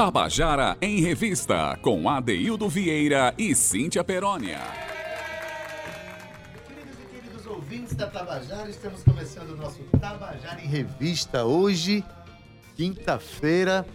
Tabajara 0.00 0.78
em 0.80 1.02
Revista, 1.02 1.78
com 1.82 2.08
Adeildo 2.08 2.70
Vieira 2.70 3.34
e 3.36 3.54
Cíntia 3.54 4.02
Perónia. 4.02 4.58
Queridos 6.66 6.94
e 6.98 7.14
queridos 7.14 7.46
ouvintes 7.46 7.94
da 7.94 8.06
Tabajara, 8.06 8.70
estamos 8.70 9.02
começando 9.04 9.50
o 9.50 9.56
nosso 9.58 9.82
Tabajara 10.00 10.58
em 10.62 10.66
Revista. 10.66 11.44
Hoje, 11.44 12.02
quinta-feira, 12.74 13.86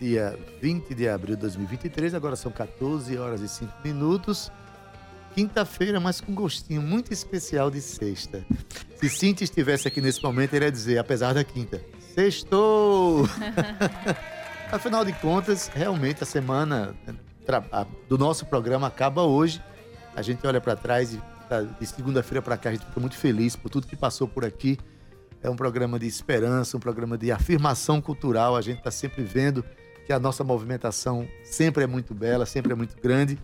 dia 0.00 0.38
20 0.62 0.94
de 0.94 1.08
abril 1.08 1.34
de 1.34 1.42
2023, 1.42 2.14
agora 2.14 2.36
são 2.36 2.52
14 2.52 3.18
horas 3.18 3.40
e 3.40 3.48
5 3.48 3.72
minutos. 3.82 4.52
Quinta-feira, 5.34 5.98
mas 5.98 6.20
com 6.20 6.32
gostinho 6.32 6.80
muito 6.80 7.12
especial 7.12 7.72
de 7.72 7.80
sexta. 7.80 8.46
Se 8.94 9.08
Cintia 9.08 9.44
estivesse 9.44 9.88
aqui 9.88 10.00
nesse 10.00 10.22
momento, 10.22 10.54
ele 10.54 10.66
ia 10.66 10.70
dizer, 10.70 10.96
apesar 10.96 11.34
da 11.34 11.42
quinta, 11.42 11.84
sextou! 12.14 13.28
Afinal 14.70 15.04
de 15.04 15.12
contas, 15.14 15.68
realmente 15.68 16.22
a 16.22 16.26
semana 16.26 16.94
do 18.08 18.18
nosso 18.18 18.44
programa 18.46 18.86
acaba 18.86 19.22
hoje. 19.22 19.62
A 20.14 20.20
gente 20.20 20.46
olha 20.46 20.60
para 20.60 20.76
trás 20.76 21.14
e 21.14 21.22
tá- 21.48 21.62
de 21.62 21.86
segunda-feira 21.86 22.42
para 22.42 22.56
cá 22.58 22.68
a 22.68 22.72
gente 22.72 22.84
fica 22.84 23.00
muito 23.00 23.16
feliz 23.16 23.56
por 23.56 23.70
tudo 23.70 23.86
que 23.86 23.96
passou 23.96 24.28
por 24.28 24.44
aqui. 24.44 24.78
É 25.42 25.48
um 25.48 25.56
programa 25.56 25.98
de 25.98 26.06
esperança, 26.06 26.76
um 26.76 26.80
programa 26.80 27.16
de 27.16 27.32
afirmação 27.32 28.00
cultural. 28.00 28.56
A 28.56 28.60
gente 28.60 28.78
está 28.78 28.90
sempre 28.90 29.22
vendo 29.22 29.64
que 30.04 30.12
a 30.12 30.18
nossa 30.18 30.44
movimentação 30.44 31.26
sempre 31.44 31.84
é 31.84 31.86
muito 31.86 32.12
bela, 32.14 32.44
sempre 32.44 32.72
é 32.72 32.74
muito 32.74 33.00
grande. 33.00 33.38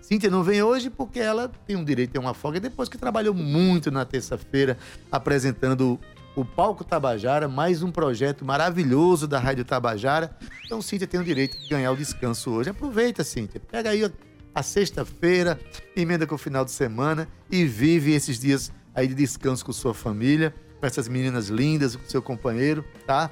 Cíntia 0.00 0.30
não 0.30 0.42
vem 0.42 0.62
hoje 0.62 0.88
porque 0.88 1.20
ela 1.20 1.50
tem 1.66 1.76
um 1.76 1.84
direito 1.84 2.16
a 2.16 2.20
uma 2.20 2.34
folga 2.34 2.58
depois 2.58 2.88
que 2.88 2.96
trabalhou 2.98 3.34
muito 3.34 3.90
na 3.90 4.04
terça-feira 4.04 4.76
apresentando 5.10 5.98
o 6.34 6.44
Palco 6.44 6.82
Tabajara, 6.82 7.46
mais 7.46 7.82
um 7.82 7.90
projeto 7.90 8.44
maravilhoso 8.44 9.28
da 9.28 9.38
Rádio 9.38 9.64
Tabajara. 9.64 10.36
Então 10.64 10.80
Cíntia 10.80 11.06
tem 11.06 11.20
o 11.20 11.24
direito 11.24 11.58
de 11.58 11.68
ganhar 11.68 11.92
o 11.92 11.96
descanso 11.96 12.50
hoje. 12.50 12.70
Aproveita, 12.70 13.22
Cíntia. 13.22 13.60
Pega 13.60 13.90
aí 13.90 14.10
a, 14.54 14.62
sexta-feira, 14.62 15.58
emenda 15.94 16.26
com 16.26 16.34
o 16.34 16.38
final 16.38 16.64
de 16.64 16.70
semana 16.70 17.28
e 17.50 17.64
vive 17.64 18.12
esses 18.12 18.38
dias 18.38 18.72
aí 18.94 19.06
de 19.06 19.14
descanso 19.14 19.64
com 19.64 19.72
sua 19.72 19.94
família, 19.94 20.54
com 20.80 20.86
essas 20.86 21.08
meninas 21.08 21.48
lindas, 21.48 21.96
com 21.96 22.08
seu 22.08 22.22
companheiro, 22.22 22.84
tá? 23.06 23.30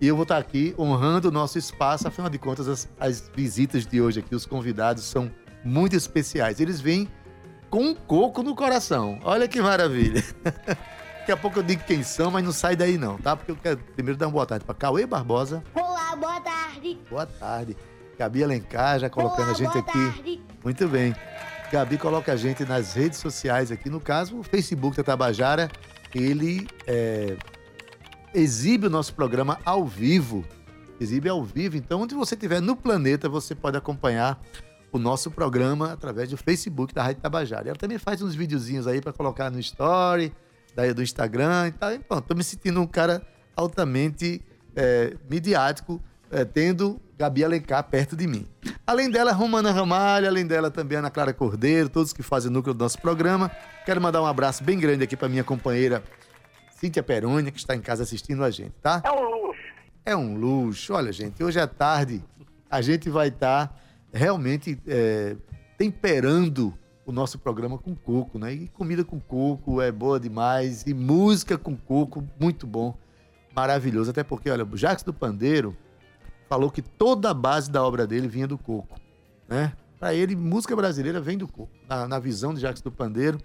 E 0.00 0.06
eu 0.08 0.16
vou 0.16 0.24
estar 0.24 0.38
aqui 0.38 0.74
honrando 0.76 1.28
o 1.28 1.30
nosso 1.30 1.58
espaço. 1.58 2.08
Afinal 2.08 2.28
de 2.28 2.38
contas, 2.38 2.66
as, 2.66 2.88
as 2.98 3.30
visitas 3.34 3.86
de 3.86 4.00
hoje 4.00 4.18
aqui, 4.18 4.34
os 4.34 4.46
convidados 4.46 5.04
são 5.04 5.30
muito 5.64 5.94
especiais. 5.94 6.58
Eles 6.58 6.80
vêm 6.80 7.08
com 7.70 7.84
um 7.84 7.94
coco 7.94 8.42
no 8.42 8.56
coração. 8.56 9.20
Olha 9.22 9.46
que 9.46 9.60
maravilha. 9.62 10.24
Daqui 11.22 11.30
a 11.30 11.36
pouco 11.36 11.60
eu 11.60 11.62
digo 11.62 11.84
quem 11.84 12.02
são, 12.02 12.32
mas 12.32 12.44
não 12.44 12.50
sai 12.50 12.74
daí 12.74 12.98
não, 12.98 13.16
tá? 13.16 13.36
Porque 13.36 13.52
eu 13.52 13.56
quero 13.56 13.78
primeiro 13.94 14.18
dar 14.18 14.26
uma 14.26 14.32
boa 14.32 14.44
tarde 14.44 14.64
para 14.64 14.74
Cauê 14.74 15.06
Barbosa. 15.06 15.62
Olá, 15.72 16.16
boa 16.16 16.40
tarde. 16.40 16.98
Boa 17.08 17.24
tarde. 17.24 17.76
Gabi 18.18 18.42
Alencar 18.42 18.98
já 18.98 19.08
colocando 19.08 19.42
Olá, 19.44 19.52
a 19.52 19.54
gente 19.54 19.70
boa 19.70 19.84
aqui. 19.84 20.16
tarde. 20.16 20.42
Muito 20.64 20.88
bem. 20.88 21.14
Gabi 21.70 21.96
coloca 21.96 22.32
a 22.32 22.36
gente 22.36 22.64
nas 22.64 22.94
redes 22.94 23.20
sociais 23.20 23.70
aqui. 23.70 23.88
No 23.88 24.00
caso, 24.00 24.36
o 24.36 24.42
Facebook 24.42 24.96
da 24.96 25.04
Tabajara, 25.04 25.70
ele 26.12 26.66
é, 26.88 27.36
exibe 28.34 28.88
o 28.88 28.90
nosso 28.90 29.14
programa 29.14 29.60
ao 29.64 29.84
vivo. 29.84 30.44
Exibe 31.00 31.28
ao 31.28 31.44
vivo. 31.44 31.76
Então, 31.76 32.02
onde 32.02 32.16
você 32.16 32.34
estiver 32.34 32.60
no 32.60 32.74
planeta, 32.74 33.28
você 33.28 33.54
pode 33.54 33.76
acompanhar 33.76 34.42
o 34.90 34.98
nosso 34.98 35.30
programa 35.30 35.92
através 35.92 36.30
do 36.30 36.36
Facebook 36.36 36.92
da 36.92 37.04
Rádio 37.04 37.22
Tabajara. 37.22 37.68
Ela 37.68 37.78
também 37.78 37.96
faz 37.96 38.22
uns 38.22 38.34
videozinhos 38.34 38.88
aí 38.88 39.00
para 39.00 39.12
colocar 39.12 39.52
no 39.52 39.60
Story, 39.60 40.32
daí 40.74 40.92
do 40.92 41.02
Instagram 41.02 41.68
e 41.68 41.72
tal. 41.72 41.92
Então, 41.92 42.20
tô 42.20 42.34
me 42.34 42.44
sentindo 42.44 42.80
um 42.80 42.86
cara 42.86 43.22
altamente 43.56 44.42
é, 44.74 45.16
midiático, 45.28 46.02
é, 46.30 46.44
tendo 46.44 47.00
Gabi 47.18 47.44
Alencar 47.44 47.84
perto 47.84 48.16
de 48.16 48.26
mim. 48.26 48.46
Além 48.86 49.10
dela, 49.10 49.32
Romana 49.32 49.70
Ramalho, 49.70 50.26
além 50.26 50.46
dela 50.46 50.70
também 50.70 50.98
Ana 50.98 51.10
Clara 51.10 51.32
Cordeiro, 51.32 51.88
todos 51.88 52.12
que 52.12 52.22
fazem 52.22 52.50
o 52.50 52.52
núcleo 52.52 52.74
do 52.74 52.82
nosso 52.82 53.00
programa. 53.00 53.50
Quero 53.84 54.00
mandar 54.00 54.22
um 54.22 54.26
abraço 54.26 54.64
bem 54.64 54.78
grande 54.78 55.04
aqui 55.04 55.16
para 55.16 55.28
minha 55.28 55.44
companheira 55.44 56.02
Cíntia 56.70 57.02
Perônia, 57.02 57.52
que 57.52 57.58
está 57.58 57.76
em 57.76 57.80
casa 57.80 58.02
assistindo 58.02 58.42
a 58.42 58.50
gente, 58.50 58.72
tá? 58.82 59.02
É 59.04 59.12
um 59.12 59.22
luxo. 59.22 59.62
É 60.04 60.16
um 60.16 60.36
luxo. 60.36 60.94
Olha, 60.94 61.12
gente, 61.12 61.44
hoje 61.44 61.60
à 61.60 61.66
tarde 61.66 62.24
a 62.68 62.80
gente 62.80 63.08
vai 63.08 63.28
estar 63.28 63.78
realmente 64.12 64.78
é, 64.86 65.36
temperando 65.78 66.76
o 67.04 67.12
nosso 67.12 67.38
programa 67.38 67.78
com 67.78 67.94
coco, 67.94 68.38
né? 68.38 68.52
E 68.52 68.68
comida 68.68 69.04
com 69.04 69.18
coco 69.18 69.80
é 69.80 69.90
boa 69.90 70.20
demais. 70.20 70.84
E 70.86 70.94
música 70.94 71.58
com 71.58 71.76
coco, 71.76 72.24
muito 72.38 72.66
bom. 72.66 72.96
Maravilhoso. 73.54 74.10
Até 74.10 74.22
porque, 74.22 74.50
olha, 74.50 74.64
o 74.64 74.76
Jacques 74.76 75.04
do 75.04 75.12
Pandeiro 75.12 75.76
falou 76.48 76.70
que 76.70 76.82
toda 76.82 77.30
a 77.30 77.34
base 77.34 77.70
da 77.70 77.82
obra 77.82 78.06
dele 78.06 78.28
vinha 78.28 78.46
do 78.46 78.58
coco, 78.58 79.00
né? 79.48 79.72
Para 79.98 80.14
ele, 80.14 80.34
música 80.34 80.74
brasileira 80.74 81.20
vem 81.20 81.38
do 81.38 81.46
coco. 81.46 81.70
Na, 81.88 82.08
na 82.08 82.18
visão 82.18 82.52
de 82.52 82.60
Jacques 82.60 82.82
do 82.82 82.90
Pandeiro, 82.90 83.38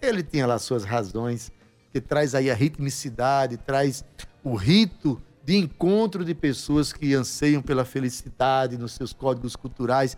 ele 0.00 0.22
tinha 0.22 0.46
lá 0.46 0.58
suas 0.58 0.84
razões, 0.84 1.50
que 1.90 2.00
traz 2.00 2.34
aí 2.34 2.50
a 2.50 2.54
ritmicidade, 2.54 3.56
traz 3.56 4.04
o 4.44 4.54
rito 4.54 5.20
de 5.44 5.56
encontro 5.56 6.24
de 6.24 6.34
pessoas 6.34 6.92
que 6.92 7.14
anseiam 7.14 7.62
pela 7.62 7.84
felicidade 7.84 8.78
nos 8.78 8.92
seus 8.92 9.12
códigos 9.12 9.56
culturais. 9.56 10.16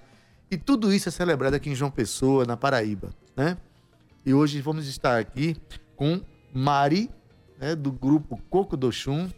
E 0.54 0.56
tudo 0.56 0.92
isso 0.92 1.08
é 1.08 1.12
celebrado 1.12 1.54
aqui 1.54 1.68
em 1.68 1.74
João 1.74 1.90
Pessoa, 1.90 2.44
na 2.44 2.56
Paraíba, 2.56 3.10
né? 3.36 3.56
E 4.24 4.32
hoje 4.32 4.60
vamos 4.60 4.86
estar 4.86 5.18
aqui 5.18 5.56
com 5.96 6.20
Mari, 6.52 7.10
né, 7.58 7.74
do 7.74 7.90
grupo 7.90 8.40
Coco 8.48 8.76
do 8.76 8.92
Chum. 8.92 9.28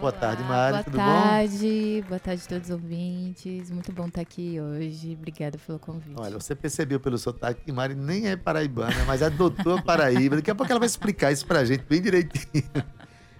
Boa 0.00 0.10
tarde, 0.10 0.42
Mari, 0.44 0.72
Boa 0.72 0.84
tudo 0.84 0.96
bom? 0.96 1.04
tarde, 1.04 2.04
boa 2.08 2.18
tarde 2.18 2.42
a 2.42 2.48
todos 2.48 2.70
os 2.70 2.74
ouvintes. 2.74 3.70
Muito 3.70 3.92
bom 3.92 4.06
estar 4.06 4.22
aqui 4.22 4.58
hoje. 4.58 5.12
Obrigada 5.12 5.58
pelo 5.58 5.78
convite. 5.78 6.18
Olha, 6.18 6.40
você 6.40 6.54
percebeu 6.54 6.98
pelo 6.98 7.18
sotaque 7.18 7.66
que 7.66 7.70
Mari 7.70 7.94
nem 7.94 8.28
é 8.28 8.34
paraibana, 8.34 9.04
mas 9.06 9.22
adotou 9.22 9.76
a 9.76 9.82
Paraíba. 9.82 10.36
Daqui 10.36 10.50
a 10.50 10.54
pouco 10.54 10.72
ela 10.72 10.80
vai 10.80 10.86
explicar 10.86 11.32
isso 11.32 11.44
pra 11.44 11.66
gente 11.66 11.84
bem 11.84 12.00
direitinho. 12.00 12.64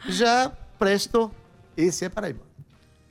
Já 0.06 0.52
Presto, 0.78 1.30
esse 1.78 2.04
é 2.04 2.10
paraibano. 2.10 2.53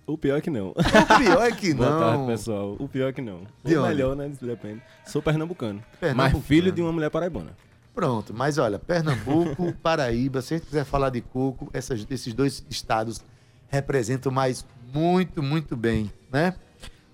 O 0.05 0.17
pior 0.17 0.37
é 0.37 0.41
que 0.41 0.49
não. 0.49 0.69
O 0.75 1.17
pior 1.19 1.41
é 1.43 1.51
que 1.51 1.73
Boa 1.73 1.89
tarde, 1.89 2.17
não. 2.17 2.27
pessoal. 2.27 2.75
O 2.79 2.87
pior 2.89 3.07
é 3.09 3.13
que 3.13 3.21
não. 3.21 3.41
De 3.63 3.77
onde? 3.77 3.87
melhor, 3.89 4.15
né? 4.15 4.31
Depende. 4.41 4.81
Sou 5.05 5.21
pernambucano. 5.21 5.81
Pernambucano. 5.99 6.37
Mas 6.37 6.45
filho 6.45 6.71
de 6.71 6.81
uma 6.81 6.91
mulher 6.91 7.09
paraibana. 7.09 7.55
Pronto, 7.95 8.33
mas 8.33 8.57
olha, 8.57 8.79
Pernambuco, 8.79 9.71
Paraíba, 9.81 10.41
se 10.41 10.55
a 10.55 10.57
gente 10.57 10.65
quiser 10.67 10.83
falar 10.83 11.09
de 11.11 11.21
coco, 11.21 11.69
essas- 11.73 12.05
esses 12.09 12.33
dois 12.33 12.65
estados 12.69 13.23
representam 13.69 14.31
mais 14.31 14.65
muito, 14.93 15.41
muito 15.43 15.75
bem, 15.77 16.11
né? 16.31 16.55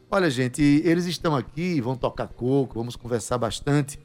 Olha, 0.10 0.30
gente, 0.30 0.62
eles 0.86 1.06
estão 1.06 1.36
aqui, 1.36 1.80
vão 1.82 1.96
tocar 1.96 2.28
coco, 2.28 2.80
vamos 2.80 2.96
conversar 2.96 3.38
bastante. 3.38 4.00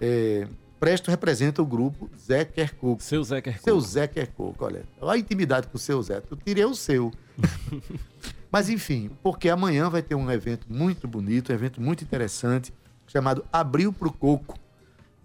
É, 0.00 0.48
Presto 0.80 1.10
representa 1.10 1.62
o 1.62 1.66
grupo 1.66 2.10
Zé 2.18 2.44
Quer 2.44 2.74
Coco. 2.74 3.02
Seu 3.02 3.22
Zé 3.22 3.40
quer 3.40 3.58
Seu 3.60 3.76
coco. 3.76 3.86
Zé 3.86 4.06
quer 4.06 4.26
coco, 4.28 4.64
olha. 4.64 4.84
Olha 5.00 5.12
a 5.16 5.18
intimidade 5.18 5.68
com 5.68 5.76
o 5.76 5.80
seu 5.80 6.02
Zé. 6.02 6.20
Eu 6.30 6.36
tirei 6.36 6.64
o 6.64 6.74
seu. 6.74 7.12
Mas 8.50 8.68
enfim, 8.68 9.10
porque 9.22 9.48
amanhã 9.48 9.90
vai 9.90 10.02
ter 10.02 10.14
um 10.14 10.30
evento 10.30 10.66
muito 10.68 11.06
bonito, 11.06 11.50
um 11.50 11.54
evento 11.54 11.80
muito 11.80 12.02
interessante, 12.04 12.72
chamado 13.06 13.44
Abril 13.52 13.92
pro 13.92 14.12
Coco. 14.12 14.58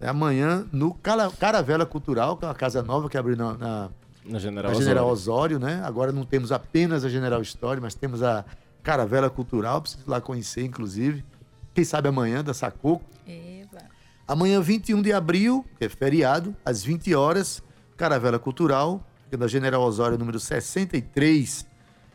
É 0.00 0.08
amanhã 0.08 0.66
no 0.72 0.92
Cala- 0.94 1.30
Caravela 1.30 1.86
Cultural, 1.86 2.36
que 2.36 2.44
é 2.44 2.48
uma 2.48 2.54
casa 2.54 2.82
nova 2.82 3.08
que 3.08 3.16
abriu 3.16 3.36
na, 3.36 3.54
na, 3.54 3.90
Na 4.26 4.38
General 4.38 4.72
na 4.72 4.78
General 4.78 5.06
Osório. 5.08 5.56
Osório, 5.56 5.76
né? 5.76 5.82
Agora 5.84 6.10
não 6.12 6.24
temos 6.24 6.50
apenas 6.50 7.04
a 7.04 7.08
General 7.08 7.40
Story, 7.42 7.80
mas 7.80 7.94
temos 7.94 8.22
a 8.22 8.44
Caravela 8.82 9.30
Cultural, 9.30 9.80
preciso 9.80 10.02
ir 10.06 10.10
lá 10.10 10.20
conhecer, 10.20 10.64
inclusive. 10.64 11.24
Quem 11.72 11.84
sabe 11.84 12.08
amanhã, 12.08 12.42
da 12.42 12.52
Sacoco. 12.52 13.04
Eba. 13.26 13.78
Amanhã, 14.26 14.60
21 14.60 15.00
de 15.00 15.12
abril, 15.12 15.64
que 15.78 15.84
é 15.84 15.88
feriado, 15.88 16.54
às 16.64 16.82
20 16.82 17.14
horas, 17.14 17.62
Caravela 17.96 18.38
Cultural, 18.40 19.06
que 19.28 19.36
é 19.36 19.38
da 19.38 19.46
General 19.46 19.80
Osório 19.82 20.18
número 20.18 20.40
63, 20.40 21.64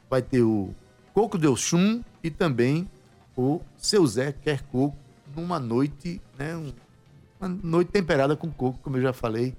vai 0.09 0.21
ter 0.21 0.41
o 0.41 0.73
Coco 1.13 1.37
de 1.37 1.47
Oxum 1.47 2.03
e 2.23 2.29
também 2.29 2.89
o 3.35 3.61
Seu 3.77 4.05
Zé 4.05 4.31
Quer 4.31 4.61
Coco, 4.63 4.97
numa 5.35 5.59
noite, 5.59 6.21
né, 6.37 6.55
um- 6.55 6.73
uma 7.39 7.49
noite 7.49 7.91
temperada 7.91 8.35
com 8.35 8.49
coco, 8.51 8.79
como 8.81 8.97
eu 8.97 9.01
já 9.01 9.13
falei. 9.13 9.55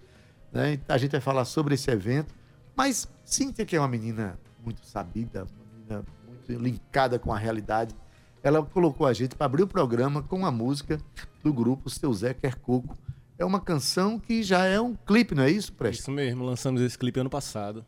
Né? 0.52 0.80
A 0.88 0.98
gente 0.98 1.12
vai 1.12 1.20
falar 1.20 1.44
sobre 1.44 1.74
esse 1.74 1.90
evento, 1.90 2.34
mas 2.74 3.08
Cíntia, 3.24 3.64
que 3.64 3.76
é 3.76 3.78
uma 3.80 3.86
menina 3.88 4.38
muito 4.64 4.84
sabida, 4.84 5.44
uma 5.44 5.78
menina 5.78 6.04
muito 6.26 6.52
linkada 6.62 7.18
com 7.18 7.32
a 7.32 7.38
realidade, 7.38 7.94
ela 8.42 8.62
colocou 8.64 9.06
a 9.06 9.12
gente 9.12 9.36
para 9.36 9.46
abrir 9.46 9.62
o 9.62 9.66
programa 9.68 10.22
com 10.22 10.44
a 10.46 10.50
música 10.50 10.98
do 11.42 11.52
grupo 11.52 11.88
Seu 11.90 12.12
Zé 12.12 12.34
Quer 12.34 12.56
Coco. 12.56 12.96
É 13.38 13.44
uma 13.44 13.60
canção 13.60 14.18
que 14.18 14.42
já 14.42 14.64
é 14.64 14.80
um 14.80 14.94
clipe, 14.96 15.34
não 15.34 15.44
é 15.44 15.50
isso, 15.50 15.72
Presto? 15.72 16.00
Isso 16.00 16.10
mesmo, 16.10 16.44
lançamos 16.44 16.80
esse 16.80 16.98
clipe 16.98 17.20
ano 17.20 17.30
passado. 17.30 17.84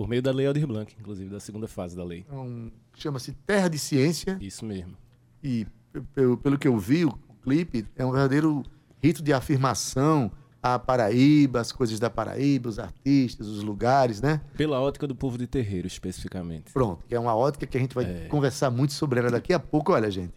Por 0.00 0.08
meio 0.08 0.22
da 0.22 0.32
Lei 0.32 0.46
Aldir 0.46 0.66
Blanc, 0.66 0.96
inclusive, 0.98 1.28
da 1.28 1.38
segunda 1.38 1.68
fase 1.68 1.94
da 1.94 2.02
lei. 2.02 2.24
Um- 2.32 2.70
Chama-se 2.96 3.32
Terra 3.46 3.68
de 3.68 3.78
Ciência 3.78 4.38
Isso 4.40 4.64
mesmo. 4.64 4.96
e, 5.44 5.66
pe- 5.92 6.00
pelo, 6.14 6.38
pelo 6.38 6.58
que 6.58 6.66
eu 6.66 6.78
vi, 6.78 7.04
o 7.04 7.12
clipe 7.42 7.84
é 7.96 8.06
um 8.06 8.10
verdadeiro 8.10 8.62
rito 9.04 9.22
de 9.22 9.30
afirmação, 9.30 10.32
a 10.62 10.78
Paraíba, 10.78 11.60
as 11.60 11.70
coisas 11.70 12.00
da 12.00 12.08
Paraíba, 12.08 12.70
os 12.70 12.78
artistas, 12.78 13.46
os 13.46 13.62
lugares, 13.62 14.22
né? 14.22 14.40
Pela 14.56 14.80
ótica 14.80 15.06
do 15.06 15.14
povo 15.14 15.36
de 15.36 15.46
terreiro, 15.46 15.86
especificamente. 15.86 16.72
Pronto, 16.72 17.04
que 17.06 17.14
é 17.14 17.20
uma 17.20 17.34
ótica 17.36 17.66
que 17.66 17.76
a 17.76 17.80
gente 17.80 17.94
vai 17.94 18.06
É. 18.06 18.26
conversar 18.28 18.70
muito 18.70 18.94
sobre 18.94 19.20
ela 19.20 19.30
daqui 19.30 19.52
a 19.52 19.60
pouco. 19.60 19.92
Olha, 19.92 20.10
gente. 20.10 20.32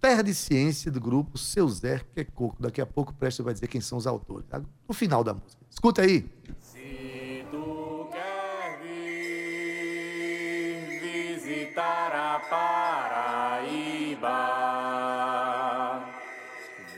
Terra 0.00 0.22
de 0.22 0.34
Ciência 0.34 0.90
do 0.90 1.00
grupo 1.00 1.36
Seu 1.36 1.68
Zé 1.68 2.00
que 2.14 2.20
é 2.20 2.24
Coco. 2.24 2.56
Daqui 2.60 2.80
a 2.80 2.86
pouco 2.86 3.12
o 3.12 3.14
Presto 3.14 3.44
vai 3.44 3.52
dizer 3.52 3.68
quem 3.68 3.80
são 3.82 3.98
os 3.98 4.06
autores. 4.06 4.46
tá? 4.48 4.60
No 4.88 4.94
final 4.94 5.22
da 5.22 5.34
música. 5.34 5.62
Escuta 5.70 6.00
aí. 6.02 6.24
Visitar 11.72 12.12
a 12.14 12.38
Paraíba, 12.50 13.70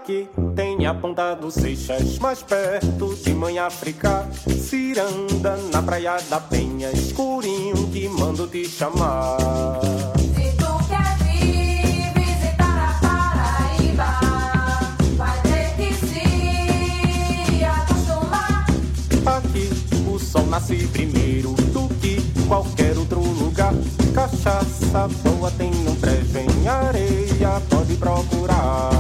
Aqui 0.06 0.30
tem 0.56 0.86
a 0.86 0.94
ponta 0.94 1.34
do 1.34 1.50
Seixas, 1.50 2.20
mais 2.20 2.44
perto 2.44 3.16
de 3.16 3.34
Mãe 3.34 3.58
África. 3.58 4.30
Ciranda 4.48 5.58
na 5.74 5.82
praia 5.82 6.18
da 6.30 6.40
Penha, 6.40 6.92
escurinho 6.92 7.88
que 7.88 8.08
mando 8.08 8.46
te 8.46 8.70
chamar. 8.70 9.40
Se 10.36 10.56
tu 10.58 10.88
quer 10.88 11.18
vir 11.24 12.14
visitar 12.14 12.92
a 12.92 13.00
Paraíba, 13.02 14.20
vai 15.18 15.42
ter 15.42 15.76
que 15.76 15.92
se 16.06 17.64
acostumar. 17.64 18.68
Aqui 19.26 19.72
o 20.08 20.20
sol 20.20 20.46
nasce 20.46 20.86
primeiro 20.90 21.54
do 21.74 21.90
que 21.96 22.22
qualquer 22.48 22.96
outro 22.96 23.22
lugar. 23.22 23.74
Cachaça 24.14 25.08
boa 25.24 25.50
tem 25.50 25.72
no 25.72 25.96
brejo 25.96 26.38
em 26.38 26.68
areia, 26.68 27.60
pode 27.72 27.96
procurar. 27.96 28.95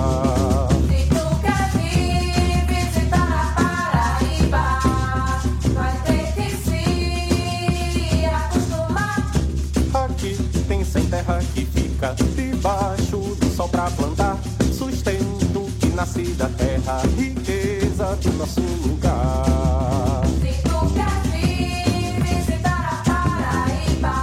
Do 18.25 18.33
nosso 18.37 18.61
lugar. 18.87 20.23
Se 20.41 20.53
tu 20.63 20.77
quer 20.93 21.17
vir 21.31 22.23
visitar 22.23 22.83
a 22.91 22.95
Paraíba, 23.09 24.15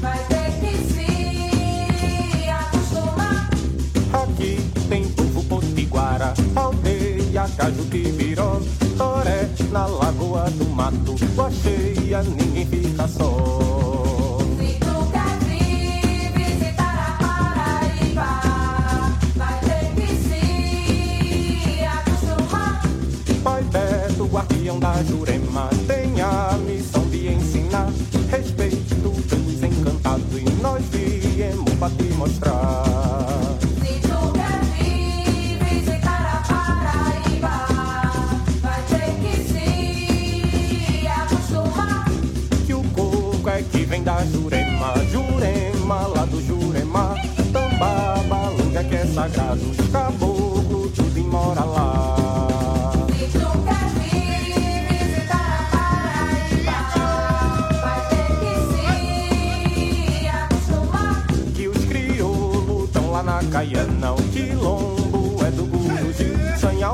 vai 0.00 0.18
ter 0.28 0.50
que 0.60 0.72
se 0.92 2.48
acostumar. 2.48 3.50
Aqui 4.12 4.52
tem 4.88 5.08
povo 5.08 5.42
potiguara, 5.44 6.34
aldeia, 6.54 7.48
caju, 7.56 7.84
tibiró, 7.90 8.60
toré, 8.96 9.48
na 9.70 9.86
lagoa 9.86 10.48
do 10.50 10.66
mato, 10.70 11.16
lua 11.34 11.50
cheia, 11.50 12.22
ninguém 12.22 12.66
fica 12.66 12.81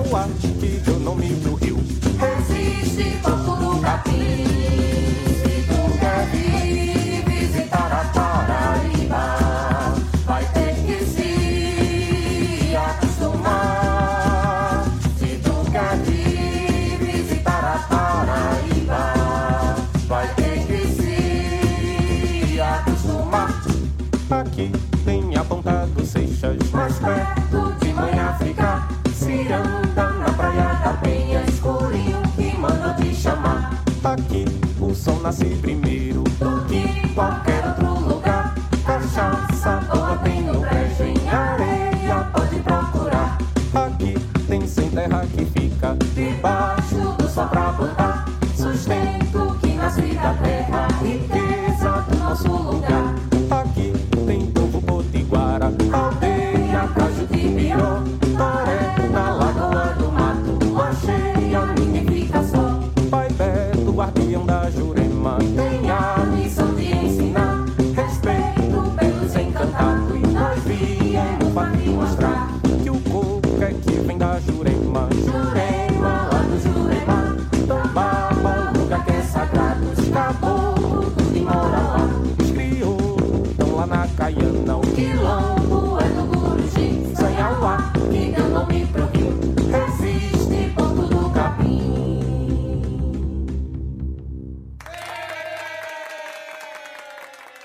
Sanhauá, 0.08 0.26
que 0.40 0.66
deu 0.81 0.99
nome 1.00 1.34
pro 1.43 1.57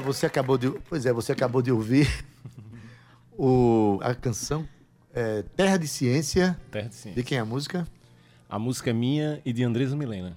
Você 0.04 0.26
acabou 0.26 0.58
de. 0.58 0.70
Pois 0.90 1.06
é, 1.06 1.14
você 1.14 1.32
acabou 1.32 1.62
de 1.62 1.72
ouvir 1.72 2.08
o, 3.38 4.00
a 4.02 4.14
canção 4.14 4.68
é, 5.14 5.44
Terra 5.56 5.78
de 5.78 5.88
Ciência. 5.88 6.60
Terra 6.72 6.86
de 6.86 6.90
De 6.90 6.96
Ciência. 6.96 7.24
quem 7.24 7.38
é 7.38 7.42
a 7.42 7.46
música? 7.46 7.88
A 8.50 8.60
música 8.60 8.90
é 8.90 8.94
minha 8.94 9.42
e 9.46 9.54
de 9.54 9.64
Andresa 9.64 9.96
Milena. 9.96 10.30
Né? 10.30 10.36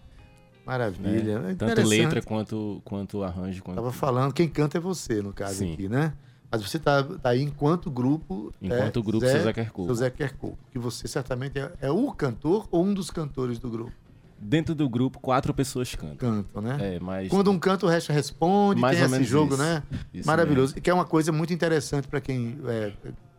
Maravilha. 0.64 1.42
É 1.50 1.54
Tanto 1.54 1.82
letra 1.82 2.23
quanto, 2.23 2.82
quanto 2.85 3.23
arranjo. 3.23 3.62
Quanto... 3.62 3.76
Tava 3.76 3.92
falando, 3.92 4.32
quem 4.32 4.49
canta 4.49 4.78
é 4.78 4.80
você, 4.80 5.23
no 5.23 5.32
caso 5.32 5.58
Sim. 5.58 5.75
aqui, 5.75 5.88
né? 5.88 6.12
Mas 6.50 6.62
você 6.62 6.78
tá, 6.78 7.02
tá 7.02 7.30
aí 7.30 7.42
enquanto 7.42 7.90
grupo. 7.90 8.52
Enquanto 8.61 9.00
é, 9.00 9.02
grupo 9.02 9.20
Zé, 9.20 9.42
Zé. 9.42 9.52
Seu 9.52 9.94
Zé 9.94 10.11
Coco. 10.11 10.58
Que 10.70 10.78
você 10.78 11.08
certamente 11.08 11.58
é, 11.58 11.73
é 11.80 11.90
o 11.90 12.11
cantor 12.12 12.68
ou 12.70 12.85
um 12.85 12.94
dos 12.94 13.11
cantores 13.11 13.58
do 13.58 13.70
grupo. 13.70 13.92
Dentro 14.38 14.74
do 14.74 14.88
grupo, 14.88 15.18
quatro 15.18 15.52
pessoas 15.54 15.94
cantam. 15.94 16.16
Cantam, 16.16 16.62
né? 16.62 16.96
É, 16.96 17.00
mas. 17.00 17.28
Quando 17.28 17.50
um 17.50 17.58
canta, 17.58 17.86
o 17.86 17.88
resto 17.88 18.12
responde, 18.12 18.80
Mais 18.80 18.96
tem 18.96 19.02
ou 19.02 19.06
esse 19.06 19.12
menos 19.12 19.28
jogo, 19.28 19.54
isso. 19.54 19.62
né? 19.62 19.82
Isso 20.12 20.26
Maravilhoso. 20.26 20.74
Que 20.74 20.90
é 20.90 20.94
uma 20.94 21.06
coisa 21.06 21.32
muito 21.32 21.52
interessante 21.52 22.06
para 22.06 22.20
quem 22.20 22.58
é, 22.66 22.92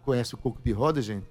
conhece 0.03 0.33
o 0.33 0.37
coco 0.37 0.59
de 0.63 0.71
roda, 0.71 1.01
gente. 1.01 1.25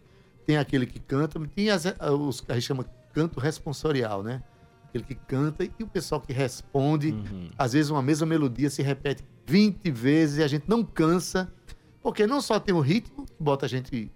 Tem 0.47 0.57
aquele 0.57 0.87
que 0.87 1.01
canta, 1.01 1.41
tem 1.55 1.71
as, 1.71 1.85
os 2.01 2.41
que 2.41 2.53
a 2.53 2.55
gente 2.55 2.65
chama 2.65 2.87
canto 3.13 3.41
responsorial, 3.41 4.23
né? 4.23 4.43
Aquele 4.89 5.03
que 5.03 5.15
canta 5.15 5.65
e 5.65 5.83
o 5.83 5.87
pessoal 5.87 6.21
que 6.21 6.33
responde. 6.33 7.11
Uhum. 7.11 7.51
Às 7.59 7.73
vezes 7.73 7.91
uma 7.91 8.03
mesma 8.03 8.27
melodia 8.27 8.71
se 8.71 8.83
repete 8.83 9.25
20 9.47 9.91
vezes 9.91 10.39
e 10.39 10.43
a 10.43 10.49
gente 10.49 10.69
não 10.69 10.85
cansa, 10.85 11.53
porque 12.03 12.27
não 12.27 12.41
só 12.41 12.61
tem 12.61 12.75
o 12.75 12.81
ritmo, 12.81 13.25
que 13.25 13.43
bota 13.43 13.67
a 13.67 13.69
gente 13.69 14.11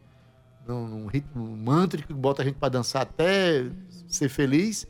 num, 0.67 0.87
num 0.87 1.07
ritmo 1.07 1.57
mântrico, 1.57 2.09
que 2.09 2.15
bota 2.15 2.43
a 2.43 2.45
gente 2.45 2.57
para 2.57 2.69
dançar 2.69 3.03
até 3.03 3.67
ser 4.07 4.29
feliz, 4.29 4.87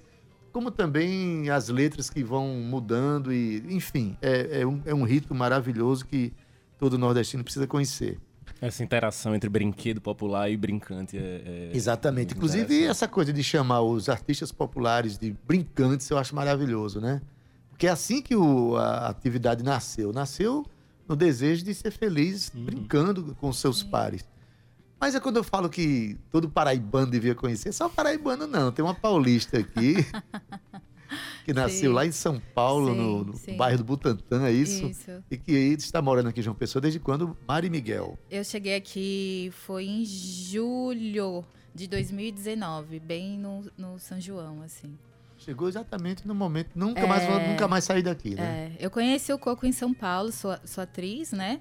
como 0.53 0.71
também 0.71 1.49
as 1.51 1.69
letras 1.69 2.09
que 2.11 2.23
vão 2.23 2.49
mudando 2.49 3.33
e, 3.33 3.63
enfim, 3.69 4.17
é, 4.21 4.61
é 4.61 4.67
um, 4.67 4.81
é 4.85 4.95
um 4.95 5.05
ritmo 5.05 5.37
maravilhoso 5.37 6.05
que 6.07 6.33
todo 6.79 6.99
nordestino 6.99 7.43
precisa 7.45 7.67
conhecer. 7.67 8.19
Essa 8.61 8.83
interação 8.83 9.35
entre 9.35 9.49
brinquedo 9.49 10.01
popular 10.01 10.51
e 10.51 10.57
brincante 10.57 11.17
é. 11.17 11.21
é 11.45 11.71
Exatamente. 11.73 12.35
Inclusive, 12.35 12.85
essa 12.85 13.09
coisa 13.09 13.33
de 13.33 13.43
chamar 13.43 13.81
os 13.81 14.09
artistas 14.09 14.53
populares 14.53 15.17
de 15.17 15.35
brincantes, 15.47 16.09
eu 16.11 16.19
acho 16.19 16.35
maravilhoso, 16.35 17.01
né? 17.01 17.23
Porque 17.71 17.87
é 17.87 17.91
assim 17.91 18.21
que 18.21 18.37
o- 18.37 18.77
a 18.77 19.09
atividade 19.09 19.63
nasceu. 19.65 20.13
Nasceu 20.13 20.67
no 21.09 21.17
desejo 21.17 21.65
de 21.65 21.73
ser 21.75 21.91
feliz 21.91 22.53
Uhum. 22.55 22.65
brincando 22.65 23.35
com 23.41 23.51
seus 23.53 23.83
pares. 23.83 24.25
Mas 25.01 25.15
é 25.15 25.21
quando 25.21 25.39
eu 25.39 25.45
falo 25.45 25.71
que 25.71 26.19
todo 26.31 26.51
paraibano 26.51 27.11
devia 27.11 27.35
conhecer, 27.35 27.73
só 27.73 27.89
paraibano 27.89 28.47
não, 28.47 28.71
tem 28.71 28.85
uma 28.85 28.95
paulista 28.95 29.59
aqui 29.59 29.95
que 31.45 31.55
nasceu 31.55 31.91
Sim. 31.91 31.95
lá 31.95 32.07
em 32.07 32.13
São 32.13 32.39
Paulo, 32.55 32.93
Sim, 32.93 32.99
no, 32.99 33.25
no 33.25 33.33
sim. 33.33 33.57
bairro 33.57 33.79
do 33.79 33.85
Butantã, 33.85 34.45
é 34.45 34.53
isso? 34.53 34.87
Isso. 34.87 35.25
E 35.31 35.39
que 35.39 35.53
está 35.53 36.03
morando 36.03 36.29
aqui 36.29 36.41
em 36.41 36.43
João 36.43 36.55
Pessoa 36.55 36.83
desde 36.83 37.01
quando? 37.01 37.35
Mari 37.49 37.71
Miguel. 37.71 38.19
Eu 38.31 38.45
cheguei 38.45 38.77
aqui, 38.77 39.51
foi 39.65 39.87
em 39.87 40.05
julho 40.05 41.47
de 41.75 41.89
2019, 41.89 43.01
bem 43.01 43.39
no, 43.39 43.65
no 43.79 43.99
São 43.99 44.21
João, 44.21 44.61
assim. 44.63 44.99
Chegou 45.45 45.69
exatamente 45.69 46.29
no 46.29 46.35
momento, 46.35 46.69
nunca, 46.75 47.07
mais, 47.07 47.23
É. 47.23 47.49
nunca 47.49 47.67
mais 47.67 47.85
sair 47.85 48.03
daqui, 48.03 48.35
né? 48.35 48.73
É, 48.79 48.85
eu 48.85 48.91
conheci 48.91 49.33
o 49.33 49.39
Coco 49.39 49.65
em 49.67 49.73
São 49.73 49.93
Paulo, 49.95 50.31
sou, 50.31 50.55
sou 50.67 50.83
atriz, 50.85 51.33
né? 51.33 51.61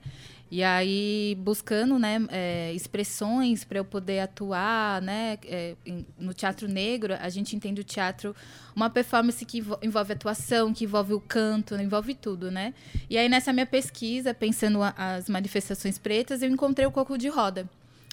E 0.52 0.62
aí, 0.64 1.38
buscando 1.40 1.98
né, 1.98 2.20
é, 2.30 2.74
expressões 2.74 3.64
para 3.64 3.78
eu 3.78 3.86
poder 3.86 4.20
atuar 4.20 5.00
né, 5.02 5.38
é, 5.46 5.76
no 6.20 6.34
teatro 6.34 6.68
negro, 6.68 7.14
a 7.22 7.30
gente 7.30 7.56
entende 7.56 7.80
o 7.80 7.84
teatro 7.84 8.36
uma 8.76 8.90
performance 8.90 9.46
que 9.46 9.60
envo- 9.60 9.78
envolve 9.82 10.12
atuação, 10.12 10.74
que 10.74 10.84
envolve 10.84 11.14
o 11.14 11.22
canto, 11.22 11.76
envolve 11.76 12.16
tudo, 12.16 12.50
né? 12.52 12.74
E 13.10 13.18
aí, 13.18 13.30
nessa 13.30 13.54
minha 13.54 13.66
pesquisa, 13.68 14.34
pensando 14.34 14.82
a- 14.84 14.94
as 14.98 15.30
manifestações 15.30 15.98
pretas, 15.98 16.42
eu 16.42 16.50
encontrei 16.50 16.86
o 16.88 16.92
Coco 16.92 17.18
de 17.18 17.30
Roda, 17.30 17.70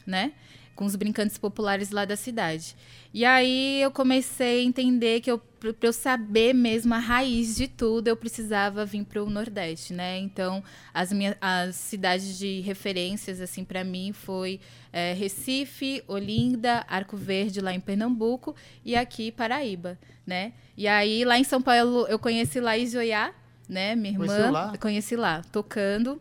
né? 0.06 0.32
Com 0.76 0.84
os 0.84 0.94
brincantes 0.94 1.36
populares 1.36 1.90
lá 1.90 2.04
da 2.04 2.14
cidade. 2.16 2.76
E 3.12 3.24
aí 3.24 3.80
eu 3.80 3.90
comecei 3.90 4.60
a 4.60 4.62
entender 4.62 5.20
que 5.22 5.30
eu, 5.30 5.38
para 5.38 5.72
eu 5.80 5.92
saber 5.92 6.52
mesmo 6.52 6.92
a 6.92 6.98
raiz 6.98 7.56
de 7.56 7.66
tudo, 7.66 8.08
eu 8.08 8.16
precisava 8.16 8.84
vir 8.84 9.04
para 9.04 9.24
o 9.24 9.30
Nordeste, 9.30 9.94
né? 9.94 10.18
Então, 10.18 10.62
as 10.92 11.12
minhas 11.12 11.34
as 11.40 11.76
cidades 11.76 12.38
de 12.38 12.60
referências 12.60 13.40
assim 13.40 13.64
para 13.64 13.82
mim 13.82 14.12
foi 14.12 14.60
é, 14.92 15.14
Recife, 15.14 16.04
Olinda, 16.06 16.84
Arco 16.88 17.16
Verde 17.16 17.60
lá 17.60 17.72
em 17.72 17.80
Pernambuco 17.80 18.54
e 18.84 18.94
aqui 18.94 19.32
Paraíba, 19.32 19.98
né? 20.26 20.52
E 20.76 20.86
aí 20.86 21.24
lá 21.24 21.38
em 21.38 21.44
São 21.44 21.62
Paulo 21.62 22.06
eu 22.08 22.18
conheci 22.18 22.60
Laís 22.60 22.92
Joiá, 22.92 23.32
né? 23.68 23.96
Minha 23.96 24.12
irmã, 24.12 24.50
lá? 24.50 24.70
eu 24.74 24.78
conheci 24.78 25.16
lá, 25.16 25.42
tocando. 25.50 26.20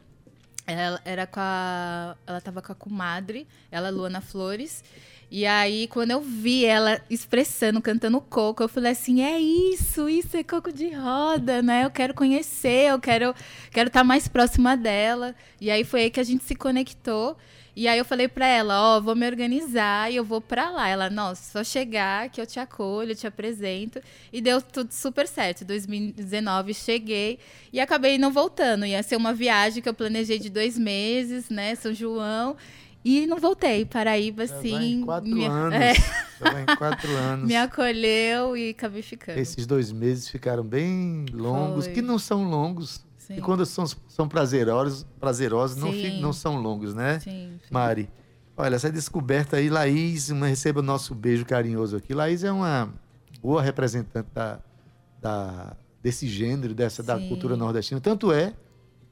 Ela 0.67 0.99
era 1.05 1.27
com 1.27 1.39
a. 1.39 2.15
Ela 2.25 2.41
tava 2.41 2.61
com 2.61 2.71
a 2.71 2.75
comadre, 2.75 3.47
ela, 3.71 3.89
Luana 3.89 4.21
Flores. 4.21 4.83
E 5.29 5.45
aí, 5.45 5.87
quando 5.87 6.11
eu 6.11 6.21
vi 6.21 6.65
ela 6.65 7.01
expressando, 7.09 7.81
cantando 7.81 8.21
coco, 8.21 8.63
eu 8.63 8.67
falei 8.67 8.91
assim: 8.91 9.21
é 9.21 9.39
isso, 9.39 10.07
isso 10.07 10.37
é 10.37 10.43
coco 10.43 10.71
de 10.71 10.89
roda, 10.89 11.61
né? 11.61 11.85
Eu 11.85 11.91
quero 11.91 12.13
conhecer, 12.13 12.89
eu 12.89 12.99
quero 12.99 13.33
quero 13.71 13.87
estar 13.87 14.03
mais 14.03 14.27
próxima 14.27 14.77
dela. 14.77 15.35
E 15.59 15.69
aí 15.69 15.83
foi 15.83 16.03
aí 16.03 16.09
que 16.09 16.19
a 16.19 16.23
gente 16.23 16.43
se 16.43 16.55
conectou. 16.55 17.37
E 17.75 17.87
aí 17.89 17.97
eu 17.97 18.05
falei 18.05 18.27
pra 18.29 18.47
ela, 18.47 18.95
ó, 18.97 19.01
vou 19.01 19.15
me 19.15 19.27
organizar 19.27 20.09
e 20.09 20.15
eu 20.15 20.23
vou 20.23 20.39
pra 20.39 20.69
lá. 20.69 20.87
Ela, 20.87 21.09
nossa, 21.09 21.51
só 21.51 21.63
chegar 21.63 22.29
que 22.29 22.39
eu 22.39 22.45
te 22.45 22.57
acolho, 22.59 23.11
eu 23.11 23.15
te 23.15 23.27
apresento. 23.27 23.99
E 24.31 24.39
deu 24.39 24.61
tudo 24.61 24.91
super 24.93 25.27
certo. 25.27 25.65
2019 25.65 26.73
cheguei 26.73 27.37
e 27.73 27.79
acabei 27.81 28.17
não 28.17 28.31
voltando. 28.31 28.85
Ia 28.85 29.03
ser 29.03 29.17
uma 29.17 29.33
viagem 29.33 29.83
que 29.83 29.89
eu 29.89 29.93
planejei 29.93 30.39
de 30.39 30.49
dois 30.49 30.77
meses, 30.77 31.49
né? 31.49 31.75
São 31.75 31.93
João. 31.93 32.55
E 33.03 33.27
não 33.27 33.37
voltei. 33.37 33.85
Paraíba, 33.85 34.47
Já 34.47 34.53
vai 34.55 34.61
sim. 34.63 35.01
quatro 35.05 35.29
me, 35.29 35.45
anos. 35.45 35.73
é, 35.75 35.93
Já 36.41 36.51
vai 36.51 36.61
em 36.63 36.75
quatro 36.77 37.11
anos. 37.17 37.45
me 37.47 37.55
acolheu 37.57 38.55
e 38.57 38.69
acabei 38.69 39.01
ficando. 39.01 39.37
Esses 39.37 39.67
dois 39.67 39.91
meses 39.91 40.27
ficaram 40.29 40.63
bem 40.63 41.25
longos, 41.31 41.85
Foi. 41.85 41.93
que 41.93 42.01
não 42.01 42.17
são 42.17 42.43
longos. 42.49 43.03
Sim. 43.27 43.37
E 43.37 43.41
quando 43.41 43.65
são, 43.65 43.85
são 44.07 44.27
prazerosos, 44.27 45.05
prazerosos 45.19 45.77
não, 45.77 45.91
fi- 45.91 46.19
não 46.21 46.31
são 46.33 46.57
longos, 46.61 46.93
né? 46.93 47.19
Sim, 47.19 47.57
sim. 47.59 47.67
Mari, 47.71 48.09
olha, 48.55 48.75
essa 48.75 48.91
descoberta 48.91 49.57
aí, 49.57 49.69
Laís, 49.69 50.29
uma, 50.29 50.47
receba 50.47 50.79
o 50.79 50.83
nosso 50.83 51.15
beijo 51.15 51.45
carinhoso 51.45 51.97
aqui. 51.97 52.13
Laís 52.13 52.43
é 52.43 52.51
uma 52.51 52.89
boa 53.41 53.61
representante 53.61 54.27
da, 54.33 54.59
da- 55.21 55.75
desse 56.03 56.27
gênero, 56.27 56.73
dessa 56.75 57.01
da 57.01 57.19
cultura 57.19 57.55
nordestina. 57.57 57.99
Tanto 57.99 58.31
é 58.31 58.53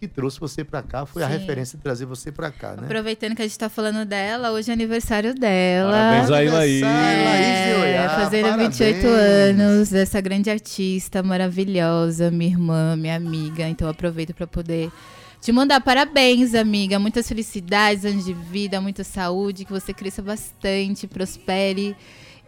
que 0.03 0.13
trouxe 0.13 0.37
você 0.37 0.63
pra 0.65 0.81
cá, 0.83 1.05
foi 1.05 1.23
a 1.23 1.27
Sim. 1.27 1.37
referência 1.37 1.77
de 1.77 1.83
trazer 1.83 2.05
você 2.05 2.29
pra 2.29 2.51
cá, 2.51 2.71
né? 2.71 2.83
Aproveitando 2.83 3.35
que 3.35 3.41
a 3.41 3.47
gente 3.47 3.57
tá 3.57 3.69
falando 3.69 4.05
dela, 4.05 4.51
hoje 4.51 4.69
é 4.69 4.73
aniversário 4.73 5.33
dela. 5.33 5.91
Parabéns 5.91 6.31
aí, 6.31 6.49
Laís. 6.49 6.83
É, 6.83 8.09
fazendo 8.09 8.43
parabéns. 8.43 8.77
28 8.77 9.07
anos, 9.07 9.89
dessa 9.89 10.19
grande 10.19 10.49
artista 10.49 11.23
maravilhosa, 11.23 12.29
minha 12.29 12.51
irmã, 12.51 12.95
minha 12.97 13.15
amiga. 13.15 13.67
Então 13.67 13.87
aproveito 13.87 14.33
para 14.33 14.45
poder 14.45 14.91
te 15.39 15.51
mandar 15.53 15.79
parabéns, 15.79 16.53
amiga. 16.53 16.99
Muitas 16.99 17.27
felicidades, 17.27 18.03
anos 18.03 18.25
de 18.25 18.33
vida, 18.33 18.81
muita 18.81 19.03
saúde, 19.05 19.63
que 19.63 19.71
você 19.71 19.93
cresça 19.93 20.21
bastante, 20.21 21.07
prospere. 21.07 21.95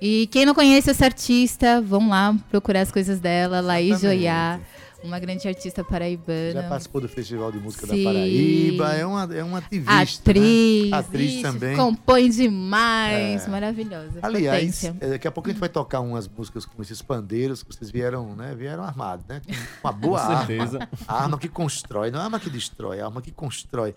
E 0.01 0.27
quem 0.27 0.45
não 0.45 0.53
conhece 0.53 0.89
essa 0.89 1.05
artista, 1.05 1.81
vão 1.81 2.09
lá 2.09 2.35
procurar 2.51 2.81
as 2.81 2.91
coisas 2.91 3.19
dela, 3.19 3.61
Laís. 3.61 4.01
Joiá, 4.01 4.59
uma 5.05 5.19
grande 5.19 5.47
artista 5.47 5.83
paraibana. 5.83 6.53
Já 6.53 6.63
participou 6.69 7.01
do 7.01 7.07
Festival 7.07 7.51
de 7.51 7.59
Música 7.59 7.87
Sim. 7.87 8.03
da 8.03 8.09
Paraíba, 8.09 8.93
é 8.93 9.05
uma, 9.05 9.35
é 9.35 9.43
uma 9.43 9.57
ativista. 9.59 10.31
Atriz, 10.31 10.89
né? 10.91 10.97
Atriz 10.97 11.31
isso, 11.33 11.41
também. 11.43 11.75
compõe 11.77 12.29
demais, 12.29 13.45
É. 13.45 13.49
maravilhosa. 13.49 14.19
Aliás, 14.21 14.59
potência. 14.59 14.97
é, 14.99 15.09
daqui 15.11 15.27
a 15.27 15.31
pouco 15.31 15.49
a 15.49 15.51
gente 15.51 15.59
vai 15.59 15.69
tocar 15.69 15.99
umas 16.01 16.27
músicas 16.27 16.65
com 16.65 16.81
esses 16.81 17.01
pandeiros 17.01 17.63
que 17.63 17.73
vocês 17.73 17.89
vieram, 17.91 18.35
né? 18.35 18.53
Vieram 18.55 18.83
armados, 18.83 19.25
né? 19.27 19.41
Com 19.81 19.87
uma 19.87 19.93
boa 19.93 20.19
Com 20.25 20.25
arma. 20.25 20.45
certeza. 20.45 20.89
A 21.07 21.23
arma 21.23 21.37
que 21.37 21.47
constrói, 21.47 22.11
não 22.11 22.19
é 22.19 22.21
a 22.23 22.25
arma 22.25 22.39
que 22.39 22.49
destrói, 22.49 22.97
é 22.97 23.01
a 23.01 23.05
arma 23.05 23.21
que 23.21 23.31
constrói. 23.31 23.93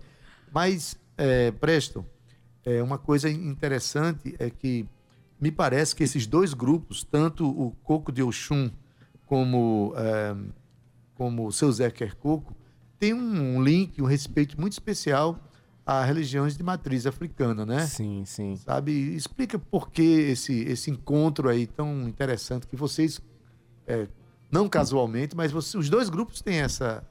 Mas, 0.52 0.96
é, 1.16 1.50
Presto, 1.52 2.04
é, 2.64 2.82
uma 2.82 2.98
coisa 2.98 3.28
interessante 3.30 4.34
é 4.38 4.50
que 4.50 4.86
me 5.40 5.50
parece 5.52 5.94
que 5.94 6.02
esses 6.02 6.26
dois 6.26 6.52
grupos, 6.52 7.04
tanto 7.04 7.46
o 7.48 7.70
Coco 7.84 8.10
de 8.10 8.22
Oxum 8.22 8.70
como, 9.26 9.92
é, 9.96 10.34
como 11.18 11.46
o 11.46 11.52
seu 11.52 11.70
Zé 11.72 11.90
Coco, 12.20 12.54
tem 12.98 13.12
um 13.12 13.62
link, 13.62 14.00
um 14.00 14.06
respeito 14.06 14.58
muito 14.58 14.72
especial 14.72 15.38
a 15.84 16.04
religiões 16.04 16.56
de 16.56 16.62
matriz 16.62 17.06
africana, 17.06 17.66
né? 17.66 17.86
Sim, 17.86 18.22
sim. 18.24 18.56
sabe? 18.56 18.92
Explica 19.14 19.58
por 19.58 19.90
que 19.90 20.02
esse, 20.02 20.60
esse 20.62 20.90
encontro 20.90 21.48
aí 21.48 21.66
tão 21.66 22.06
interessante 22.08 22.66
que 22.66 22.76
vocês, 22.76 23.20
é, 23.86 24.06
não 24.50 24.68
casualmente, 24.68 25.34
mas 25.36 25.50
você- 25.50 25.76
os 25.76 25.88
dois 25.90 26.08
grupos 26.10 26.40
têm 26.42 26.56
essa, 26.60 27.02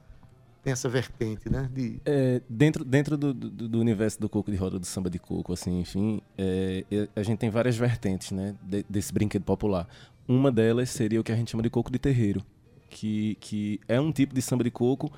têm 0.62 0.72
essa 0.72 0.88
vertente, 0.88 1.50
né? 1.50 1.68
De, 1.74 2.00
É, 2.04 2.40
dentro 2.48 2.84
dentro 2.84 3.16
do, 3.16 3.34
do, 3.34 3.68
do 3.68 3.80
universo 3.80 4.20
do 4.20 4.28
coco 4.28 4.50
de 4.50 4.56
roda, 4.56 4.78
do 4.78 4.86
samba 4.86 5.10
de 5.10 5.18
coco, 5.18 5.52
assim, 5.52 5.80
enfim, 5.80 6.20
é, 6.36 6.84
a 7.16 7.22
gente 7.24 7.38
tem 7.38 7.50
várias 7.50 7.76
vertentes, 7.76 8.30
né, 8.30 8.54
de- 8.62 8.84
desse 8.88 9.12
brinquedo 9.12 9.42
popular. 9.42 9.88
Uma 10.26 10.52
delas 10.52 10.90
seria 10.90 11.20
o 11.20 11.24
que 11.24 11.32
a 11.32 11.36
gente 11.36 11.50
chama 11.50 11.62
de 11.64 11.70
coco 11.70 11.90
de 11.90 11.98
terreiro, 11.98 12.44
que, 12.90 13.36
que 13.40 13.80
é 13.88 14.00
um 14.00 14.10
tipo 14.12 14.34
de 14.34 14.42
samba 14.42 14.64
de 14.64 14.70
coco 14.70 15.10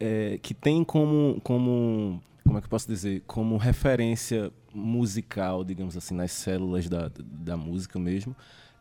é, 0.00 0.38
que 0.42 0.52
tem 0.54 0.82
como, 0.84 1.40
como, 1.42 2.20
como 2.44 2.58
é 2.58 2.60
que 2.60 2.66
eu 2.66 2.70
posso 2.70 2.88
dizer, 2.88 3.22
como 3.26 3.56
referência 3.56 4.50
musical, 4.74 5.62
digamos 5.64 5.96
assim, 5.96 6.14
nas 6.14 6.32
células 6.32 6.88
da, 6.88 7.10
da 7.18 7.56
música 7.56 7.98
mesmo, 7.98 8.34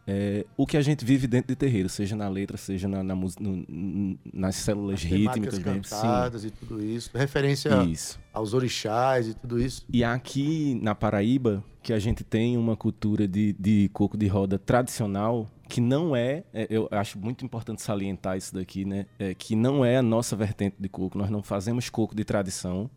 é, 0.08 0.46
o 0.58 0.66
que 0.66 0.78
a 0.78 0.82
gente 0.82 1.06
vive 1.06 1.28
dentro 1.28 1.50
de 1.50 1.56
terreiro, 1.56 1.88
seja 1.88 2.16
na 2.16 2.28
letra, 2.28 2.58
seja 2.58 2.88
na, 2.88 3.04
na 3.04 3.14
no- 3.16 4.18
nas 4.34 4.56
células 4.56 4.96
as 4.96 5.04
rítmicas 5.04 5.60
mesmo. 5.60 5.84
Cantadas 5.84 6.44
e 6.44 6.50
tudo 6.50 6.84
isso, 6.84 7.12
referência 7.14 7.70
Isso. 7.84 8.20
aos 8.34 8.54
orixás 8.56 9.28
e 9.28 9.34
tudo 9.36 9.62
isso. 9.62 9.86
E 9.94 10.04
aqui 10.04 10.80
na 10.82 10.96
Paraíba, 10.96 11.64
que 11.84 11.94
a 11.94 12.00
gente 12.00 12.24
tem 12.24 12.58
uma 12.58 12.76
cultura 12.76 13.28
de, 13.28 13.54
de 13.60 13.90
coco 13.94 14.18
de 14.18 14.26
roda 14.28 14.58
tradicional, 14.58 15.48
que 15.72 15.80
não 15.80 16.14
é, 16.14 16.44
é, 16.54 16.68
eu 16.70 16.90
acho 16.92 17.18
muito 17.18 17.46
importante 17.46 17.82
salientar 17.82 18.36
isso 18.36 18.54
daqui, 18.54 18.84
né? 18.84 19.06
É, 19.18 19.34
que 19.34 19.56
não 19.56 19.86
é 19.86 19.96
a 19.96 20.02
nossa 20.02 20.36
vertente 20.36 20.76
de 20.78 20.90
coco. 20.90 21.18
Nós 21.18 21.30
não 21.30 21.42
fazemos 21.42 21.90
coco 21.90 22.14
de 22.14 22.26
tradição, 22.26 22.92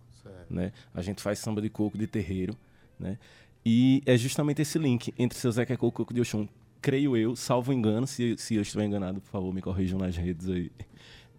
né? 0.51 0.73
A 0.93 1.01
gente 1.01 1.23
faz 1.23 1.39
samba 1.39 1.63
de 1.63 1.71
coco 1.71 1.97
de 1.97 2.09
terreiro, 2.09 2.57
né? 2.99 3.17
E 3.65 4.03
é 4.05 4.17
justamente 4.17 4.61
esse 4.61 4.77
link 4.77 5.15
entre 5.17 5.39
seu 5.39 5.53
Zeca 5.53 5.77
Coco 5.77 5.95
e 5.95 5.99
Coco 5.99 6.13
de 6.15 6.21
Oxum. 6.21 6.49
Creio 6.83 7.17
eu, 7.17 7.37
salvo 7.37 7.73
engano, 7.73 8.09
se, 8.09 8.37
se 8.37 8.57
eu 8.57 8.63
estiver 8.63 8.85
enganado, 8.85 9.21
por 9.21 9.31
favor, 9.31 9.55
me 9.55 9.63
corrijam 9.63 9.97
nas 9.97 10.17
redes 10.17 10.49
aí. 10.49 10.73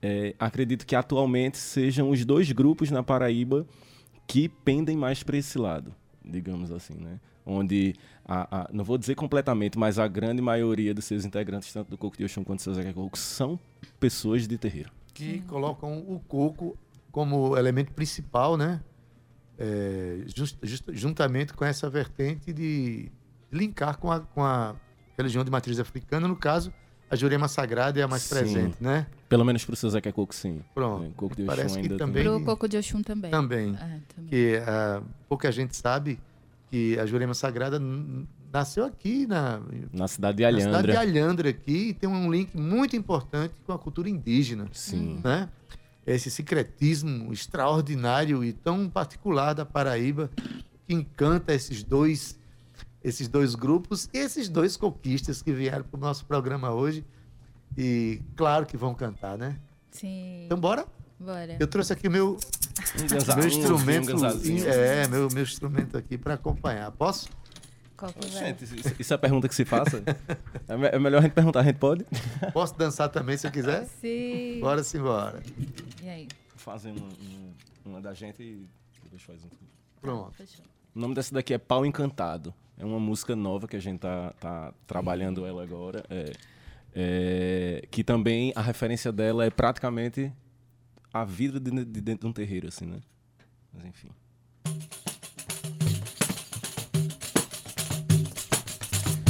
É, 0.01 0.34
acredito 0.39 0.86
que 0.86 0.96
atualmente 0.96 1.58
sejam 1.58 2.12
os 2.12 2.24
dois 2.24 2.50
grupos 2.54 2.89
na 2.89 3.04
Paraíba 3.04 3.68
que 4.25 4.48
pendem 4.48 4.96
mais 4.96 5.22
para 5.22 5.36
esse 5.36 5.58
lado, 5.58 5.94
digamos 6.24 6.72
assim, 6.72 6.96
né? 6.96 7.20
Onde, 7.45 7.93
a, 8.27 8.61
a- 8.63 8.69
não 8.73 8.83
vou 8.83 8.97
dizer 8.97 9.13
completamente, 9.15 9.77
mas 9.77 9.99
a 9.99 10.07
grande 10.07 10.41
maioria 10.41 10.93
dos 10.93 11.05
seus 11.05 11.25
integrantes, 11.25 11.71
tanto 11.71 11.89
do 11.91 11.97
Coco 11.97 12.17
de 12.17 12.23
Oxum 12.25 12.43
quanto 12.43 12.59
do 12.59 12.63
seu 12.63 12.73
Zeca 12.73 12.91
Coco, 12.93 13.17
são 13.17 13.59
pessoas 13.99 14.47
de 14.47 14.57
terreiro. 14.57 14.89
que 15.13 15.39
colocam 15.41 15.99
o 15.99 16.19
coco 16.27 16.77
como 17.11 17.55
elemento 17.55 17.93
principal, 17.93 18.57
né? 18.57 18.81
É, 19.57 20.23
jus- 20.35 20.57
just- 20.63 20.83
juntamente 20.91 21.53
com 21.53 21.63
essa 21.63 21.89
vertente 21.89 22.51
de 22.51 23.09
linkar 23.51 23.97
com 23.97 24.11
a, 24.11 24.19
com 24.19 24.43
a 24.43 24.75
religião 25.17 25.43
de 25.45 25.49
matriz 25.51 25.79
africana, 25.79 26.27
no 26.27 26.35
caso, 26.35 26.73
a 27.09 27.15
Jurema 27.15 27.47
Sagrada 27.47 27.97
é 27.99 28.03
a 28.03 28.07
mais 28.07 28.23
Sim. 28.23 28.35
presente, 28.35 28.75
né? 28.81 29.07
Pelo 29.29 29.45
menos 29.45 29.63
para 29.63 29.73
o 29.73 29.75
seu 29.77 29.89
Zeca 29.89 30.11
Coco, 30.11 30.35
sim. 30.35 30.61
Pronto. 30.73 31.05
É, 31.05 31.09
Coco 31.15 31.35
de 31.35 31.43
Parece 31.45 31.67
Oxum 31.67 31.75
que 31.75 31.81
ainda 31.85 31.97
também- 31.97 32.23
tem... 32.23 32.33
Pro 32.33 32.43
Coco 32.43 32.67
de 32.67 32.77
Oxum 32.77 33.01
também. 33.01 33.31
Também. 33.31 33.69
É, 33.75 33.99
também. 34.13 34.29
Que 34.29 34.57
ah, 34.67 35.01
pouca 35.29 35.49
gente 35.53 35.73
sabe 35.77 36.19
que 36.69 36.98
a 37.00 37.05
Jurema 37.05 37.34
Sagrada 37.34 37.79
nasceu 38.51 38.86
aqui 38.86 39.25
na, 39.27 39.62
Na 39.93 40.07
cidade 40.07 40.38
de 40.38 40.43
na 40.43 40.51
cidade 40.51 40.65
Alhandra. 40.74 40.91
de 40.91 40.98
Alhandra 40.98 41.50
aqui 41.50 41.89
e 41.89 41.93
tem 41.93 42.10
um 42.10 42.31
link 42.31 42.55
muito 42.55 42.95
importante 42.95 43.53
com 43.65 43.74
a 43.74 43.79
cultura 43.79 44.10
indígena. 44.10 44.67
Sim. 44.72 45.19
né? 45.24 45.50
Esse 46.05 46.29
secretismo 46.29 47.34
extraordinário 47.34 48.43
e 48.43 48.53
tão 48.53 48.89
particular 48.89 49.53
da 49.53 49.65
Paraíba 49.65 50.29
que 50.88 50.93
encanta 50.93 51.53
esses 51.53 51.84
dois 51.84 52.39
esses 53.03 53.27
dois 53.27 53.53
grupos 53.53 54.10
e 54.12 54.17
esses 54.17 54.50
dois 54.50 54.75
coquistas 54.75 55.39
que 55.41 55.51
vieram 55.53 55.84
para 55.84 55.98
o 55.98 56.00
nosso 56.01 56.25
programa 56.25 56.72
hoje 56.72 57.05
e 57.77 58.19
claro 58.36 58.65
que 58.65 58.75
vão 58.75 58.95
cantar, 58.95 59.38
né? 59.38 59.60
Sim. 59.91 60.45
Então 60.45 60.60
bora. 60.60 60.88
Bora. 61.19 61.57
Eu 61.60 61.67
trouxe 61.67 61.93
aqui 61.93 62.10
meu 62.10 62.38
meu 63.00 63.43
um- 63.43 63.48
instrumento, 63.48 64.15
um 64.15 64.25
é 64.67 65.07
meu 65.07 65.29
meu 65.29 65.43
instrumento 65.43 65.98
aqui 65.98 66.17
para 66.17 66.34
acompanhar. 66.34 66.91
Posso? 66.91 67.29
Qual 67.95 68.12
que 68.12 68.27
vai? 68.27 68.45
Gente, 68.48 68.65
isso, 69.00 69.13
é 69.13 69.15
a 69.15 69.17
pergunta 69.17 69.48
que 69.48 69.55
se 69.55 69.63
faça? 69.63 70.03
É, 70.67 70.95
é 70.95 71.00
melhor 71.00 71.19
a 71.19 71.22
gente 71.22 71.31
perguntar, 71.31 71.62
a 71.62 71.63
gente 71.63 71.77
pode? 71.77 72.05
Posso 72.51 72.77
dançar 72.77 73.07
também 73.10 73.38
se 73.38 73.48
eu 73.48 73.51
quiser? 73.51 73.86
Sim. 74.01 74.60
Bora 74.60 74.84
sim, 74.84 75.00
bora. 75.00 75.41
E 76.03 76.10
aí? 76.10 76.27
Fazem 76.57 76.95
uma 77.86 78.01
da 78.01 78.13
gente 78.13 78.41
e 78.43 78.67
depois 79.03 79.22
faz 79.22 79.43
um. 79.43 79.48
Pronto. 80.01 80.34
Fechou. 80.34 80.65
O 80.93 81.00
nome 81.00 81.15
dessa 81.15 81.34
daqui 81.34 81.53
é 81.53 81.57
Pau 81.57 81.86
Encantado. 81.86 82.53
É 82.77 82.84
uma 82.84 83.00
música 83.00 83.36
nova 83.36 83.67
que 83.67 83.75
a 83.75 83.79
gente 83.79 84.00
tá, 84.00 84.34
tá 84.39 84.74
trabalhando 84.86 85.45
ela 85.45 85.63
agora. 85.63 86.03
É, 86.10 86.31
é, 86.93 87.88
que 87.89 88.03
também 88.03 88.51
a 88.55 88.62
referência 88.62 89.12
dela 89.12 89.45
é 89.45 89.50
praticamente 89.50 90.31
a 91.15 91.24
vida 91.24 91.62
de, 91.62 91.72
de 91.72 92.01
dentro 92.01 92.24
de 92.24 92.27
um 92.27 92.34
terreiro, 92.34 92.67
assim, 92.67 92.86
né? 92.86 92.98
Mas 93.72 93.86
enfim. 93.86 94.10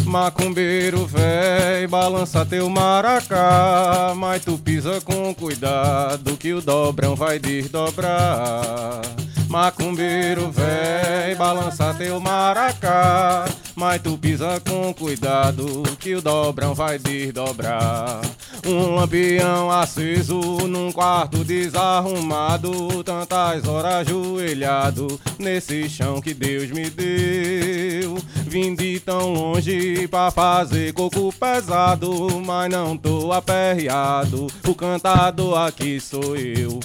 Macumbeiro 0.03 1.05
véi, 1.05 1.85
balança 1.85 2.43
teu 2.43 2.67
maracá, 2.71 4.15
mas 4.17 4.43
tu 4.43 4.57
pisa 4.57 4.99
com 5.01 5.31
cuidado 5.35 6.35
que 6.37 6.55
o 6.55 6.61
dobrão 6.61 7.15
vai 7.15 7.37
desdobrar. 7.37 9.01
Macumbeiro 9.47 10.51
véi, 10.51 11.35
balança 11.35 11.93
teu 11.93 12.19
maracá, 12.19 13.45
mas 13.75 14.01
tu 14.01 14.17
pisa 14.17 14.59
com 14.61 14.93
cuidado 14.93 15.83
que 15.99 16.15
o 16.15 16.21
dobrão 16.21 16.73
vai 16.73 16.97
desdobrar. 16.97 18.21
Um 18.65 18.95
lampião 18.95 19.69
aceso 19.69 20.39
num 20.67 20.91
quarto 20.91 21.43
desarrumado, 21.43 23.03
tantas 23.03 23.67
horas 23.67 24.07
ajoelhado 24.07 25.19
nesse 25.37 25.89
chão 25.89 26.21
que 26.21 26.33
Deus 26.33 26.71
me 26.71 26.89
deu. 26.89 28.17
Vim 28.47 28.73
de 28.73 28.99
tão 28.99 29.33
longe 29.33 30.07
pra 30.07 30.31
fazer 30.31 30.93
coco 30.93 31.33
pesado, 31.33 32.41
mas 32.45 32.71
não 32.71 32.97
tô 32.97 33.31
aperreado. 33.31 34.47
O 34.67 34.73
cantador 34.73 35.57
aqui 35.59 35.99
sou 35.99 36.35
eu. 36.35 36.79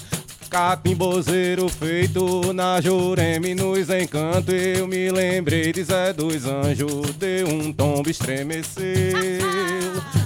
Catimbozeiro 0.50 1.68
feito 1.68 2.52
na 2.52 2.80
Jureme 2.80 3.54
nos 3.54 3.88
encantos 3.88 4.52
Eu 4.52 4.88
me 4.88 5.08
lembrei 5.08 5.72
de 5.72 5.84
Zé 5.84 6.12
dos 6.12 6.44
Anjos 6.44 7.14
Deu 7.14 7.46
um 7.46 7.72
tombo, 7.72 8.10
estremeceu. 8.10 8.82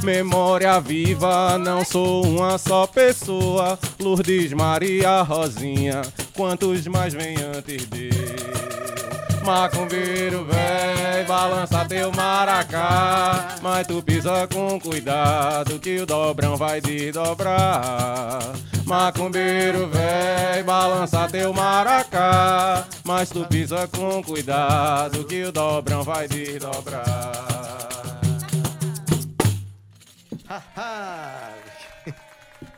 Memória 0.02 0.80
viva, 0.80 1.58
não 1.58 1.84
sou 1.84 2.26
uma 2.26 2.56
só 2.56 2.87
pessoa 2.87 3.78
Lourdes, 4.00 4.54
Maria, 4.54 5.20
Rosinha 5.20 6.00
Quantos 6.34 6.87
mais 6.87 7.12
vem 7.12 7.37
antes 7.37 7.87
de 7.90 8.08
Macumbeiro 9.44 10.44
véi, 10.46 11.24
balança 11.24 11.85
teu 11.85 12.11
maracá. 12.12 13.57
Mas 13.61 13.87
tu 13.87 14.02
pisa 14.02 14.48
com 14.48 14.80
cuidado 14.80 15.78
que 15.78 15.98
o 15.98 16.07
dobrão 16.07 16.57
vai 16.57 16.80
desdobrar 16.80 18.40
Macumbeiro 18.87 19.87
véi, 19.88 20.62
balança 20.62 21.28
teu 21.28 21.52
maracá. 21.52 22.87
Mas 23.04 23.28
tu 23.30 23.46
pisa 23.46 23.87
com 23.88 24.22
cuidado 24.22 25.24
que 25.24 25.44
o 25.44 25.52
dobrão 25.52 26.02
vai 26.02 26.26
desdobrar! 26.28 27.54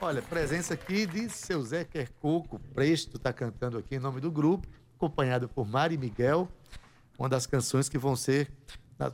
Olha, 0.00 0.22
presença 0.22 0.74
aqui 0.74 1.06
de 1.06 1.28
seu 1.28 1.62
Zé 1.62 1.84
Quercoco, 1.84 2.60
Presto, 2.74 3.16
está 3.16 3.32
cantando 3.32 3.78
aqui 3.78 3.96
em 3.96 3.98
nome 3.98 4.20
do 4.20 4.30
grupo, 4.30 4.68
acompanhado 4.96 5.48
por 5.48 5.66
Mari 5.68 5.96
Miguel, 5.96 6.48
uma 7.18 7.28
das 7.28 7.46
canções 7.46 7.88
que 7.88 7.98
vão 7.98 8.16
ser, 8.16 8.50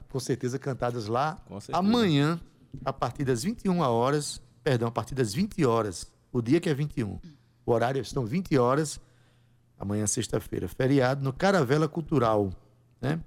com 0.09 0.21
certeza, 0.21 0.59
cantadas 0.59 1.07
lá 1.07 1.42
certeza. 1.49 1.79
amanhã, 1.79 2.40
a 2.85 2.92
partir 2.92 3.25
das 3.25 3.42
21 3.42 3.81
horas, 3.81 4.40
perdão, 4.62 4.88
a 4.88 4.92
partir 4.92 5.14
das 5.14 5.35
20 5.35 5.64
horas, 5.64 6.11
o 6.33 6.40
dia 6.40 6.61
que 6.61 6.71
é 6.71 6.75
21. 6.75 7.18
O 7.66 7.73
horário 7.73 8.01
estão 8.01 8.25
20 8.25 8.57
horas, 8.59 9.01
amanhã, 9.79 10.07
sexta-feira, 10.07 10.68
feriado, 10.68 11.23
no 11.23 11.33
Caravela 11.33 11.88
Cultural, 11.88 12.51
né? 13.01 13.21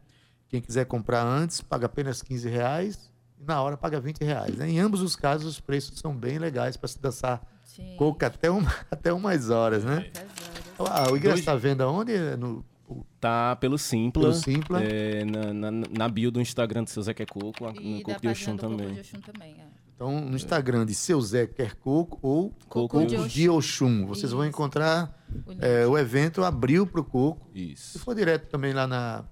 Quem 0.48 0.62
quiser 0.62 0.86
comprar 0.86 1.24
antes, 1.26 1.60
paga 1.60 1.88
apenas 1.88 2.22
15 2.22 2.48
reais 2.48 3.12
e 3.39 3.44
na 3.44 3.62
hora 3.62 3.76
paga 3.76 4.00
20 4.00 4.24
reais. 4.24 4.56
né? 4.56 4.70
Em 4.70 4.80
ambos 4.80 5.02
os 5.02 5.15
casos, 5.15 5.48
os 5.48 5.60
preços 5.60 6.00
são 6.00 6.15
bem 6.15 6.38
legais 6.38 6.78
para 6.78 6.88
se 6.88 7.00
dançar 7.00 7.41
Sim. 7.63 7.96
coco 7.98 8.24
até, 8.24 8.50
uma, 8.50 8.74
até 8.89 9.12
umas 9.12 9.50
horas, 9.50 9.84
né? 9.84 10.02
Pesado. 10.02 10.64
Ah, 10.80 11.04
o 11.12 11.18
ingresso 11.18 11.22
Dois- 11.36 11.40
está 11.40 11.56
vendo 11.56 11.82
aonde? 11.82 12.14
É 12.14 12.36
No, 12.38 12.64
o- 12.88 13.06
Tá 13.20 13.56
pelo 13.56 13.78
Simpla, 13.78 14.24
Pelo 14.24 14.34
Simpla. 14.34 14.84
é, 14.84 15.24
na, 15.26 15.54
na, 15.54 15.72
na 15.72 16.10
bio 16.10 16.30
do 16.32 16.40
Instagram 16.42 16.84
do 16.84 16.90
seu 16.90 17.02
Zé 17.04 17.14
que 17.14 17.26
Coco, 17.26 17.66
no 17.72 17.82
E 17.82 17.98
da 18.00 18.04
Coco 18.04 18.22
de 18.22 18.28
Oxum 18.28 18.58
Coco 18.58 18.70
também. 18.70 18.94
de 18.94 19.00
Oxum 19.00 19.20
também. 19.22 19.52
é. 19.60 19.66
então, 19.96 20.22
no 20.22 20.36
Instagram 20.36 20.86
de 20.86 20.94
seu 20.94 21.20
Zé 21.22 21.48
Quer 21.48 21.76
Coco 21.76 22.20
ou 22.22 22.50
Coco 22.70 22.90
Coco 23.00 23.06
de 23.08 23.28
de 23.28 23.50
Oxum. 23.50 24.06
Vocês 24.06 24.32
vão 24.32 24.42
Isso. 24.42 24.50
encontrar 24.50 25.26
O 25.48 25.52
link. 25.52 25.64
é, 25.64 25.88
o 25.88 25.98
evento 25.98 26.44
abriu 26.44 26.86
para 26.86 27.02
o 27.02 27.04
Coco. 27.04 27.48
Se 27.54 27.60
Isso. 27.74 28.00
for 28.00 28.14
direto 28.14 28.48
também 28.50 28.74
lá 28.74 28.86
na, 28.86 29.24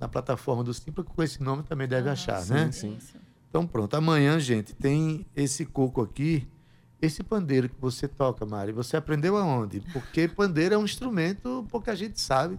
na 0.00 0.08
plataforma 0.08 0.64
do 0.64 0.74
Simpla, 0.74 1.04
com 1.04 1.22
esse 1.22 1.40
nome 1.42 1.62
também 1.62 1.86
deve 1.86 2.08
achar, 2.10 2.44
né? 2.46 2.72
sim. 2.72 2.96
Isso. 2.96 3.16
Então 3.48 3.66
pronto, 3.66 3.94
amanhã, 3.94 4.38
gente, 4.40 4.74
tem 4.74 5.24
esse 5.34 5.64
coco 5.64 6.02
aqui, 6.02 6.46
esse 7.00 7.22
pandeiro 7.22 7.68
que 7.68 7.80
você 7.80 8.08
toca, 8.08 8.44
Mari. 8.46 8.72
Você 8.72 8.96
aprendeu 8.96 9.36
aonde? 9.36 9.80
Porque 9.92 10.26
pandeiro 10.28 10.74
é 10.74 10.78
um 10.78 10.84
instrumento 10.84 11.66
pouca 11.70 11.94
gente 11.94 12.20
sabe. 12.20 12.58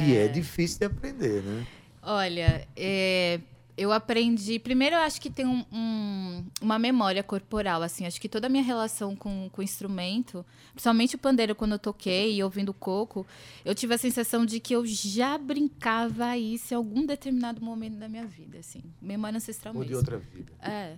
E 0.00 0.16
é 0.16 0.26
difícil 0.28 0.78
de 0.78 0.84
aprender, 0.86 1.42
né? 1.42 1.66
Olha, 2.02 2.66
é, 2.74 3.38
eu 3.76 3.92
aprendi. 3.92 4.58
Primeiro, 4.58 4.96
eu 4.96 5.00
acho 5.00 5.20
que 5.20 5.28
tem 5.30 5.44
um- 5.46 5.64
um- 5.70 6.44
uma 6.62 6.78
memória 6.78 7.22
corporal, 7.22 7.82
assim. 7.82 8.06
Acho 8.06 8.18
que 8.20 8.28
toda 8.28 8.46
a 8.46 8.50
minha 8.50 8.62
relação 8.64 9.14
com, 9.14 9.50
com 9.52 9.60
o 9.60 9.64
instrumento, 9.64 10.44
principalmente 10.72 11.14
o 11.14 11.18
pandeiro, 11.18 11.54
quando 11.54 11.72
eu 11.72 11.78
toquei 11.78 12.36
e 12.36 12.42
ouvindo 12.42 12.72
coco, 12.72 13.26
eu 13.64 13.74
tive 13.74 13.92
a 13.94 13.98
sensação 13.98 14.46
de 14.46 14.58
que 14.60 14.74
eu 14.74 14.84
já 14.86 15.36
brincava 15.36 16.36
isso 16.38 16.72
em 16.72 16.76
algum 16.76 17.04
determinado 17.04 17.60
momento 17.62 17.96
da 17.98 18.08
minha 18.08 18.24
vida, 18.24 18.58
assim. 18.60 18.82
Memória 19.00 19.36
ancestral 19.36 19.74
Ou 19.76 19.82
de 19.82 19.90
mesmo. 19.90 19.98
outra 19.98 20.16
vida. 20.18 20.52
É. 20.62 20.96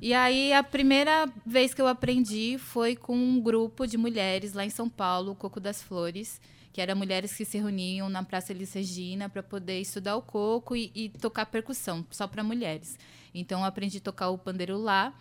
E 0.00 0.12
aí, 0.12 0.52
a 0.52 0.62
primeira 0.62 1.28
vez 1.44 1.72
que 1.74 1.80
eu 1.80 1.86
aprendi 1.86 2.58
foi 2.58 2.96
com 2.96 3.16
um 3.16 3.40
grupo 3.40 3.86
de 3.86 3.96
mulheres 3.96 4.52
lá 4.52 4.64
em 4.64 4.70
São 4.70 4.88
Paulo, 4.88 5.32
o 5.32 5.34
Coco 5.34 5.60
das 5.60 5.82
Flores, 5.82 6.40
que 6.72 6.80
eram 6.80 6.96
mulheres 6.96 7.34
que 7.34 7.44
se 7.44 7.58
reuniam 7.58 8.08
na 8.08 8.22
Praça 8.22 8.52
Elis 8.52 8.72
Regina 8.72 9.28
para 9.28 9.42
poder 9.42 9.80
estudar 9.80 10.16
o 10.16 10.22
coco 10.22 10.76
e, 10.76 10.90
e 10.94 11.08
tocar 11.08 11.46
percussão, 11.46 12.04
só 12.10 12.26
para 12.26 12.44
mulheres. 12.44 12.98
Então, 13.34 13.60
eu 13.60 13.66
aprendi 13.66 13.98
a 13.98 14.00
tocar 14.00 14.30
o 14.30 14.38
pandeiro 14.38 14.76
lá. 14.78 15.14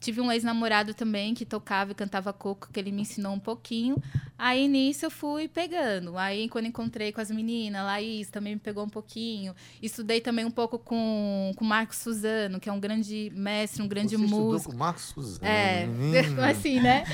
Tive 0.00 0.20
um 0.22 0.32
ex-namorado 0.32 0.94
também 0.94 1.34
que 1.34 1.44
tocava 1.44 1.92
e 1.92 1.94
cantava 1.94 2.32
coco, 2.32 2.68
que 2.72 2.80
ele 2.80 2.90
me 2.90 3.02
ensinou 3.02 3.34
um 3.34 3.38
pouquinho. 3.38 4.02
Aí 4.38 4.66
nisso 4.66 5.04
eu 5.04 5.10
fui 5.10 5.46
pegando. 5.46 6.16
Aí 6.16 6.48
quando 6.48 6.64
encontrei 6.66 7.12
com 7.12 7.20
as 7.20 7.30
meninas, 7.30 7.84
Laís 7.84 8.30
também 8.30 8.54
me 8.54 8.60
pegou 8.60 8.82
um 8.82 8.88
pouquinho. 8.88 9.54
Estudei 9.82 10.18
também 10.22 10.46
um 10.46 10.50
pouco 10.50 10.78
com 10.78 11.52
o 11.60 11.64
Marcos 11.64 11.98
Suzano, 11.98 12.58
que 12.58 12.68
é 12.68 12.72
um 12.72 12.80
grande 12.80 13.30
mestre, 13.34 13.82
um 13.82 13.88
grande 13.88 14.16
Você 14.16 14.24
estudou 14.24 14.52
músico. 14.52 14.70
com 14.70 14.76
o 14.76 14.78
Marcos 14.78 15.02
Suzano. 15.04 15.46
É, 15.46 15.86
menino. 15.86 16.40
assim, 16.42 16.80
né? 16.80 17.04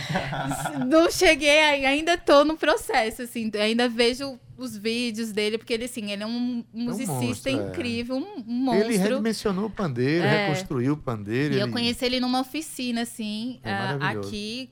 Não 0.87 1.11
cheguei, 1.11 1.61
ai- 1.61 1.85
ainda 1.87 2.17
tô 2.17 2.45
no 2.45 2.57
processo, 2.57 3.23
assim, 3.23 3.51
ainda 3.61 3.89
vejo 3.89 4.39
os 4.57 4.77
vídeos 4.77 5.33
dele, 5.33 5.59
porque 5.59 5.73
ele, 5.73 5.85
assim, 5.85 6.11
ele 6.11 6.23
é 6.23 6.27
um 6.27 6.65
musicista 6.73 7.13
monstro, 7.13 7.51
é. 7.51 7.69
incrível, 7.69 8.17
um, 8.17 8.39
um 8.47 8.53
monstro. 8.65 8.89
Ele 8.91 8.97
redimensionou 8.97 9.67
o 9.67 9.71
pandeiro, 9.71 10.25
É. 10.25 10.47
reconstruiu 10.49 10.95
o 10.95 10.97
pandeiro. 10.97 11.55
E 11.55 11.59
eu 11.59 11.65
ele- 11.67 11.73
conheci 11.73 12.05
ele 12.05 12.21
numa 12.21 12.41
oficina, 12.41 13.03
assim, 13.03 13.61
É 13.63 13.71
ah, 13.73 13.99
aqui, 14.11 14.71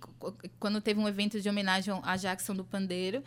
quando 0.58 0.80
teve 0.80 0.98
um 1.00 1.08
evento 1.08 1.40
de 1.40 1.48
homenagem 1.48 1.92
a 2.02 2.16
Jackson 2.16 2.54
do 2.54 2.64
Pandeiro. 2.64 3.22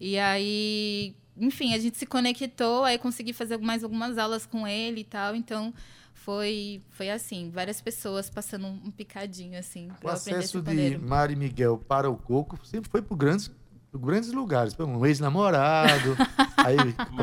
E 0.00 0.18
aí, 0.18 1.14
enfim, 1.36 1.74
a 1.74 1.78
gente 1.78 1.96
se 1.96 2.06
conectou, 2.06 2.84
aí 2.84 2.98
consegui 2.98 3.32
fazer 3.32 3.58
mais 3.58 3.82
algumas 3.82 4.18
aulas 4.18 4.46
com 4.46 4.66
ele 4.66 5.00
e 5.00 5.04
tal. 5.04 5.34
Então, 5.34 5.72
foi, 6.12 6.82
foi 6.90 7.08
assim, 7.10 7.50
várias 7.52 7.80
pessoas 7.80 8.28
passando 8.28 8.66
um 8.66 8.90
picadinho, 8.90 9.58
assim, 9.58 9.88
O 10.02 10.06
eu 10.06 10.10
acesso 10.10 10.60
de. 10.60 10.98
Mari 10.98 11.36
Miguel 11.36 11.78
para 11.78 12.10
o 12.10 12.16
coco 12.16 12.58
sempre 12.64 12.90
foi 12.90 13.00
por 13.00 13.16
grandes, 13.16 13.50
grandes 13.94 14.32
lugares. 14.32 14.74
Um 14.78 15.04
ex-namorado, 15.06 16.16
aí 16.58 16.76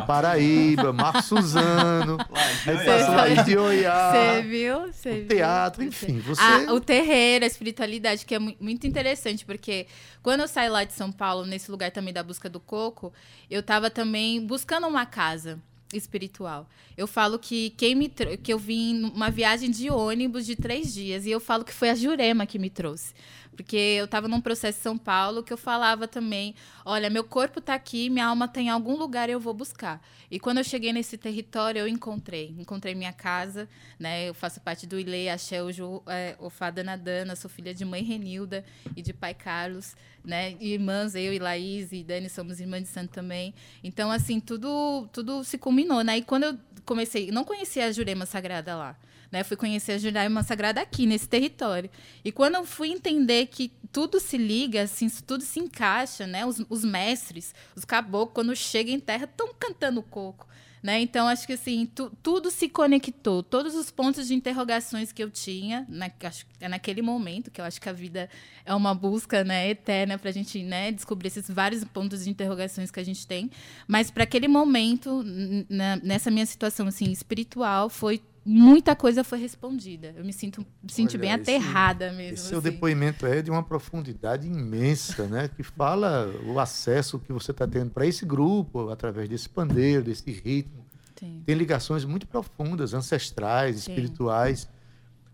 Paraíba, 0.07 0.91
Marcos 0.91 1.25
Suzano, 1.25 2.17
aí 2.65 2.75
passa 2.85 3.11
Laís 3.15 3.45
de 3.45 3.57
Oiá, 3.57 4.11
Você 4.11 4.41
viu? 4.41 4.91
Viu? 5.19 5.27
teatro, 5.27 5.83
enfim. 5.83 6.19
Você... 6.19 6.41
Ah, 6.41 6.73
o 6.73 6.79
terreiro, 6.79 7.43
a 7.45 7.47
espiritualidade, 7.47 8.25
que 8.25 8.35
é 8.35 8.39
mu- 8.39 8.55
muito 8.59 8.87
interessante, 8.87 9.45
porque 9.45 9.87
quando 10.21 10.41
eu 10.41 10.47
saí 10.47 10.69
lá 10.69 10.83
de 10.83 10.93
São 10.93 11.11
Paulo, 11.11 11.45
nesse 11.45 11.69
lugar 11.69 11.91
também 11.91 12.13
da 12.13 12.23
busca 12.23 12.49
do 12.49 12.59
coco, 12.59 13.13
eu 13.49 13.59
estava 13.59 13.89
também 13.89 14.45
buscando 14.45 14.87
uma 14.87 15.05
casa 15.05 15.59
espiritual. 15.93 16.67
Eu 16.97 17.05
falo 17.07 17.37
que 17.37 17.69
quem 17.71 17.93
me 17.95 18.09
que 18.09 18.51
eu 18.51 18.57
vim 18.57 18.95
numa 18.95 19.29
viagem 19.29 19.69
de 19.69 19.91
ônibus 19.91 20.45
de 20.45 20.55
três 20.55 20.91
dias 20.93 21.25
e 21.25 21.31
eu 21.31 21.39
falo 21.39 21.63
que 21.63 21.73
foi 21.73 21.89
a 21.89 21.95
Jurema 21.95 22.45
que 22.47 22.57
me 22.57 22.69
trouxe. 22.69 23.13
Porque 23.55 23.75
eu 23.75 24.05
estava 24.05 24.27
num 24.27 24.41
processo 24.41 24.79
em 24.79 24.81
São 24.81 24.97
Paulo 24.97 25.43
que 25.43 25.53
eu 25.53 25.57
falava 25.57 26.07
também, 26.07 26.55
olha, 26.83 27.09
meu 27.09 27.23
corpo 27.23 27.59
está 27.59 27.73
aqui, 27.73 28.09
minha 28.09 28.25
alma 28.25 28.45
está 28.45 28.59
em 28.59 28.69
algum 28.69 28.95
lugar, 28.95 29.29
eu 29.29 29.39
vou 29.39 29.53
buscar. 29.53 30.01
E 30.29 30.39
quando 30.39 30.57
eu 30.57 30.63
cheguei 30.63 30.91
nesse 30.91 31.17
território, 31.17 31.79
eu 31.79 31.87
encontrei. 31.87 32.55
Encontrei 32.57 32.95
minha 32.95 33.13
casa, 33.13 33.69
né? 33.99 34.27
Eu 34.27 34.33
faço 34.33 34.59
parte 34.59 34.87
do 34.87 34.99
Ilê, 34.99 35.29
Axé, 35.29 35.61
Oju, 35.61 36.01
é, 36.07 36.35
Ofada 36.39 36.83
Nadana, 36.83 37.35
sou 37.35 37.49
filha 37.49 37.73
de 37.73 37.85
mãe 37.85 38.03
Renilda 38.03 38.65
e 38.95 39.01
de 39.01 39.13
pai 39.13 39.33
Carlos, 39.33 39.95
né? 40.25 40.55
E 40.59 40.73
irmãs, 40.73 41.13
eu 41.15 41.33
e 41.33 41.39
Laís 41.39 41.91
e 41.91 42.03
Dani 42.03 42.29
somos 42.29 42.59
irmãs 42.59 42.81
de 42.81 42.89
santo 42.89 43.11
também. 43.11 43.53
Então, 43.83 44.11
assim, 44.11 44.39
tudo, 44.39 45.07
tudo 45.13 45.43
se 45.43 45.57
culminou, 45.57 46.03
né? 46.03 46.17
E 46.17 46.23
quando 46.23 46.43
eu 46.43 46.57
comecei, 46.85 47.31
não 47.31 47.43
conhecia 47.43 47.85
a 47.85 47.91
Jurema 47.91 48.25
Sagrada 48.25 48.75
lá, 48.75 48.97
né? 49.33 49.43
Fui 49.43 49.57
conhecer 49.57 49.93
a 49.93 49.97
Jurema 49.97 50.43
Sagrada 50.43 50.79
aqui, 50.79 51.07
nesse 51.07 51.27
território. 51.27 51.89
E 52.23 52.31
quando 52.31 52.53
eu 52.55 52.63
fui 52.65 52.89
entender 52.89 53.47
que 53.47 53.71
tudo 53.91 54.19
se 54.19 54.37
liga, 54.37 54.83
assim, 54.83 55.09
tudo 55.25 55.43
se 55.43 55.59
encaixa, 55.59 56.27
né? 56.27 56.45
Os, 56.45 56.63
os 56.69 56.85
mestres, 56.85 57.53
os 57.75 57.83
caboclos, 57.83 58.33
quando 58.35 58.55
chegam 58.55 58.93
em 58.93 58.99
terra, 58.99 59.25
estão 59.25 59.51
cantando 59.59 60.03
coco. 60.03 60.47
Né? 60.83 60.99
Então, 60.99 61.29
acho 61.29 61.47
que 61.47 61.53
assim, 61.53 61.85
tu- 61.95 62.11
tudo 62.21 62.51
se 62.51 62.67
conectou. 62.67 63.41
Todos 63.41 63.73
os 63.73 63.89
pontos 63.89 64.27
de 64.27 64.33
interrogações 64.35 65.13
que 65.13 65.23
eu 65.23 65.31
tinha, 65.31 65.85
na, 65.87 66.11
acho, 66.23 66.45
que 66.45 66.51
é 66.59 66.67
naquele 66.67 67.01
momento, 67.01 67.49
que 67.49 67.61
eu 67.61 67.63
acho 67.63 67.79
que 67.79 67.87
a 67.87 67.93
vida 67.93 68.29
é 68.65 68.75
uma 68.75 68.93
busca 68.93 69.45
né, 69.45 69.69
eterna 69.69 70.17
para 70.17 70.29
a 70.29 70.33
gente 70.33 70.61
né, 70.61 70.91
descobrir 70.91 71.27
esses 71.29 71.49
vários 71.49 71.85
pontos 71.85 72.25
de 72.25 72.29
interrogações 72.29 72.91
que 72.91 72.99
a 72.99 73.03
gente 73.05 73.25
tem. 73.25 73.49
Mas 73.87 74.11
para 74.11 74.25
aquele 74.25 74.49
momento, 74.49 75.23
na- 75.69 75.95
nessa 76.03 76.29
minha 76.29 76.45
situação 76.45 76.85
assim, 76.85 77.09
espiritual, 77.13 77.87
foi 77.89 78.21
muita 78.45 78.95
coisa 78.95 79.23
foi 79.23 79.39
respondida. 79.39 80.13
Eu 80.15 80.23
me 80.25 80.33
sinto 80.33 80.65
me 80.81 80.91
senti 80.91 81.15
Olha, 81.17 81.21
bem 81.21 81.31
esse- 81.31 81.41
aterrada 81.41 82.11
mesmo. 82.11 82.33
Esse 82.35 82.47
seu 82.49 82.59
assim. 82.59 82.69
depoimento 82.71 83.25
é 83.25 83.41
de 83.41 83.49
uma 83.49 83.63
profundidade 83.63 84.47
imensa, 84.47 85.25
né? 85.27 85.49
Que 85.55 85.63
fala 85.63 86.27
o 86.45 86.59
acesso 86.59 87.19
que 87.19 87.31
você 87.31 87.51
está 87.51 87.67
tendo 87.67 87.91
para 87.91 88.05
esse 88.05 88.25
grupo, 88.25 88.89
através 88.89 89.29
desse 89.29 89.47
pandeiro, 89.49 90.03
desse 90.03 90.29
ritmo. 90.31 90.83
Sim. 91.19 91.41
Tem 91.45 91.55
ligações 91.55 92.03
muito 92.05 92.27
profundas, 92.27 92.93
ancestrais, 92.93 93.77
Sim. 93.77 93.91
espirituais. 93.91 94.67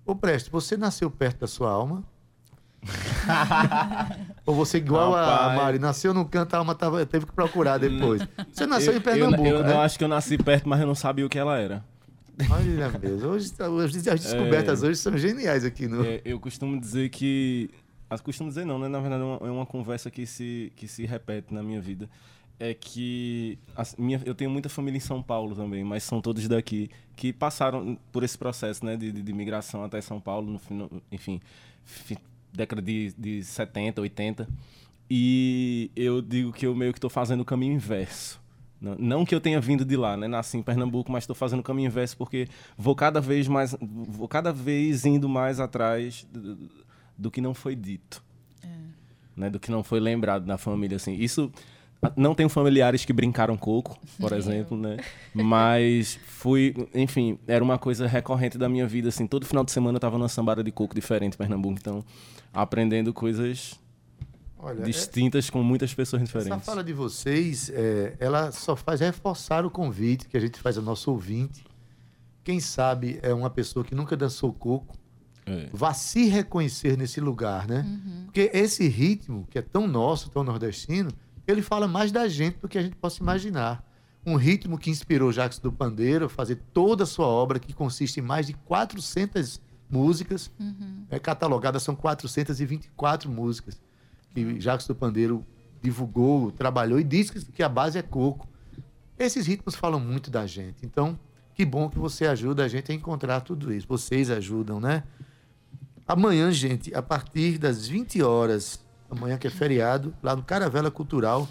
Ô, 0.06 0.16
Preste, 0.16 0.50
você 0.52 0.76
nasceu 0.78 1.10
perto 1.10 1.40
da 1.42 1.48
sua 1.48 1.72
alma? 1.72 2.04
Ou 4.46 4.56
você, 4.56 4.78
igual 4.78 5.14
a 5.16 5.26
Rapaz. 5.26 5.58
Mari, 5.62 5.80
nasceu 5.80 6.14
num 6.14 6.24
canto, 6.26 6.54
a 6.54 6.58
alma 6.60 6.74
tava, 6.76 7.06
teve 7.06 7.26
que 7.26 7.32
procurar 7.34 7.78
depois. 7.78 8.22
Você 8.54 8.66
nasceu 8.66 8.94
eu, 8.94 9.00
em 9.00 9.02
Pernambuco, 9.02 9.46
eu, 9.46 9.58
eu, 9.58 9.64
né? 9.64 9.74
eu 9.74 9.82
acho 9.82 9.98
que 9.98 10.04
eu 10.04 10.08
nasci 10.08 10.38
perto, 10.38 10.68
mas 10.68 10.80
eu 10.80 10.88
não 10.88 10.96
sabia 10.96 11.26
o 11.26 11.30
que 11.30 11.38
ela 11.38 11.58
era. 11.60 11.84
Olha. 12.50 13.28
Hoje, 13.28 13.52
tá- 13.52 13.70
hoje 13.70 13.98
as 14.10 14.22
descobertas 14.22 14.82
hoje 14.84 15.00
são 15.00 15.18
geniais 15.18 15.66
aqui 15.66 15.88
no. 15.88 16.06
É, 16.06 16.22
eu 16.26 16.40
costumo 16.40 16.80
dizer 16.80 17.10
que. 17.10 17.70
ah, 18.10 18.18
Costumo 18.20 18.50
dizer 18.50 18.66
não, 18.66 18.80
né? 18.80 18.88
Na 18.88 19.00
verdade 19.00 19.22
é 19.22 19.26
uma, 19.26 19.48
é 19.48 19.52
uma 19.52 19.66
conversa 19.66 20.10
que 20.12 20.26
se, 20.26 20.72
que 20.76 20.88
se 20.88 21.06
repete 21.06 21.54
na 21.54 21.62
minha 21.64 21.82
vida. 21.82 22.10
É 22.60 22.74
que 22.74 23.58
as- 23.76 23.96
minha, 23.98 24.22
eu 24.26 24.36
tenho 24.36 24.50
muita 24.50 24.68
família 24.70 24.98
em 24.98 25.02
São 25.02 25.22
Paulo 25.24 25.56
também, 25.56 25.84
mas 25.84 26.04
são 26.04 26.20
todos 26.22 26.46
daqui 26.48 26.90
que 27.16 27.32
passaram 27.32 27.98
por 28.12 28.24
esse 28.24 28.38
processo 28.38 28.86
né, 28.86 28.96
de, 28.98 29.12
de, 29.12 29.22
de 29.22 29.34
migração 29.34 29.84
até 29.84 30.00
São 30.02 30.20
Paulo, 30.20 30.52
no, 30.52 30.60
fino- 30.60 30.90
enfim, 31.12 31.40
fi- 31.86 32.18
década 32.54 32.82
de, 32.82 33.14
de 33.18 33.44
70, 33.44 34.02
80. 34.02 34.48
E 35.10 35.90
eu 35.96 36.22
digo 36.22 36.52
que 36.52 36.66
eu 36.68 36.76
meio 36.76 36.92
que 36.94 36.98
estou 36.98 37.10
fazendo 37.10 37.42
o 37.42 37.46
caminho 37.46 37.74
inverso. 37.74 38.40
Não, 38.82 39.26
que 39.26 39.36
eu 39.36 39.42
tenha 39.42 39.60
vindo 39.60 39.84
de 39.84 39.98
lá, 39.98 40.16
né? 40.16 40.28
Nasci 40.28 40.58
em 40.58 40.64
Pernambuco, 40.64 41.12
mas 41.12 41.24
estou 41.24 41.36
fazendo 41.36 41.60
o 41.60 41.64
caminho 41.64 41.88
inverso 41.88 42.16
porque 42.16 42.48
vou 42.78 42.96
cada 42.96 43.20
vez 43.20 43.48
mais, 43.48 43.76
vou 43.82 44.28
cada 44.28 44.54
vez 44.54 45.06
indo 45.06 45.28
mais 45.28 45.60
atrás 45.60 46.26
do, 46.32 46.58
do 47.18 47.30
que 47.30 47.42
não 47.42 47.54
foi 47.54 47.76
dito, 47.76 48.24
né? 49.36 49.50
Do 49.50 49.60
que 49.60 49.70
não 49.70 49.84
foi 49.84 50.00
lembrado 50.00 50.46
na 50.46 50.58
família, 50.58 50.96
assim. 50.96 51.14
Isso 51.14 51.52
não 52.16 52.34
tenho 52.34 52.48
familiares 52.48 53.04
que 53.04 53.12
brincaram 53.12 53.58
coco, 53.58 54.00
por 54.18 54.32
exemplo, 54.34 54.78
né? 54.78 54.98
Mas 55.34 56.18
fui, 56.26 56.74
enfim, 56.94 57.38
era 57.46 57.62
uma 57.64 57.78
coisa 57.78 58.08
recorrente 58.08 58.58
da 58.58 58.70
minha 58.70 58.88
vida, 58.88 59.10
assim. 59.10 59.28
Todo 59.28 59.46
final 59.46 59.66
de 59.66 59.72
semana 59.72 59.98
eu 59.98 60.00
tava 60.00 60.18
numa 60.18 60.30
sambada 60.30 60.64
de 60.64 60.72
coco 60.72 60.96
diferente 60.96 61.34
em 61.34 61.38
Pernambuco, 61.38 61.78
então 61.78 62.04
aprendendo 62.54 63.14
coisas 63.14 63.78
Olha, 64.60 64.82
é- 64.82 64.86
distintas 64.86 65.50
com 65.50 65.64
muitas 65.64 65.94
pessoas 65.94 66.22
Essa 66.22 66.38
diferentes. 66.40 66.66
fala 66.66 66.84
de 66.84 66.92
vocês, 66.94 67.70
é, 67.74 68.16
ela 68.20 68.52
só 68.52 68.76
faz 68.76 69.00
reforçar 69.00 69.66
o 69.66 69.72
convite 69.72 70.28
que 70.28 70.36
a 70.36 70.40
gente 70.40 70.60
faz 70.60 70.78
ao 70.78 70.84
nosso 70.84 71.10
ouvinte. 71.12 71.64
Quem 72.44 72.60
sabe 72.60 73.20
é 73.22 73.34
uma 73.34 73.50
pessoa 73.50 73.86
que 73.86 73.96
nunca 73.96 74.18
dançou 74.18 74.52
coco, 74.52 74.98
É. 75.46 75.70
vá 75.72 75.94
se 75.94 76.26
reconhecer 76.28 76.98
nesse 76.98 77.20
lugar, 77.22 77.68
né? 77.68 77.86
Porque 78.26 78.52
esse 78.54 78.88
ritmo, 78.88 79.48
que 79.50 79.58
é 79.58 79.62
tão 79.62 79.88
nosso, 79.88 80.30
tão 80.30 80.44
nordestino, 80.44 81.12
ele 81.48 81.62
fala 81.62 81.88
mais 81.88 82.12
da 82.12 82.28
gente 82.28 82.58
do 82.60 82.68
que 82.68 82.78
a 82.78 82.82
gente 82.82 82.96
possa 82.96 83.22
imaginar. 83.24 83.84
Um 84.26 84.36
ritmo 84.36 84.78
que 84.78 84.90
inspirou 84.90 85.32
Jacques 85.32 85.58
do 85.60 85.72
Pandeiro 85.72 86.26
a 86.26 86.30
fazer 86.30 86.58
toda 86.74 87.04
a 87.04 87.08
sua 87.08 87.26
obra, 87.28 87.58
que 87.60 87.74
consiste 87.74 88.20
em 88.20 88.24
mais 88.24 88.46
de 88.48 88.54
400 88.54 89.60
músicas, 89.90 90.52
é, 91.10 91.18
catalogadas 91.18 91.82
são 91.82 91.96
424 91.96 93.30
músicas, 93.32 93.82
que 94.34 94.60
Jacques 94.60 94.88
do 94.88 94.96
Pandeiro 94.96 95.46
divulgou, 95.82 96.52
trabalhou 96.52 97.00
e 97.00 97.04
disse 97.04 97.46
que- 97.46 97.64
a 97.64 97.70
base 97.70 97.98
é 97.98 98.02
coco. 98.02 98.48
Esses 99.18 99.48
ritmos 99.48 99.76
falam 99.76 100.00
muito 100.00 100.30
da 100.30 100.46
gente. 100.46 100.86
Então, 100.86 101.18
que 101.54 101.66
bom 101.66 101.90
que 101.90 102.00
você 102.00 102.26
ajuda 102.26 102.64
a 102.64 102.68
gente 102.68 102.92
a 102.92 102.96
encontrar 102.96 103.42
tudo 103.42 103.74
isso. 103.74 103.88
Vocês 103.88 104.30
ajudam, 104.30 104.80
né? 104.80 105.04
Amanhã, 106.08 106.52
gente, 106.52 106.94
a 106.96 107.02
partir 107.02 107.58
das 107.58 107.88
20 107.88 108.22
horas, 108.22 108.84
amanhã 109.10 109.38
que 109.38 109.46
é 109.48 109.50
feriado, 109.50 110.14
lá 110.24 110.36
no 110.36 110.42
Caravela 110.44 110.90
Cultural, 110.90 111.48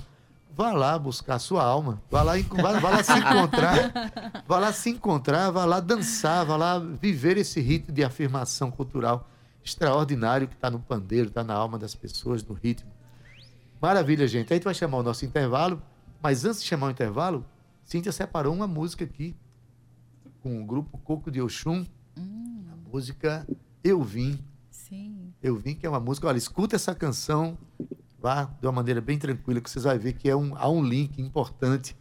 vá 0.55 0.73
lá 0.73 0.99
buscar 0.99 1.37
a 1.37 1.39
sua 1.39 1.63
alma, 1.63 2.03
vá 2.11 2.23
lá, 2.23 2.33
vá, 2.61 2.81
vá 2.81 2.91
lá 2.91 3.03
se 3.05 3.13
encontrar, 3.13 3.93
vá 4.49 4.59
lá 4.59 4.73
se 4.73 4.91
encontrar, 4.91 5.51
vá 5.53 5.65
lá 5.65 5.79
dançar, 5.79 6.45
vá 6.45 6.57
lá 6.57 6.79
viver 6.81 7.37
esse 7.37 7.61
rito 7.61 7.93
de 7.93 8.03
afirmação 8.03 8.71
cultural 8.71 9.29
extraordinário 9.69 10.49
que 10.49 10.55
está 10.55 10.71
no 10.71 10.81
pandeiro, 10.81 11.29
está 11.29 11.45
na 11.45 11.55
alma 11.55 11.79
das 11.79 11.95
pessoas, 11.95 12.43
no 12.45 12.55
ritmo. 12.55 12.91
Maravilha, 13.81 14.27
gente. 14.27 14.53
A 14.53 14.57
gente 14.57 14.65
vai 14.65 14.75
chamar 14.75 14.99
o 14.99 15.03
nosso 15.03 15.25
intervalo, 15.25 15.83
mas 16.21 16.45
antes 16.45 16.63
de 16.63 16.67
chamar 16.67 16.89
o 16.89 16.91
intervalo, 16.91 17.45
Cíntia 17.85 18.13
separou 18.13 18.55
uma 18.55 18.67
música 18.67 19.05
aqui 19.05 19.37
com 20.41 20.61
o 20.61 20.67
grupo 20.67 20.99
Coco 20.99 21.31
de 21.31 21.41
Oxum. 21.41 21.87
Hum. 22.17 22.65
A 22.73 22.91
música 22.91 23.47
Eu 23.83 24.03
Vim. 24.03 24.39
Sim. 24.71 25.33
Eu 25.43 25.57
Vim, 25.57 25.75
que 25.75 25.87
é 25.87 25.89
uma 25.89 26.01
música. 26.01 26.27
Olha, 26.27 26.39
escuta 26.39 26.77
essa 26.77 26.95
canção, 26.95 27.57
vá 28.19 28.45
de 28.45 28.67
uma 28.67 28.73
maneira 28.73 29.01
bem 29.01 29.19
tranquila, 29.19 29.61
que 29.61 29.71
vocês 29.71 29.85
vão 29.85 29.99
ver 29.99 30.15
que 30.15 30.29
é 30.29 30.35
um, 30.35 30.57
há 30.57 30.69
um 30.69 30.83
link 30.83 31.21
importante 31.21 31.97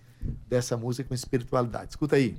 dessa 0.48 0.76
música 0.76 1.08
com 1.08 1.14
espiritualidade. 1.14 1.92
Escuta 1.92 2.16
aí. 2.16 2.38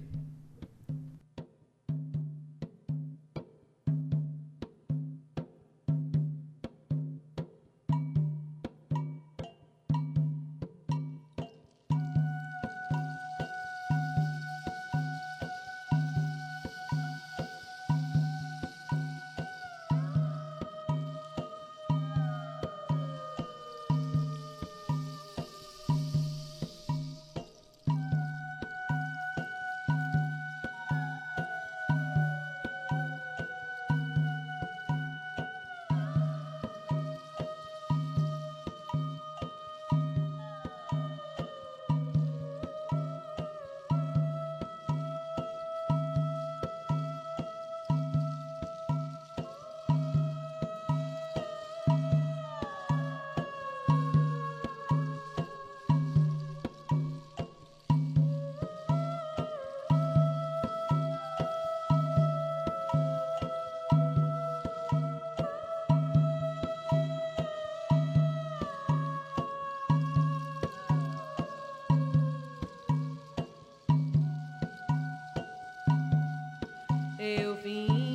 Eu 77.18 77.56
vim. 77.56 78.07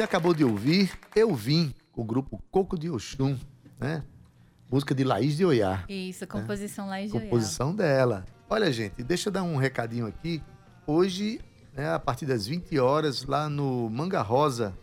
Você 0.00 0.04
acabou 0.04 0.32
de 0.32 0.42
ouvir 0.42 0.98
Eu 1.14 1.34
Vim, 1.34 1.74
o 1.94 2.02
grupo 2.02 2.42
Coco 2.50 2.78
de 2.78 2.88
Oxum, 2.88 3.36
né? 3.78 4.02
Música 4.72 4.94
de 4.94 5.04
Laís 5.04 5.36
de 5.36 5.44
Oiá. 5.44 5.84
Isso, 5.90 6.24
né? 6.24 6.26
composição 6.26 6.86
né? 6.86 6.92
Laís 6.92 7.12
de 7.12 7.20
composição 7.20 7.66
Oiá. 7.66 7.74
Composição 7.74 7.76
dela. 7.76 8.24
Olha, 8.48 8.72
gente, 8.72 9.02
deixa 9.02 9.28
eu 9.28 9.32
dar 9.34 9.42
um 9.42 9.56
recadinho 9.56 10.06
aqui. 10.06 10.42
Hoje, 10.86 11.38
né, 11.74 11.92
a 11.92 11.98
partir 11.98 12.24
das 12.24 12.46
20 12.46 12.78
horas, 12.78 13.24
lá 13.24 13.46
no 13.50 13.90
Manga 13.90 14.22
Rosa, 14.22 14.74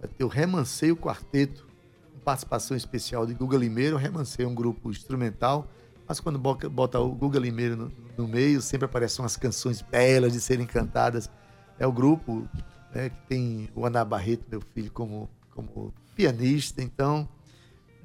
vai 0.00 0.10
ter 0.10 0.24
o 0.24 0.28
Remanseio 0.28 0.96
Quarteto, 0.96 1.64
com 2.12 2.18
participação 2.18 2.76
especial 2.76 3.26
de 3.26 3.34
Guga 3.34 3.56
Limeiro. 3.56 3.96
Remanceio 3.96 4.48
é 4.48 4.50
um 4.50 4.56
grupo 4.56 4.90
instrumental, 4.90 5.68
mas 6.04 6.18
quando 6.18 6.36
bota 6.36 6.98
o 6.98 7.14
Guga 7.14 7.38
Limeiro 7.38 7.76
no, 7.76 7.92
no 8.16 8.26
meio, 8.26 8.60
sempre 8.60 8.86
aparecem 8.86 9.22
umas 9.22 9.36
canções 9.36 9.82
belas 9.82 10.32
de 10.32 10.40
serem 10.40 10.66
cantadas. 10.66 11.30
É 11.78 11.86
o 11.86 11.92
grupo 11.92 12.48
né, 12.94 13.10
que 13.10 13.26
tem 13.28 13.68
o 13.74 13.86
Ana 13.86 14.04
Barreto, 14.04 14.44
meu 14.50 14.60
filho, 14.60 14.90
como, 14.90 15.28
como 15.54 15.92
pianista. 16.14 16.82
Então, 16.82 17.28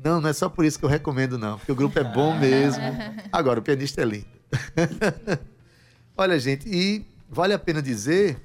não, 0.03 0.19
não 0.19 0.29
é 0.29 0.33
só 0.33 0.49
por 0.49 0.65
isso 0.65 0.77
que 0.77 0.85
eu 0.85 0.89
recomendo, 0.89 1.37
não, 1.37 1.57
porque 1.57 1.71
o 1.71 1.75
grupo 1.75 1.97
é 1.97 2.03
bom 2.03 2.35
mesmo. 2.39 2.83
Agora, 3.31 3.59
o 3.59 3.63
pianista 3.63 4.01
é 4.01 4.05
lindo. 4.05 4.27
Olha, 6.15 6.37
gente, 6.39 6.67
e 6.69 7.05
vale 7.29 7.53
a 7.53 7.59
pena 7.59 7.81
dizer 7.81 8.39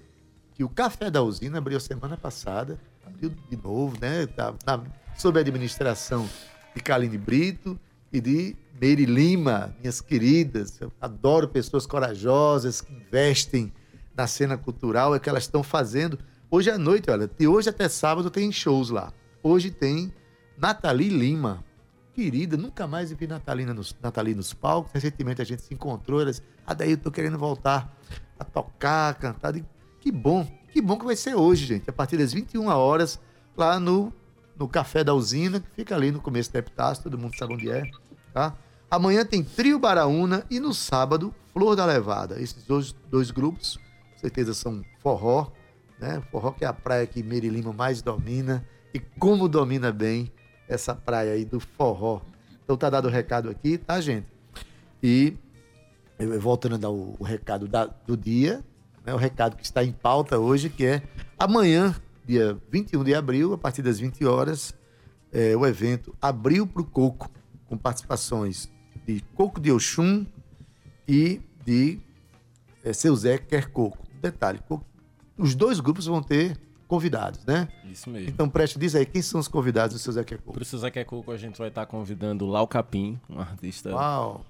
que 0.54 0.64
o 0.64 0.68
Café 0.68 1.10
da 1.10 1.22
Usina 1.22 1.58
abriu 1.58 1.78
semana 1.78 2.16
passada, 2.16 2.78
abriu 3.04 3.30
de 3.50 3.56
novo, 3.56 3.96
né? 4.00 4.26
Tá, 4.26 4.54
na, 4.66 4.82
sob 5.16 5.38
a 5.38 5.42
administração 5.42 6.28
de 6.74 6.82
Kaline 6.82 7.18
Brito 7.18 7.78
e 8.12 8.20
de 8.20 8.56
Meire 8.80 9.04
Lima, 9.04 9.74
minhas 9.80 10.00
queridas. 10.00 10.80
Eu 10.80 10.92
adoro 11.00 11.48
pessoas 11.48 11.86
corajosas 11.86 12.80
que 12.80 12.92
investem 12.92 13.72
na 14.18 14.26
cena 14.26 14.58
cultural, 14.58 15.14
é 15.14 15.20
que 15.20 15.28
elas 15.28 15.44
estão 15.44 15.62
fazendo. 15.62 16.18
Hoje 16.50 16.68
à 16.68 16.76
noite, 16.76 17.08
olha, 17.08 17.30
de 17.38 17.46
hoje 17.46 17.68
até 17.68 17.88
sábado 17.88 18.28
tem 18.28 18.50
shows 18.50 18.90
lá. 18.90 19.12
Hoje 19.44 19.70
tem 19.70 20.12
Nathalie 20.56 21.08
Lima. 21.08 21.64
Querida, 22.12 22.56
nunca 22.56 22.84
mais 22.88 23.12
vi 23.12 23.28
Natalina 23.28 23.72
nos, 23.72 23.94
Nathalie 24.02 24.34
nos 24.34 24.52
palcos. 24.52 24.90
Recentemente 24.92 25.40
a 25.40 25.44
gente 25.44 25.62
se 25.62 25.72
encontrou. 25.72 26.20
Ela 26.20 26.32
ah, 26.66 26.74
daí 26.74 26.90
eu 26.90 26.98
tô 26.98 27.12
querendo 27.12 27.38
voltar 27.38 27.96
a 28.36 28.44
tocar, 28.44 29.10
a 29.10 29.14
cantar. 29.14 29.52
Digo, 29.52 29.68
que 30.00 30.10
bom, 30.10 30.44
que 30.72 30.82
bom 30.82 30.98
que 30.98 31.04
vai 31.04 31.14
ser 31.14 31.36
hoje, 31.36 31.64
gente. 31.64 31.88
A 31.88 31.92
partir 31.92 32.16
das 32.16 32.32
21 32.32 32.66
horas, 32.66 33.20
lá 33.56 33.78
no, 33.78 34.12
no 34.58 34.66
Café 34.66 35.04
da 35.04 35.14
Usina, 35.14 35.60
que 35.60 35.70
fica 35.76 35.94
ali 35.94 36.10
no 36.10 36.20
começo 36.20 36.52
da 36.52 36.58
Epitácio, 36.58 37.04
todo 37.04 37.16
mundo 37.16 37.36
sabe 37.36 37.54
onde 37.54 37.70
é, 37.70 37.88
tá? 38.34 38.52
Amanhã 38.90 39.24
tem 39.24 39.44
Trio 39.44 39.78
Baraúna 39.78 40.44
e 40.50 40.58
no 40.58 40.74
sábado, 40.74 41.32
Flor 41.52 41.76
da 41.76 41.86
Levada. 41.86 42.40
Esses 42.40 42.64
dois, 42.64 42.92
dois 43.08 43.30
grupos, 43.30 43.78
certeza 44.20 44.54
são 44.54 44.82
forró, 45.00 45.50
né? 45.98 46.22
Forró 46.30 46.50
que 46.52 46.64
é 46.64 46.68
a 46.68 46.72
praia 46.72 47.06
que 47.06 47.22
Meire 47.22 47.48
Lima 47.48 47.72
mais 47.72 48.02
domina 48.02 48.66
e 48.92 48.98
como 48.98 49.48
domina 49.48 49.92
bem 49.92 50.30
essa 50.68 50.94
praia 50.94 51.32
aí 51.32 51.44
do 51.44 51.58
forró. 51.60 52.20
Então 52.64 52.76
tá 52.76 52.90
dado 52.90 53.06
o 53.08 53.10
recado 53.10 53.48
aqui, 53.48 53.78
tá, 53.78 54.00
gente? 54.00 54.26
E 55.02 55.34
eu- 56.18 56.40
voltando 56.40 56.74
a 56.74 56.78
dar 56.78 56.90
o, 56.90 57.16
o 57.18 57.24
recado 57.24 57.66
da- 57.66 57.86
do 57.86 58.16
dia, 58.16 58.62
né, 59.06 59.14
o 59.14 59.16
recado 59.16 59.56
que 59.56 59.64
está 59.64 59.82
em 59.84 59.92
pauta 59.92 60.38
hoje, 60.38 60.68
que 60.68 60.84
é 60.84 61.02
amanhã, 61.38 61.94
dia 62.26 62.58
21 62.70 63.02
de 63.04 63.14
abril, 63.14 63.54
a 63.54 63.58
partir 63.58 63.80
das 63.82 63.98
20 63.98 64.24
horas, 64.24 64.74
é, 65.32 65.56
o 65.56 65.66
evento 65.66 66.14
Abril 66.20 66.66
pro 66.66 66.84
Coco, 66.84 67.30
com 67.66 67.76
participações 67.76 68.70
de 69.06 69.20
Coco 69.34 69.60
de 69.60 69.70
Oxum 69.72 70.26
e 71.06 71.40
de 71.64 71.98
é, 72.84 72.92
Seu 72.92 73.14
Zé 73.16 73.38
Quer 73.38 73.70
Coco. 73.70 74.06
Detalhe, 74.20 74.60
os 75.36 75.54
dois 75.54 75.80
grupos 75.80 76.06
vão 76.06 76.22
ter 76.22 76.56
convidados, 76.86 77.44
né? 77.44 77.68
Isso 77.84 78.08
mesmo. 78.10 78.28
Então, 78.30 78.48
preste, 78.48 78.78
diz 78.78 78.94
aí, 78.94 79.04
quem 79.04 79.20
são 79.22 79.38
os 79.40 79.46
convidados 79.48 79.94
do 79.94 79.98
Seu 79.98 80.12
Zé 80.12 80.24
Quer 80.24 80.38
Coco? 80.38 80.52
Pro 80.54 80.64
José 80.64 80.90
Quer 80.90 81.04
Coco, 81.04 81.30
a 81.30 81.36
gente 81.36 81.58
vai 81.58 81.68
estar 81.68 81.84
convidando 81.86 82.46
Lau 82.46 82.66
Capim, 82.66 83.20
um 83.28 83.38
artista 83.40 83.90
Uau! 83.90 84.44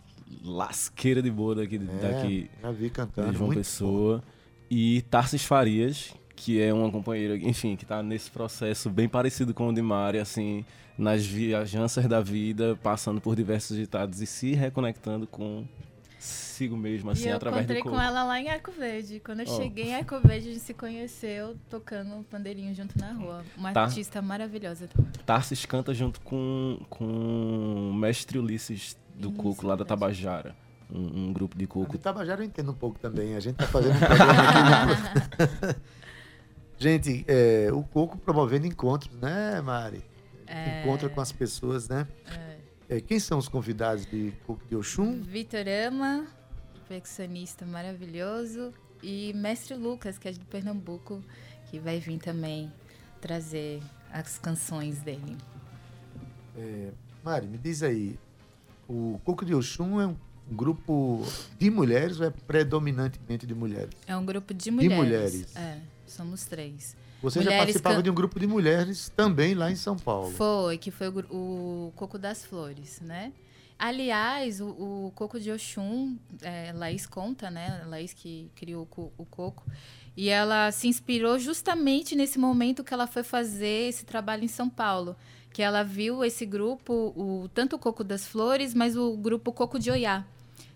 lasqueira 0.45 1.21
de 1.23 1.31
boa 1.31 1.55
daqui, 1.55 1.77
É, 1.77 1.79
daqui 2.13 2.51
já 2.63 2.71
vi 2.71 2.91
cantando. 2.91 3.31
de 3.31 3.37
João 3.37 3.47
muito 3.47 3.59
Pessoa. 3.59 4.23
E 4.71 5.03
Tarsis 5.11 5.45
Farias, 5.45 6.15
que 6.37 6.61
é 6.61 6.73
uma 6.73 6.91
companheira, 6.91 7.37
enfim, 7.37 7.75
que 7.75 7.85
tá 7.87 8.03
nesse 8.03 8.31
processo 8.31 8.89
bem 8.91 9.09
parecido 9.09 9.53
com 9.55 9.69
o 9.69 9.73
de 9.75 9.83
Mari, 9.83 10.19
assim, 10.19 10.65
nas 10.97 11.25
viajanças 11.27 12.07
da 12.07 12.21
vida, 12.21 12.79
passando 12.83 13.21
por 13.21 13.35
diversos 13.35 13.77
ditados 13.77 14.21
e 14.21 14.27
se 14.27 14.53
reconectando 14.55 15.27
com 15.27 15.65
consigo 16.19 16.77
mesmo, 16.77 17.11
assim, 17.11 17.27
e 17.27 17.29
eu 17.29 17.37
através 17.37 17.65
do 17.67 17.73
encontrei 17.73 17.83
corpo. 17.83 17.97
com 17.97 18.03
ela 18.03 18.25
lá 18.25 18.41
em 18.41 18.49
Arco 18.51 18.73
Verde. 18.73 19.21
Quando 19.25 19.41
eu 19.41 19.47
Ó. 19.49 19.57
cheguei 19.57 19.85
em 19.91 19.95
Arco 19.95 20.19
Verde, 20.21 20.49
a 20.49 20.53
gente 20.53 20.63
se 20.65 20.75
conheceu 20.75 21.57
tocando 21.71 22.13
um 22.15 22.23
pandeirinho 22.23 22.75
junto 22.75 22.99
na 22.99 23.13
rua. 23.13 23.45
Uma 23.57 23.73
Tá. 23.73 23.83
artista 23.85 24.21
maravilhosa 24.21 24.89
também. 24.89 25.11
Tarsis 25.25 25.65
canta 25.65 25.95
junto 25.95 26.21
com, 26.23 26.81
com 26.91 27.05
o 27.91 27.95
mestre 27.95 28.39
Ulisses 28.39 28.97
do 29.15 29.29
Isso, 29.29 29.37
Coco, 29.39 29.67
lá 29.67 29.77
da. 29.77 29.85
Tabajara. 29.85 30.55
Um, 30.91 31.27
um 31.29 31.33
grupo 31.33 31.57
de 31.57 31.65
O 31.65 31.69
coco. 31.69 31.99
Tabajara 31.99 32.41
eu 32.43 32.47
entendo 32.47 32.71
um 32.73 32.75
pouco 32.75 32.99
também. 32.99 33.37
A 33.37 33.41
gente 33.41 33.57
tá 33.57 33.67
fazendo 33.67 33.95
um 33.95 33.99
programa 33.99 34.43
aqui. 34.43 35.67
no- 35.67 35.75
gente, 36.79 37.25
é, 37.29 37.69
o 37.73 37.83
Coco 37.83 38.17
promovendo 38.19 38.67
encontros, 38.67 39.15
né, 39.21 39.61
Mari? 39.61 40.03
É. 40.47 40.81
Encontra 40.83 41.09
com 41.11 41.21
as 41.21 41.31
pessoas, 41.31 41.89
né? 41.91 42.07
É, 42.27 42.48
quem 43.07 43.19
são 43.19 43.39
os 43.39 43.49
convidados 43.49 44.07
de 44.07 44.33
Coco 44.47 44.65
de 44.67 44.75
Oxum? 44.77 45.21
Vitor 45.23 45.65
Ama, 45.87 46.27
percussionista 46.89 47.67
maravilhoso. 47.67 48.73
E 49.03 49.33
Mestre 49.35 49.75
Lucas, 49.77 50.19
que 50.19 50.27
é 50.29 50.33
de 50.33 50.41
Pernambuco, 50.41 51.23
que 51.71 51.79
vai 51.79 52.01
vir 52.01 52.19
também 52.19 52.73
trazer 53.21 53.81
as 54.13 54.39
canções 54.39 54.99
dele. 55.01 55.37
É, 56.57 56.91
Mari, 57.23 57.47
me 57.47 57.59
diz 57.59 57.83
aí, 57.83 58.19
o 58.89 59.21
Coco 59.25 59.45
de 59.45 59.55
Oxum 59.55 60.01
é 60.01 60.07
um 60.09 60.17
grupo 60.51 61.23
de 61.59 61.71
mulheres 61.71 62.19
ou 62.19 62.27
é 62.27 62.31
predominantemente 62.31 63.47
de 63.47 63.55
mulheres? 63.55 63.91
É 64.07 64.17
um 64.17 64.25
grupo 64.25 64.53
de 64.53 64.65
De 64.65 64.71
mulheres. 64.73 64.97
mulheres. 64.97 65.57
É, 65.57 65.79
somos 66.07 66.45
três. 66.47 66.97
Você 67.23 67.41
já 67.41 67.45
Mulheres 67.47 67.65
participava 67.65 67.97
can- 67.97 68.03
de 68.03 68.11
um 68.11 68.15
grupo 68.15 68.39
de 68.39 68.47
mulheres 68.47 69.09
também 69.17 69.55
lá 69.55 69.71
em 69.71 69.77
São 69.77 69.97
Paulo. 69.97 70.31
Foi, 70.33 70.79
que 70.79 70.91
foi 70.91 71.09
o, 71.09 71.19
o 71.31 71.93
Coco 71.97 72.19
das 72.19 72.45
Flores, 72.45 73.01
né? 73.01 73.33
Aliás, 73.79 74.61
o, 74.61 74.67
o 74.69 75.13
Coco 75.15 75.39
de 75.39 75.51
Oxum, 75.53 76.17
é, 76.43 76.73
Laís 76.75 77.07
conta, 77.07 77.51
né? 77.51 77.83
Laís 77.87 78.13
que 78.13 78.51
criou 78.55 78.89
o, 78.97 79.13
o 79.17 79.25
Coco. 79.25 79.65
E 80.17 80.29
ela 80.29 80.73
se 80.73 80.89
inspirou 80.89 81.39
justamente 81.39 82.17
nesse 82.17 82.39
momento 82.41 82.83
que 82.83 82.93
ela 82.93 83.07
foi 83.07 83.23
fazer 83.23 83.89
esse 83.89 84.05
trabalho 84.05 84.43
em 84.45 84.49
São 84.49 84.69
Paulo. 84.69 85.15
Que 85.53 85.63
ela 85.63 85.83
viu 85.85 86.25
esse 86.25 86.45
grupo, 86.45 86.93
o, 87.17 87.49
tanto 87.55 87.77
o 87.77 87.79
Coco 87.79 88.03
das 88.03 88.27
Flores, 88.27 88.75
mas 88.75 88.97
o 88.97 89.17
grupo 89.17 89.53
Coco 89.53 89.79
de 89.79 89.91
Oiá. 89.91 90.25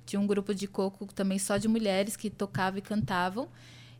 Tinha 0.07 0.19
um 0.21 0.27
grupo 0.27 0.53
de 0.55 0.67
coco 0.67 1.07
também 1.13 1.39
só 1.39 1.57
de 1.57 1.69
mulheres 1.69 2.17
que 2.17 2.29
tocavam 2.29 2.79
e 2.79 2.83
cantavam. 2.83 3.49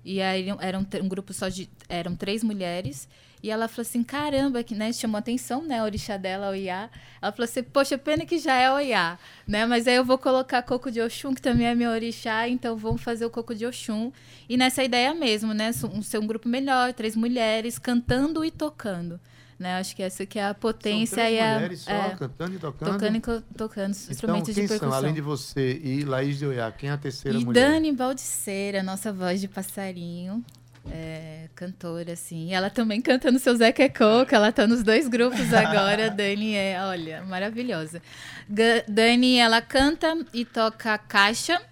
E 0.05 0.21
aí 0.21 0.47
era 0.61 0.79
um, 0.79 0.87
um 1.03 1.09
grupo 1.09 1.33
só 1.33 1.49
de. 1.49 1.69
Eram 1.89 2.17
três 2.17 2.43
mulheres. 2.43 3.09
E 3.43 3.51
ela 3.51 3.67
falou 3.67 3.83
assim: 3.83 4.03
caramba, 4.05 4.63
que 4.63 4.75
né, 4.75 4.93
chamou 4.93 5.19
atenção, 5.19 5.63
né? 5.63 5.81
A 5.81 5.85
orixá 5.85 6.17
dela, 6.17 6.51
o 6.51 6.55
Iá. 6.55 6.89
Ela 7.21 7.33
falou 7.33 7.45
assim: 7.45 7.63
poxa, 7.63 7.99
pena 7.99 8.25
que 8.25 8.39
já 8.39 8.55
é 8.55 8.71
o 8.71 8.79
Iá, 8.79 9.19
né? 9.47 9.67
Mas 9.67 9.89
aí 9.89 9.97
eu 9.97 10.05
vou 10.05 10.17
colocar 10.17 10.63
Coco 10.63 10.91
de 10.91 11.01
Oxum, 11.01 11.35
que 11.35 11.43
também 11.43 11.67
é 11.67 11.75
meu 11.75 11.91
orixá, 11.91 12.49
então 12.49 12.77
vamos 12.77 13.03
fazer 13.03 13.27
o 13.27 13.31
Coco 13.31 13.55
de 13.55 13.67
Oxum. 13.67 14.13
E 14.49 14.57
nessa 14.57 14.85
ideia 14.85 15.13
mesmo, 15.13 15.53
né? 15.53 15.73
Ser 15.73 16.19
um 16.19 16.27
grupo 16.27 16.49
melhor, 16.49 16.93
três 16.93 17.17
mulheres 17.17 17.79
cantando 17.79 18.45
e 18.45 18.51
tocando. 18.51 19.21
Né? 19.63 19.77
Acho 19.79 19.95
que 19.95 20.03
essa 20.03 20.27
que 20.27 20.39
é 20.39 20.45
a 20.45 20.49
São 20.49 20.55
potência 20.57 21.17
três 21.17 21.35
e 21.37 21.41
a. 21.41 21.55
mulheres 21.55 21.81
só, 21.81 21.91
é, 21.93 22.17
cantando 22.19 22.57
e 22.57 22.59
tocando. 22.59 22.93
tocando 22.93 23.17
e 23.17 23.21
tocando 23.21 23.93
Então, 23.95 24.11
instrumentos 24.13 24.55
quem 24.55 24.63
de 24.65 24.69
percussão. 24.69 24.91
são, 24.91 24.99
além 24.99 25.15
de 25.15 25.21
você 25.21 25.81
e 25.83 26.05
Laís 26.05 26.39
de 26.39 26.47
Oiá, 26.47 26.71
quem 26.73 26.91
é 26.91 26.93
a 26.93 26.99
terceira 26.99 27.39
E 27.39 27.45
mulher? 27.45 27.71
Dani 27.71 27.93
Baldiceira, 27.93 28.83
nossa 28.83 29.13
voz 29.13 29.41
de 29.41 29.47
passarinho, 29.49 30.45
é, 30.91 31.49
cantora, 31.55 32.13
assim. 32.15 32.49
E 32.49 32.53
ela 32.55 32.69
também 32.69 33.01
canta 33.01 33.31
no 33.31 33.39
seu 33.39 33.55
Zeca 33.57 33.89
Coco, 33.89 34.35
ela 34.35 34.51
tá 34.51 34.67
nos 34.67 34.83
dois 34.83 35.07
grupos 35.07 35.39
agora. 35.55 36.11
Dani 36.11 36.55
é, 36.57 36.83
olha, 36.83 37.23
maravilhosa. 37.23 38.03
Ga- 38.51 38.83
Dani, 38.89 39.39
ela 39.39 39.63
canta 39.63 40.19
e 40.35 40.45
toca 40.45 40.99
caixa. 40.99 41.63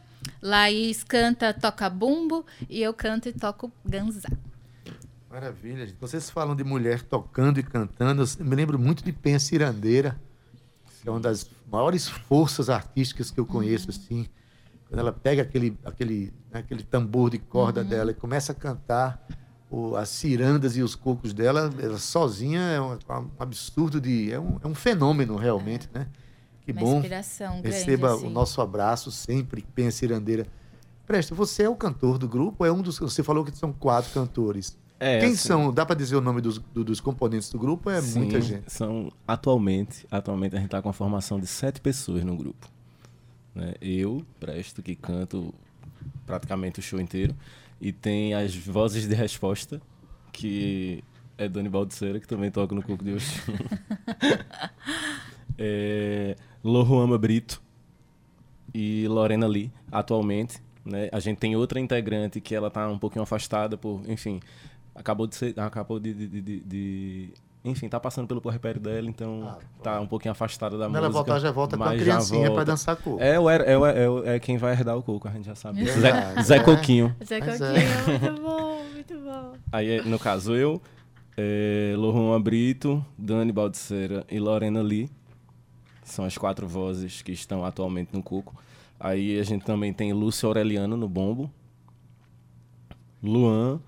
Laís 0.40 1.02
canta, 1.02 1.52
toca 1.52 1.90
bumbo. 1.90 2.46
E 2.68 2.80
eu 2.80 2.94
canto 2.94 3.28
e 3.28 3.32
toco 3.32 3.70
ganzá. 3.84 4.28
Maravilha, 5.30 5.86
gente. 5.86 5.96
Vocês 6.00 6.28
falam 6.28 6.56
de 6.56 6.64
mulher 6.64 7.02
tocando 7.02 7.60
e 7.60 7.62
cantando. 7.62 8.24
Eu 8.38 8.44
me 8.44 8.56
lembro 8.56 8.78
muito 8.78 9.04
de 9.04 9.12
Penha 9.12 9.38
Cirandeira, 9.38 10.20
que 11.00 11.08
é 11.08 11.10
uma 11.10 11.20
das 11.20 11.48
maiores 11.70 12.08
forças 12.08 12.68
artísticas 12.68 13.30
que 13.30 13.38
eu 13.38 13.46
conheço, 13.46 13.90
assim. 13.90 14.26
Quando 14.88 14.98
ela 14.98 15.12
pega 15.12 15.42
aquele, 15.42 15.78
aquele, 15.84 16.32
né, 16.50 16.58
aquele 16.60 16.82
tambor 16.82 17.30
de 17.30 17.38
corda 17.38 17.84
dela 17.84 18.10
e 18.10 18.14
começa 18.14 18.50
a 18.50 18.54
cantar 18.56 19.24
o- 19.70 19.94
as 19.94 20.08
cirandas 20.08 20.76
e 20.76 20.82
os 20.82 20.96
cocos 20.96 21.32
dela, 21.32 21.70
ela 21.80 21.96
sozinha 21.98 22.60
é 22.60 22.80
um, 22.80 22.94
um 22.94 23.30
absurdo 23.38 24.00
de. 24.00 24.32
É 24.32 24.40
um, 24.40 24.58
é 24.64 24.66
um 24.66 24.74
fenômeno, 24.74 25.36
realmente, 25.36 25.88
né? 25.94 26.08
Que 26.62 26.72
Uma 26.72 26.80
bom. 26.80 26.96
inspiração 26.96 27.62
grande, 27.62 27.68
Receba 27.68 28.14
assim. 28.14 28.26
o 28.26 28.30
nosso 28.30 28.60
abraço 28.60 29.12
sempre, 29.12 29.62
Penha 29.74 29.92
Cirandeira. 29.92 30.44
Presta, 31.06 31.36
você 31.36 31.62
é 31.62 31.68
o 31.68 31.76
cantor 31.76 32.18
do 32.18 32.28
grupo? 32.28 32.64
É 32.64 32.72
um 32.72 32.82
dos. 32.82 32.98
Você 32.98 33.22
falou 33.22 33.44
que 33.44 33.56
são 33.56 33.72
quatro 33.72 34.10
cantores. 34.12 34.76
É, 35.02 35.18
Quem 35.20 35.28
assim, 35.30 35.36
são? 35.48 35.72
Dá 35.72 35.86
pra 35.86 35.96
dizer 35.96 36.14
o 36.16 36.20
nome 36.20 36.42
dos, 36.42 36.58
do- 36.58 36.84
dos 36.84 37.00
componentes 37.00 37.48
do 37.50 37.58
grupo? 37.58 37.88
É 37.88 38.02
sim, 38.02 38.18
muita 38.20 38.38
gente. 38.40 38.70
São, 38.70 39.10
atualmente, 39.26 40.06
atualmente 40.10 40.54
a 40.54 40.60
gente 40.60 40.68
tá 40.68 40.82
com 40.82 40.90
a 40.90 40.92
formação 40.92 41.40
de 41.40 41.46
sete 41.46 41.80
pessoas 41.80 42.22
no 42.22 42.36
grupo. 42.36 42.68
né? 43.54 43.72
Eu, 43.80 44.22
Presto, 44.38 44.82
que 44.82 44.94
canto 44.94 45.54
praticamente 46.26 46.80
o 46.80 46.82
show 46.82 47.00
inteiro. 47.00 47.34
E 47.80 47.92
tem 47.92 48.34
as 48.34 48.54
vozes 48.54 49.08
de 49.08 49.14
resposta, 49.14 49.80
que 50.32 51.02
é 51.38 51.48
Dani 51.48 51.70
Baldiceira, 51.70 52.20
que 52.20 52.28
também 52.28 52.50
toca 52.50 52.74
no 52.74 52.82
Coco 52.82 53.02
de 53.02 53.14
Oxum. 53.14 53.52
é, 55.58 56.36
Loruama 56.62 57.18
Brito 57.18 57.60
e 58.74 59.06
Lorena 59.08 59.46
Lee, 59.46 59.70
atualmente. 59.90 60.60
Né? 60.84 61.08
A 61.12 61.20
gente 61.20 61.38
tem 61.38 61.56
outra 61.56 61.78
integrante 61.80 62.40
que 62.40 62.54
ela 62.54 62.70
tá 62.70 62.86
um 62.88 62.98
pouquinho 62.98 63.22
afastada 63.22 63.76
por, 63.76 64.02
enfim, 64.08 64.40
acabou 64.94 65.26
de 65.26 65.34
ser, 65.36 65.58
acabou 65.58 65.98
de, 66.00 66.12
de, 66.14 66.40
de- 66.40 66.60
de- 66.60 67.34
enfim, 67.64 67.88
tá 67.88 68.00
passando 68.00 68.26
pelo 68.26 68.40
puerpério 68.40 68.80
dela, 68.80 69.06
então 69.06 69.46
Ah, 69.46 69.58
tá 69.82 70.00
um 70.00 70.06
pouquinho 70.06 70.32
afastada 70.32 70.78
da 70.78 70.84
Quando 70.86 70.90
música. 70.92 71.04
ela 71.06 71.12
voltar, 71.12 71.38
já 71.38 71.50
volta 71.50 71.76
com 71.76 71.84
a 71.84 71.94
criancinha 71.94 72.50
pra 72.50 72.64
dançar 72.64 72.96
coco. 72.96 73.20
É, 73.20 73.34
é, 73.36 73.36
é, 73.36 74.32
é, 74.32 74.36
é 74.36 74.40
quem 74.40 74.56
vai 74.56 74.72
herdar 74.72 74.96
o 74.96 75.02
coco, 75.02 75.28
a 75.28 75.30
gente 75.30 75.44
já 75.44 75.54
sabe. 75.54 75.84
Zé, 75.84 76.40
Zé 76.42 76.56
é. 76.56 76.60
Coquinho. 76.60 77.14
Zé 77.22 77.38
Mas 77.38 77.58
Coquinho, 77.58 77.76
é. 77.76 78.18
muito 78.30 78.42
bom, 78.42 78.84
muito 78.94 79.14
bom. 79.20 79.52
Aí, 79.70 79.90
é, 79.98 80.02
no 80.02 80.18
caso, 80.18 80.54
eu, 80.56 80.80
é, 81.36 81.92
Lohan 81.98 82.40
Brito, 82.40 83.04
Dani 83.18 83.52
Baldiceira 83.52 84.24
e 84.30 84.38
Lorena 84.40 84.80
Lee. 84.80 85.10
São 86.02 86.24
as 86.24 86.36
quatro 86.38 86.66
vozes 86.66 87.20
que 87.22 87.30
estão 87.30 87.62
atualmente 87.64 88.08
no 88.14 88.22
Cuco. 88.22 88.56
Aí 88.98 89.38
a 89.38 89.42
gente 89.44 89.64
também 89.66 89.92
tem 89.92 90.12
Lúcio 90.14 90.46
Aureliano 90.48 90.96
no 90.96 91.08
bombo. 91.08 91.50
Luan, 93.22 93.80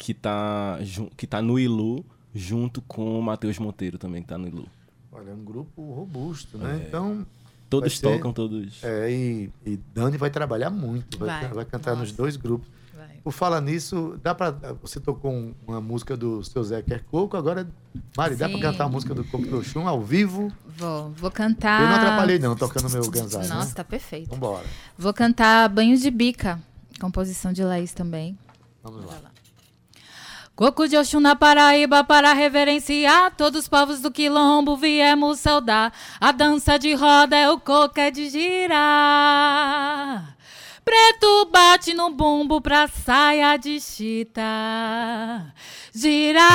que 0.00 0.14
tá, 0.14 0.78
que 1.14 1.26
tá 1.26 1.42
no 1.42 1.58
Ilu, 1.58 2.02
junto 2.34 2.80
com 2.80 3.18
o 3.18 3.22
Matheus 3.22 3.58
Monteiro 3.58 3.98
também, 3.98 4.22
que 4.22 4.28
tá 4.28 4.38
no 4.38 4.48
Ilu. 4.48 4.66
Olha, 5.12 5.28
é 5.30 5.34
um 5.34 5.44
grupo 5.44 5.92
robusto, 5.92 6.56
né? 6.56 6.82
Então, 6.88 7.26
Todos 7.68 7.98
ser- 7.98 8.02
tocam, 8.16 8.32
todos. 8.32 8.82
é, 8.82 9.10
e, 9.12 9.50
e 9.66 9.76
Dani 9.94 10.16
vai 10.16 10.30
trabalhar 10.30 10.70
muito, 10.70 11.18
vai, 11.18 11.42
Vai. 11.42 11.48
vai 11.52 11.64
cantar 11.66 11.90
nos 11.96 12.08
Nossa. 12.08 12.16
dois 12.16 12.36
grupos. 12.38 12.66
Vai. 12.96 13.18
Por 13.22 13.30
falar 13.32 13.60
nisso, 13.60 14.18
dá 14.22 14.34
pra, 14.34 14.50
você 14.80 14.98
tocou 14.98 15.30
um- 15.32 15.54
uma 15.68 15.80
música 15.82 16.16
do 16.16 16.42
seu 16.44 16.64
Zé 16.64 16.80
Quer 16.80 17.04
Coco, 17.04 17.36
agora, 17.36 17.68
Mari, 18.16 18.36
dá 18.36 18.48
pra 18.48 18.56
Sim. 18.56 18.62
cantar 18.62 18.84
a 18.84 18.88
música 18.88 19.14
do 19.14 19.22
Coco 19.24 19.44
do 19.46 19.62
Chum 19.62 19.86
ao 19.86 20.00
vivo? 20.00 20.50
Vou, 20.78 21.10
vou 21.10 21.30
cantar. 21.30 21.82
Eu 21.82 21.88
não 21.88 21.96
atrapalhei 21.96 22.38
não, 22.38 22.56
tocando 22.56 22.88
meu 22.90 23.10
ganzai, 23.10 23.46
Nossa, 23.48 23.66
né? 23.68 23.72
tá 23.74 23.84
perfeito. 23.84 24.30
Vambora, 24.30 24.64
Vou 24.96 25.12
cantar 25.12 25.68
Banho 25.68 25.96
de 25.98 26.10
Bica, 26.10 26.58
composição 26.98 27.52
de 27.52 27.62
Laís 27.62 27.92
também. 27.92 28.38
vamos 28.82 29.04
lá. 29.04 29.29
Coco 30.60 30.86
de 30.86 30.94
Oxum 30.98 31.20
na 31.20 31.34
Paraíba 31.34 32.04
para 32.04 32.34
reverenciar 32.34 33.34
Todos 33.34 33.62
os 33.62 33.68
povos 33.68 34.02
do 34.02 34.10
quilombo 34.10 34.76
viemos 34.76 35.40
saudar. 35.40 35.90
A 36.20 36.32
dança 36.32 36.78
de 36.78 36.92
roda 36.92 37.34
é 37.34 37.48
o 37.48 37.58
coco 37.58 37.98
é 37.98 38.10
de 38.10 38.28
girar. 38.28 38.76
Preto 40.84 41.48
bate 41.50 41.94
no 41.94 42.10
bumbo 42.10 42.60
pra 42.60 42.86
saia 42.88 43.56
de 43.56 43.80
chita. 43.80 44.42
Girar 45.94 46.50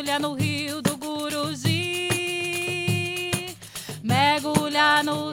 mergulhar 0.00 0.18
no 0.20 0.32
rio 0.34 0.80
do 0.80 0.96
Guruji. 0.96 2.08
Mergulhar 4.02 5.04
no 5.04 5.29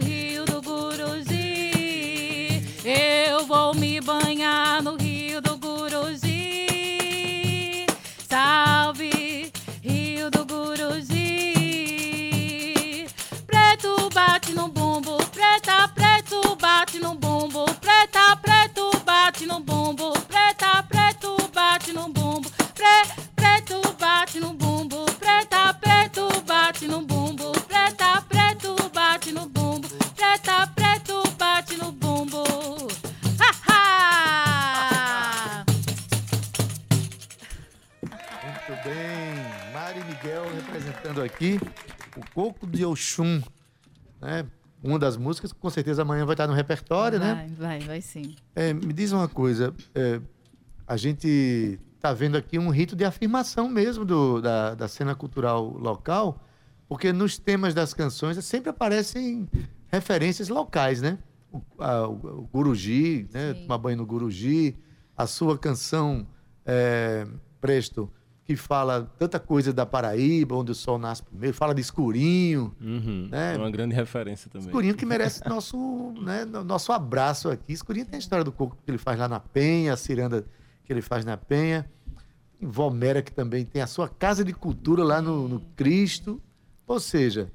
Oxum, 43.01 43.41
né? 44.19 44.45
Uma 44.83 44.97
das 44.97 45.17
músicas 45.17 45.51
que 45.53 45.59
com 45.59 45.69
certeza 45.69 46.01
amanhã 46.01 46.25
vai 46.25 46.33
estar 46.33 46.47
no 46.47 46.53
repertório, 46.53 47.19
né? 47.19 47.33
Vai, 47.33 47.47
vai, 47.47 47.79
vai 47.87 48.01
sim. 48.01 48.35
É, 48.55 48.73
me 48.73 48.91
diz 48.93 49.11
uma 49.11 49.27
coisa, 49.27 49.73
é, 49.93 50.19
a 50.87 50.97
gente 50.97 51.79
está 51.95 52.13
vendo 52.13 52.37
aqui 52.37 52.57
um 52.59 52.69
rito 52.69 52.95
de 52.95 53.03
afirmação 53.03 53.69
mesmo 53.69 54.03
do- 54.05 54.41
da, 54.41 54.75
da 54.75 54.87
cena 54.87 55.15
cultural 55.15 55.67
local, 55.77 56.43
porque 56.87 57.11
nos 57.11 57.37
temas 57.37 57.73
das 57.73 57.93
canções 57.93 58.43
sempre 58.45 58.69
aparecem 58.69 59.47
referências 59.91 60.47
locais, 60.49 61.01
né? 61.01 61.17
O, 61.51 61.61
a- 61.79 62.07
o 62.07 62.47
Guruji, 62.51 63.27
né? 63.33 63.53
Sim. 63.53 63.61
Tomar 63.63 63.77
banho 63.79 63.97
no 63.97 64.05
Guruji, 64.05 64.75
a 65.15 65.25
sua 65.27 65.57
canção 65.57 66.27
é, 66.65 67.25
Presto, 67.59 68.11
que 68.47 68.55
fala 68.55 69.11
tanta 69.19 69.37
coisa 69.41 69.73
da 69.73 69.85
Paraíba, 69.85 70.55
onde 70.55 70.71
o 70.71 70.75
sol 70.75 70.97
nasce 70.97 71.21
primeiro, 71.21 71.53
fala 71.53 71.75
de 71.75 71.81
escurinho, 71.81 72.73
Uhum. 72.79 73.27
né? 73.29 73.55
É 73.55 73.57
uma 73.57 73.69
grande 73.69 73.93
referência 73.93 74.49
também. 74.49 74.67
Escurinho 74.67 74.95
que 74.95 75.05
merece 75.05 75.45
nosso, 75.49 75.77
né, 76.21 76.45
no- 76.45 76.63
nosso 76.63 76.93
abraço 76.93 77.49
aqui. 77.49 77.73
Escurinho 77.73 78.05
tem 78.05 78.15
a 78.15 78.19
história 78.19 78.45
do 78.45 78.51
coco 78.53 78.77
que 78.85 78.89
ele 78.89 78.97
faz 78.97 79.19
lá 79.19 79.27
na 79.27 79.39
Penha, 79.41 79.91
a 79.91 79.97
ciranda 79.97 80.45
que 80.85 80.93
ele 80.93 81.01
faz 81.01 81.25
na 81.25 81.35
Penha. 81.35 81.89
Em 82.61 82.67
Valmera, 82.67 83.21
que 83.21 83.33
também 83.33 83.65
tem 83.65 83.81
a 83.81 83.87
sua 83.87 84.07
casa 84.07 84.45
de 84.45 84.53
cultura 84.53 85.03
lá 85.03 85.21
no, 85.21 85.47
no 85.49 85.59
Cristo. 85.75 86.41
Ou 86.87 87.01
seja, 87.01 87.51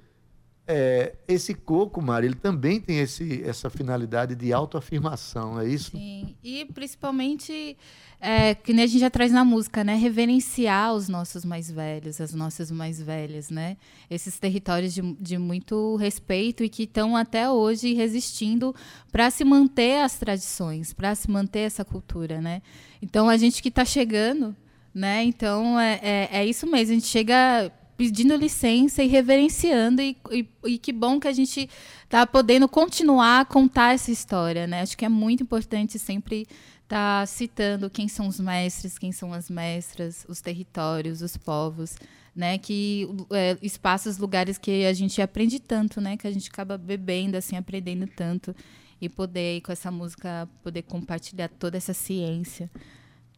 é, 0.66 1.14
esse 1.26 1.54
coco, 1.54 2.00
Mari, 2.00 2.28
ele 2.28 2.34
também 2.36 2.80
tem 2.80 3.00
esse, 3.00 3.42
essa 3.44 3.68
finalidade 3.68 4.36
de 4.36 4.52
autoafirmação, 4.52 5.60
é 5.60 5.66
isso? 5.66 5.90
Sim, 5.90 6.36
e 6.42 6.64
principalmente, 6.66 7.76
é, 8.20 8.54
que 8.54 8.72
nem 8.72 8.84
a 8.84 8.86
gente 8.86 9.00
já 9.00 9.10
traz 9.10 9.32
na 9.32 9.44
música, 9.44 9.82
né? 9.82 9.96
Reverenciar 9.96 10.94
os 10.94 11.08
nossos 11.08 11.44
mais 11.44 11.68
velhos, 11.68 12.20
as 12.20 12.32
nossas 12.32 12.70
mais 12.70 13.02
velhas, 13.02 13.50
né? 13.50 13.76
Esses 14.08 14.38
territórios 14.38 14.94
de, 14.94 15.02
de 15.14 15.36
muito 15.36 15.96
respeito 15.96 16.62
e 16.62 16.68
que 16.68 16.84
estão 16.84 17.16
até 17.16 17.50
hoje 17.50 17.92
resistindo 17.92 18.72
para 19.10 19.30
se 19.30 19.44
manter 19.44 20.00
as 20.00 20.16
tradições, 20.16 20.92
para 20.92 21.12
se 21.16 21.28
manter 21.28 21.60
essa 21.60 21.84
cultura, 21.84 22.40
né? 22.40 22.62
Então, 23.02 23.28
a 23.28 23.36
gente 23.36 23.60
que 23.60 23.68
está 23.68 23.84
chegando, 23.84 24.54
né? 24.94 25.24
Então, 25.24 25.78
é, 25.78 25.98
é, 26.02 26.28
é 26.30 26.46
isso 26.46 26.68
mesmo, 26.68 26.92
a 26.92 26.94
gente 26.94 27.08
chega 27.08 27.72
pedindo 27.96 28.34
licença 28.34 29.02
e 29.02 29.06
reverenciando 29.06 30.02
e, 30.02 30.16
e, 30.30 30.48
e 30.64 30.78
que 30.78 30.92
bom 30.92 31.20
que 31.20 31.28
a 31.28 31.32
gente 31.32 31.68
tá 32.08 32.26
podendo 32.26 32.68
continuar 32.68 33.40
a 33.40 33.44
contar 33.44 33.94
essa 33.94 34.10
história, 34.10 34.66
né? 34.66 34.82
Acho 34.82 34.96
que 34.96 35.04
é 35.04 35.08
muito 35.08 35.42
importante 35.42 35.98
sempre 35.98 36.46
estar 36.82 37.26
citando 37.26 37.88
quem 37.88 38.08
são 38.08 38.28
os 38.28 38.38
mestres, 38.38 38.98
quem 38.98 39.12
são 39.12 39.32
as 39.32 39.48
mestras, 39.48 40.26
os 40.28 40.40
territórios, 40.40 41.22
os 41.22 41.36
povos, 41.36 41.96
né? 42.34 42.58
Que 42.58 43.08
é, 43.30 43.56
espaços, 43.62 44.18
lugares 44.18 44.58
que 44.58 44.84
a 44.84 44.92
gente 44.92 45.20
aprende 45.22 45.58
tanto, 45.58 46.00
né? 46.00 46.16
Que 46.16 46.26
a 46.26 46.32
gente 46.32 46.48
acaba 46.50 46.76
bebendo, 46.76 47.36
assim, 47.36 47.56
aprendendo 47.56 48.06
tanto 48.06 48.54
e 49.00 49.08
poder 49.08 49.60
com 49.62 49.72
essa 49.72 49.90
música 49.90 50.48
poder 50.62 50.82
compartilhar 50.82 51.48
toda 51.48 51.76
essa 51.76 51.94
ciência, 51.94 52.70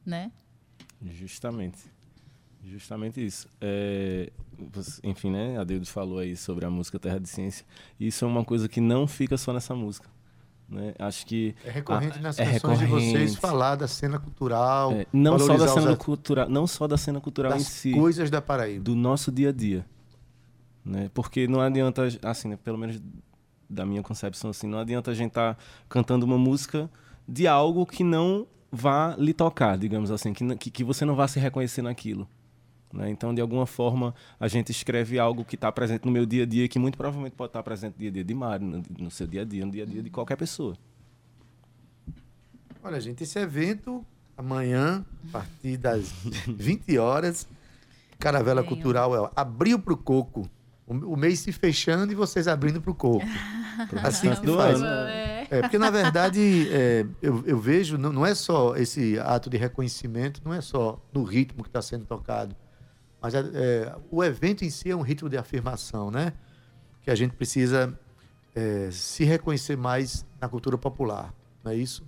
né? 0.05 0.31
Justamente. 1.03 1.94
Justamente 2.67 3.25
isso. 3.25 3.49
É, 3.61 4.31
enfim, 5.03 5.31
né? 5.31 5.59
A 5.59 5.65
Deus 5.65 5.89
falou 5.89 6.19
aí 6.19 6.37
sobre 6.37 6.65
a 6.65 6.71
música 6.71 6.99
Terra 6.99 7.19
de 7.21 7.29
Ciência. 7.29 7.65
Isso 7.99 8.25
é 8.25 8.29
uma 8.29 8.45
coisa 8.45 8.69
que 8.69 8.81
não 8.81 9.07
fica 9.07 9.37
só 9.37 9.53
nessa 9.53 9.75
música. 9.75 10.09
Né? 10.69 10.95
Acho 10.99 11.27
que. 11.27 11.55
É 11.65 11.71
recorrente 11.71 12.19
Ah, 12.19 12.23
nas 12.23 12.39
é 12.39 12.53
canções 12.53 12.79
de 12.79 12.87
vocês 12.87 13.13
recorrente. 13.13 13.37
falar 13.37 13.77
da 13.77 13.87
cena 13.87 14.19
cultural, 14.19 14.93
é, 14.93 15.07
não 15.13 15.39
só 15.39 15.57
da 15.57 15.69
cena 15.69 15.97
cultural, 15.97 16.49
não 16.49 16.67
só 16.67 16.89
da 16.89 16.97
cena 16.97 17.21
cultural 17.21 17.53
em 17.53 17.59
das 17.59 17.67
si, 17.67 17.93
coisas 17.93 18.31
da 18.31 18.41
Paraíba. 18.41 18.83
do 18.83 18.95
nosso 18.95 19.31
dia 19.31 19.51
a 19.51 19.53
dia, 19.53 19.85
né? 20.85 21.11
Porque 21.13 21.47
não 21.47 21.61
adianta, 21.61 22.09
assim, 22.23 22.49
né, 22.49 22.57
pelo 22.57 22.79
menos 22.79 23.01
da 23.69 23.85
minha 23.85 24.03
concepção 24.03 24.51
assim, 24.51 24.67
não 24.67 24.79
adianta 24.79 25.11
a 25.11 25.15
gente 25.15 25.29
estar 25.31 25.59
cantando 25.89 26.25
uma 26.25 26.39
música 26.39 26.89
de 27.29 27.47
algo 27.47 27.85
que 27.85 28.03
não 28.03 28.47
vá 28.73 29.15
lhe 29.19 29.35
tocar, 29.35 29.77
digamos 29.77 30.11
assim, 30.11 30.33
que, 30.33 30.57
que, 30.57 30.71
que 30.71 30.85
você 30.85 31.05
não 31.05 31.15
vá 31.15 31.29
se 31.29 31.39
reconhecer 31.39 31.83
naquilo. 31.83 32.27
Né? 32.95 33.11
Então, 33.11 33.35
de 33.35 33.41
alguma 33.41 33.67
forma, 33.67 34.15
a 34.39 34.47
gente 34.47 34.71
escreve 34.71 35.19
algo 35.19 35.45
que 35.45 35.57
está 35.57 35.71
presente 35.73 36.07
no 36.07 36.13
meu 36.13 36.25
dia 36.25 36.45
a 36.45 36.47
dia, 36.47 36.69
que 36.69 36.79
muito 36.79 36.97
provavelmente 36.97 37.35
pode 37.35 37.51
estar 37.51 37.63
presente 37.63 37.95
no 37.95 37.99
dia 37.99 38.09
a 38.09 38.13
dia 38.13 38.25
de 38.25 38.35
Mário, 38.35 38.67
no, 38.67 38.83
no 38.99 39.11
seu 39.11 39.27
dia 39.27 39.43
a 39.43 39.45
dia, 39.45 39.67
no 39.67 39.73
dia 39.73 39.83
a 39.83 39.87
dia 39.87 40.03
de 40.03 40.11
qualquer 40.11 40.37
pessoa. 40.37 40.77
Olha, 42.83 43.01
gente, 43.01 43.25
esse 43.25 43.39
evento 43.39 44.05
amanhã, 44.37 45.05
a 45.29 45.33
partir 45.33 45.77
das 45.77 46.13
20 46.47 46.99
horas, 46.99 47.49
Caravela 48.19 48.63
Venham. 48.63 48.75
Cultural 48.75 49.27
é 49.27 49.31
Abril 49.35 49.79
pro 49.79 49.97
Coco. 49.97 50.49
o, 50.87 50.95
o 51.13 51.17
mês 51.17 51.41
se 51.41 51.51
fechando 51.51 52.13
e 52.13 52.15
vocês 52.15 52.47
abrindo 52.47 52.81
para 52.81 52.91
o 52.91 52.95
coco. 52.95 53.25
assim 54.03 54.31
que 54.31 54.37
se 54.37 54.43
do 54.43 54.57
faz. 54.57 54.81
É, 55.51 55.61
porque 55.61 55.79
na 55.79 55.91
verdade 55.91 56.69
é, 56.71 57.07
eu, 57.21 57.43
eu 57.47 57.59
vejo, 57.59 57.99
não, 57.99 58.13
não 58.13 58.27
é 58.27 58.35
só 58.35 58.77
esse 58.77 59.19
ato 59.19 59.51
de 59.51 59.57
reconhecimento, 59.57 60.41
não 60.45 60.55
é 60.55 60.61
só 60.61 61.03
no 61.13 61.23
ritmo 61.23 61.63
que 61.63 61.69
está 61.69 61.83
sendo 61.83 62.05
tocado, 62.07 62.57
mas 63.25 63.35
é, 63.35 63.39
é, 63.55 63.97
o 64.11 64.23
evento 64.23 64.67
em 64.67 64.69
si 64.69 64.91
é 64.91 64.95
um 64.95 65.01
ritmo 65.01 65.31
de 65.31 65.39
afirmação, 65.39 66.11
né? 66.11 66.35
Que 67.01 67.11
a 67.11 67.15
gente 67.15 67.33
precisa 67.35 67.99
é, 68.55 68.91
se 68.93 69.25
reconhecer 69.25 69.79
mais 69.79 70.27
na 70.39 70.47
cultura 70.47 70.77
popular, 70.77 71.33
não 71.65 71.73
é 71.73 71.75
isso? 71.77 72.05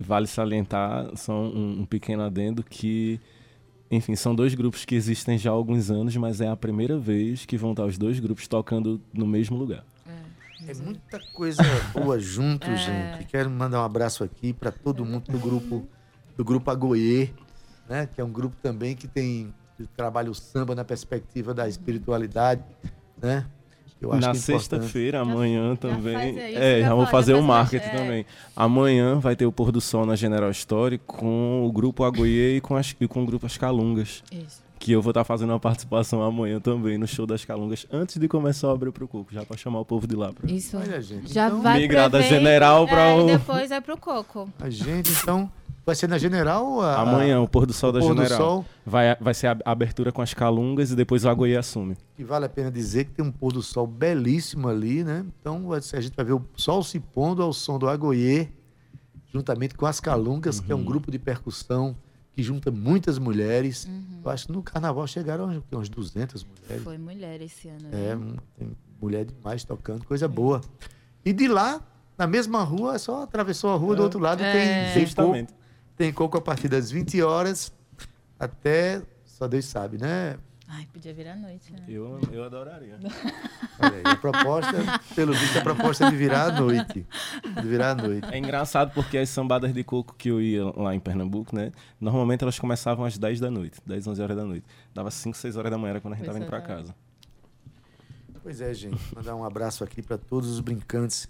Vale 0.00 0.26
salientar, 0.26 1.14
só 1.14 1.34
um, 1.34 1.80
um 1.80 1.84
pequeno 1.84 2.22
adendo, 2.22 2.62
que, 2.62 3.20
enfim, 3.90 4.16
são 4.16 4.34
dois 4.34 4.54
grupos 4.54 4.86
que 4.86 4.94
existem 4.94 5.36
já 5.36 5.50
há 5.50 5.52
alguns 5.52 5.90
anos, 5.90 6.16
mas 6.16 6.40
é 6.40 6.48
a 6.48 6.56
primeira 6.56 6.98
vez 6.98 7.44
que 7.44 7.58
vão 7.58 7.72
estar 7.72 7.84
os 7.84 7.98
dois 7.98 8.18
grupos 8.18 8.48
tocando 8.48 8.98
no 9.12 9.26
mesmo 9.26 9.58
lugar. 9.58 9.84
É 10.66 10.72
muita 10.72 11.20
coisa 11.34 11.62
boa 11.92 12.16
junto, 12.18 12.66
É. 12.66 12.76
gente. 12.76 13.26
Quero 13.26 13.50
mandar 13.50 13.82
um 13.82 13.84
abraço 13.84 14.24
aqui 14.24 14.54
para 14.54 14.72
todo 14.72 15.04
mundo 15.04 15.30
do 15.30 15.38
grupo 15.38 15.86
do 16.34 16.42
grupo 16.42 16.70
Agoie, 16.70 17.34
né? 17.86 18.06
Que 18.06 18.22
é 18.22 18.24
um 18.24 18.32
grupo 18.32 18.56
também 18.62 18.96
que 18.96 19.06
tem 19.06 19.52
que 19.76 19.86
trabalha 19.96 20.30
o 20.30 20.34
samba 20.34 20.74
na 20.74 20.84
perspectiva 20.84 21.52
da 21.52 21.68
espiritualidade, 21.68 22.62
né? 23.20 23.46
Eu 24.00 24.12
acho 24.12 24.20
Na 24.20 24.30
é 24.32 24.34
sexta-feira, 24.34 25.20
amanhã 25.20 25.70
já 25.70 25.76
também. 25.76 26.14
faz 26.14 26.36
aí, 26.36 26.50
isso 26.50 26.58
é, 26.58 26.80
eu 26.80 26.84
já 26.84 26.94
vou 26.94 27.06
fazer 27.06 27.32
já 27.32 27.38
o 27.38 27.42
marketing 27.42 27.86
é. 27.86 27.96
também. 27.96 28.26
Amanhã 28.54 29.18
vai 29.18 29.34
ter 29.34 29.46
o 29.46 29.52
pôr 29.52 29.72
do 29.72 29.80
sol 29.80 30.04
na 30.04 30.14
General 30.14 30.50
Story 30.50 30.98
com 30.98 31.64
o 31.66 31.72
grupo 31.72 32.04
Agoie 32.04 32.56
e 32.56 32.60
com, 32.60 32.76
as, 32.76 32.94
e 33.00 33.08
com 33.08 33.22
o 33.22 33.26
grupo 33.26 33.46
As 33.46 33.56
Calungas. 33.56 34.22
Isso. 34.30 34.62
Que 34.78 34.92
eu 34.92 35.00
vou 35.00 35.12
estar 35.12 35.24
fazendo 35.24 35.48
uma 35.50 35.58
participação 35.58 36.22
amanhã 36.22 36.60
também 36.60 36.98
no 36.98 37.06
show 37.06 37.26
das 37.26 37.42
Calungas, 37.46 37.86
antes 37.90 38.18
de 38.18 38.28
começar 38.28 38.68
a 38.68 38.72
abrir 38.72 38.92
pro 38.92 39.08
Coco, 39.08 39.32
já 39.32 39.46
pra 39.46 39.56
chamar 39.56 39.80
o 39.80 39.84
povo 39.86 40.06
de 40.06 40.14
lá. 40.14 40.30
Pra... 40.30 40.50
Isso. 40.50 40.76
Olha, 40.76 41.00
gente. 41.00 41.32
Já 41.32 41.46
então, 41.46 41.62
vai 41.62 41.80
Migrar 41.80 42.10
da 42.10 42.20
General 42.20 42.86
pra 42.86 43.00
é, 43.00 43.14
o- 43.14 43.28
E 43.28 43.32
depois 43.32 43.70
vai 43.70 43.80
pro 43.80 43.96
Coco. 43.96 44.50
A 44.60 44.68
gente, 44.68 45.10
então, 45.10 45.50
vai 45.86 45.94
ser 45.94 46.08
na 46.08 46.18
General 46.18 46.80
a, 46.82 47.00
Amanhã, 47.00 47.40
o 47.40 47.48
pôr 47.48 47.64
do 47.64 47.72
sol 47.72 47.92
da 47.92 48.00
pôr 48.00 48.12
do 48.14 48.22
General. 48.22 48.38
sol. 48.38 48.64
Vai, 48.84 49.16
vai 49.20 49.32
ser 49.32 49.46
a 49.46 49.56
abertura 49.64 50.10
com 50.10 50.20
as 50.20 50.34
Calungas 50.34 50.90
e 50.90 50.96
depois 50.96 51.24
o 51.24 51.28
Agoie 51.28 51.56
assume. 51.56 51.96
E 52.18 52.24
vale 52.24 52.44
a 52.44 52.48
pena 52.48 52.70
dizer 52.70 53.04
que 53.04 53.12
tem 53.12 53.24
um 53.24 53.30
pôr 53.30 53.52
do 53.52 53.62
sol 53.62 53.86
belíssimo 53.86 54.68
ali, 54.68 55.04
né? 55.04 55.24
Então 55.40 55.68
vai 55.68 55.80
ser- 55.80 55.96
a 55.96 56.00
gente 56.00 56.14
vai 56.16 56.24
ver 56.24 56.32
o 56.34 56.44
sol 56.56 56.82
se 56.82 56.98
pondo 56.98 57.40
ao 57.42 57.52
som 57.52 57.78
do 57.78 57.88
Agoie, 57.88 58.50
juntamente 59.32 59.74
com 59.74 59.86
as 59.86 60.00
Calungas, 60.00 60.60
que 60.60 60.72
é 60.72 60.74
um 60.74 60.84
grupo 60.84 61.10
de 61.10 61.18
percussão 61.18 61.96
que 62.32 62.42
junta 62.42 62.70
muitas 62.70 63.18
mulheres. 63.18 63.88
Eu 64.24 64.30
acho 64.30 64.46
que 64.46 64.52
no 64.52 64.62
carnaval 64.62 65.06
chegaram 65.06 65.44
umas- 65.44 65.62
umas 65.72 65.88
200 65.88 66.44
mulheres. 66.44 66.82
Foi 66.84 66.98
mulher 66.98 67.40
esse 67.40 67.68
ano. 67.68 67.88
É, 67.92 68.14
né? 68.14 68.36
tem 68.58 68.76
mulher 69.00 69.24
demais 69.24 69.64
tocando, 69.64 70.04
coisa 70.04 70.26
boa. 70.28 70.60
E 71.24 71.32
de 71.32 71.48
lá, 71.48 71.80
na 72.18 72.26
mesma 72.26 72.62
rua, 72.62 72.94
é 72.96 72.98
só 72.98 73.22
atravessou 73.22 73.70
a 73.72 73.76
rua 73.76 73.94
do 73.96 74.02
outro 74.02 74.18
lado, 74.20 74.42
É. 74.42 74.52
tem, 74.92 75.04
tem. 75.32 75.46
Tem 75.96 76.12
coco 76.12 76.36
a 76.36 76.40
partir 76.40 76.68
das 76.68 76.90
20 76.90 77.22
horas 77.22 77.72
até, 78.38 79.02
só 79.24 79.48
Deus 79.48 79.64
sabe, 79.64 79.98
né? 79.98 80.36
Ai, 80.68 80.84
podia 80.92 81.14
virar 81.14 81.34
à 81.34 81.36
noite, 81.36 81.72
né? 81.72 81.84
Eu, 81.88 82.18
eu 82.32 82.42
adoraria. 82.42 82.98
Olha 83.78 83.94
aí, 83.94 84.02
a 84.04 84.16
proposta, 84.16 84.72
pelo 85.14 85.32
visto, 85.32 85.56
a 85.58 85.62
proposta 85.62 86.06
é 86.06 86.10
de 86.10 86.16
virar 86.16 86.46
à 86.48 86.60
noite. 86.60 87.06
De 87.62 87.68
virar 87.68 87.92
à 87.92 87.94
noite. 87.94 88.26
É 88.32 88.36
engraçado 88.36 88.92
porque 88.92 89.16
as 89.16 89.28
sambadas 89.28 89.72
de 89.72 89.84
coco 89.84 90.12
que 90.18 90.28
eu 90.28 90.40
ia 90.42 90.64
lá 90.76 90.92
em 90.92 90.98
Pernambuco, 90.98 91.54
né? 91.54 91.70
Normalmente 92.00 92.42
elas 92.42 92.58
começavam 92.58 93.04
às 93.04 93.16
10 93.16 93.38
da 93.38 93.48
noite, 93.48 93.80
10, 93.86 94.08
11 94.08 94.20
horas 94.22 94.36
da 94.36 94.44
noite. 94.44 94.66
Dava 94.92 95.08
5, 95.08 95.36
6 95.36 95.56
horas 95.56 95.70
da 95.70 95.78
manhã 95.78 96.00
quando 96.00 96.14
a 96.14 96.16
gente 96.16 96.24
Pois 96.26 96.34
tava 96.34 96.38
indo 96.44 96.46
é. 96.46 96.48
pra 96.48 96.60
casa. 96.60 96.94
Pois 98.42 98.60
é, 98.60 98.74
gente. 98.74 99.00
Mandar 99.14 99.36
um 99.36 99.44
abraço 99.44 99.84
aqui 99.84 100.02
para 100.02 100.18
todos 100.18 100.50
os 100.50 100.58
brincantes 100.60 101.28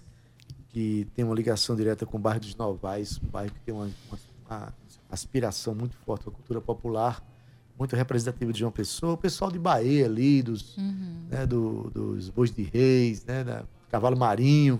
que 0.69 1.07
têm 1.15 1.23
uma 1.23 1.35
ligação 1.35 1.75
direta 1.75 2.05
com 2.07 2.17
o 2.17 2.19
bairro 2.19 2.39
dos 2.39 2.55
Novais, 2.55 3.19
um 3.23 3.27
bairro 3.29 3.51
que 3.53 3.59
tem 3.61 3.73
uma, 3.73 3.85
uma- 4.09 4.19
uma 4.49 4.73
aspiração 5.09 5.73
muito 5.75 5.95
forte 5.97 6.27
à 6.27 6.31
cultura 6.31 6.59
popular, 6.61 7.23
muito 7.77 7.95
representativa 7.95 8.51
de 8.51 8.59
João 8.59 8.71
Pessoa, 8.71 9.13
o 9.13 9.17
pessoal 9.17 9.51
de 9.51 9.59
Bahia 9.59 10.05
ali, 10.05 10.41
dos, 10.41 10.75
né, 11.29 11.45
do- 11.45 11.91
dos 11.93 12.29
Bois 12.29 12.51
de 12.51 12.63
Reis, 12.63 13.23
né, 13.25 13.43
da 13.43 13.63
Cavalo 13.91 14.17
Marinho. 14.17 14.79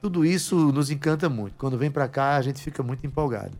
Tudo 0.00 0.24
isso 0.24 0.56
nos 0.72 0.90
encanta 0.90 1.28
muito. 1.28 1.54
Quando 1.56 1.76
vem 1.76 1.90
para 1.90 2.08
cá, 2.08 2.36
a 2.36 2.42
gente 2.42 2.60
fica 2.62 2.82
muito 2.82 3.06
empolgado. 3.06 3.56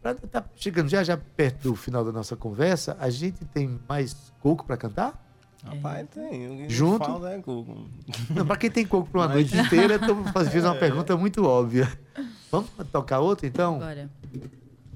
Pra, 0.00 0.14
tá 0.14 0.44
chegando 0.56 0.88
já, 0.88 1.02
já 1.04 1.16
perto 1.16 1.64
do 1.70 1.76
final 1.76 2.04
da 2.04 2.12
nossa 2.12 2.34
conversa, 2.36 2.96
a 2.98 3.10
gente 3.10 3.44
tem 3.46 3.78
mais 3.88 4.32
coco 4.40 4.64
para 4.64 4.76
cantar? 4.76 5.26
Rapaz, 5.62 6.08
tem. 6.08 6.48
o 6.48 6.56
que 6.66 6.70
Junto? 6.74 7.04
falta 7.04 7.28
é 7.28 7.38
coco. 7.38 7.86
Não, 8.30 8.46
pra 8.46 8.56
quem 8.56 8.70
tem 8.70 8.86
coco 8.86 9.10
pra 9.10 9.20
uma 9.20 9.26
Mas- 9.28 9.34
noite 9.52 9.58
inteira, 9.58 9.94
eu 9.94 10.00
tô- 10.00 10.50
fiz 10.50 10.64
uma 10.64 10.74
pergunta 11.04 11.14
muito 11.18 11.44
óbvia. 11.44 11.86
Vamos 12.50 12.70
tocar 12.90 13.20
outra, 13.20 13.46
então? 13.46 13.78
Bora. 13.78 14.10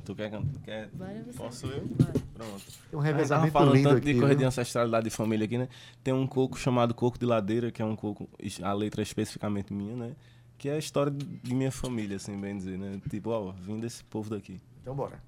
Tu 0.05 0.15
quer 0.15 0.31
cantar? 0.31 0.61
Quer? 0.63 0.89
Bora. 0.93 1.25
Posso 1.37 1.67
eu? 1.67 1.87
Bora. 1.87 2.13
Pronto. 2.35 2.63
Tem 2.91 2.99
um 2.99 3.03
revezamento 3.03 3.53
falando 3.53 3.75
lindo 3.75 3.89
tanto 3.89 3.99
aqui. 3.99 4.13
de 4.13 4.21
coisa 4.21 4.35
de 4.35 4.45
ancestralidade 4.45 5.05
de 5.05 5.11
família 5.11 5.47
aqui, 5.47 5.57
né? 5.57 5.69
Tem 6.03 6.13
um 6.13 6.27
coco 6.27 6.59
chamado 6.59 6.93
Coco 6.93 7.19
de 7.19 7.25
Ladeira, 7.25 7.71
que 7.71 7.81
é 7.81 7.85
um 7.85 7.97
coco, 7.97 8.29
a 8.63 8.73
letra 8.73 9.01
é 9.01 9.05
especificamente 9.05 9.73
minha, 9.73 9.97
né? 9.97 10.13
Que 10.59 10.69
é 10.69 10.75
a 10.75 10.79
história 10.79 11.11
de 11.11 11.25
de 11.25 11.55
minha 11.55 11.73
família, 11.73 12.17
assim, 12.17 12.39
bem 12.39 12.57
dizer, 12.57 12.79
né? 12.79 13.01
Tipo, 13.09 13.31
ó, 13.31 13.53
vim 13.53 13.81
desse 13.81 14.05
povo 14.05 14.31
daqui. 14.31 14.61
Então 14.83 14.95
bora. 14.95 15.23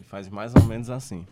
E 0.00 0.04
faz 0.04 0.28
mais 0.28 0.54
ou 0.54 0.62
menos 0.64 0.88
assim. 0.88 1.26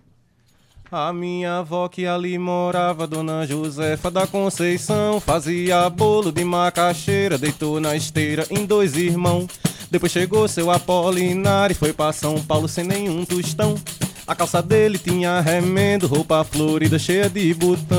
A 0.90 1.12
minha 1.12 1.58
avó 1.58 1.88
que 1.88 2.06
ali 2.06 2.38
morava, 2.38 3.06
Dona 3.06 3.46
Josefa 3.46 4.10
da 4.10 4.26
Conceição, 4.26 5.18
fazia 5.18 5.88
bolo 5.88 6.30
de 6.30 6.44
macaxeira, 6.44 7.38
deitou 7.38 7.80
na 7.80 7.96
esteira 7.96 8.46
em 8.50 8.66
dois 8.66 8.94
irmãos. 8.94 9.48
Depois 9.94 10.10
chegou 10.10 10.48
seu 10.48 10.72
Apolinário 10.72 11.72
e 11.72 11.76
foi 11.76 11.92
pra 11.92 12.12
São 12.12 12.42
Paulo 12.42 12.66
sem 12.66 12.82
nenhum 12.82 13.24
tostão. 13.24 13.76
A 14.26 14.34
calça 14.34 14.60
dele 14.60 14.98
tinha 14.98 15.38
remendo, 15.38 16.08
roupa 16.08 16.42
florida 16.42 16.98
cheia 16.98 17.30
de 17.30 17.54
botão. 17.54 17.96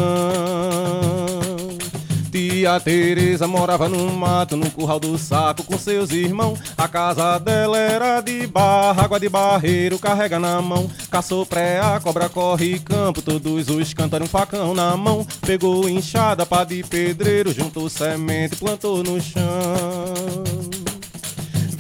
Tia 2.29 2.77
Teresa 2.81 3.47
morava 3.47 3.87
no 3.87 4.11
mato, 4.11 4.57
no 4.57 4.69
curral 4.71 4.99
do 4.99 5.17
saco 5.17 5.63
com 5.63 5.77
seus 5.77 6.11
irmãos. 6.11 6.59
A 6.77 6.85
casa 6.89 7.39
dela 7.39 7.77
era 7.77 8.19
de 8.19 8.45
barra, 8.45 9.05
água 9.05 9.17
de 9.17 9.29
barreiro, 9.29 9.97
carrega 9.97 10.37
na 10.37 10.61
mão. 10.61 10.91
Caçou 11.09 11.45
pré, 11.45 11.79
a 11.79 11.97
cobra 12.01 12.27
corre 12.27 12.77
campo, 12.77 13.21
todos 13.21 13.69
os 13.69 13.93
cantaram 13.93 14.25
um 14.25 14.27
facão 14.27 14.73
na 14.73 14.97
mão. 14.97 15.25
Pegou 15.47 15.87
enxada, 15.87 16.45
pá 16.45 16.65
de 16.65 16.83
pedreiro, 16.83 17.53
juntou 17.53 17.87
semente, 17.87 18.57
plantou 18.57 19.01
no 19.01 19.21
chão. 19.21 20.74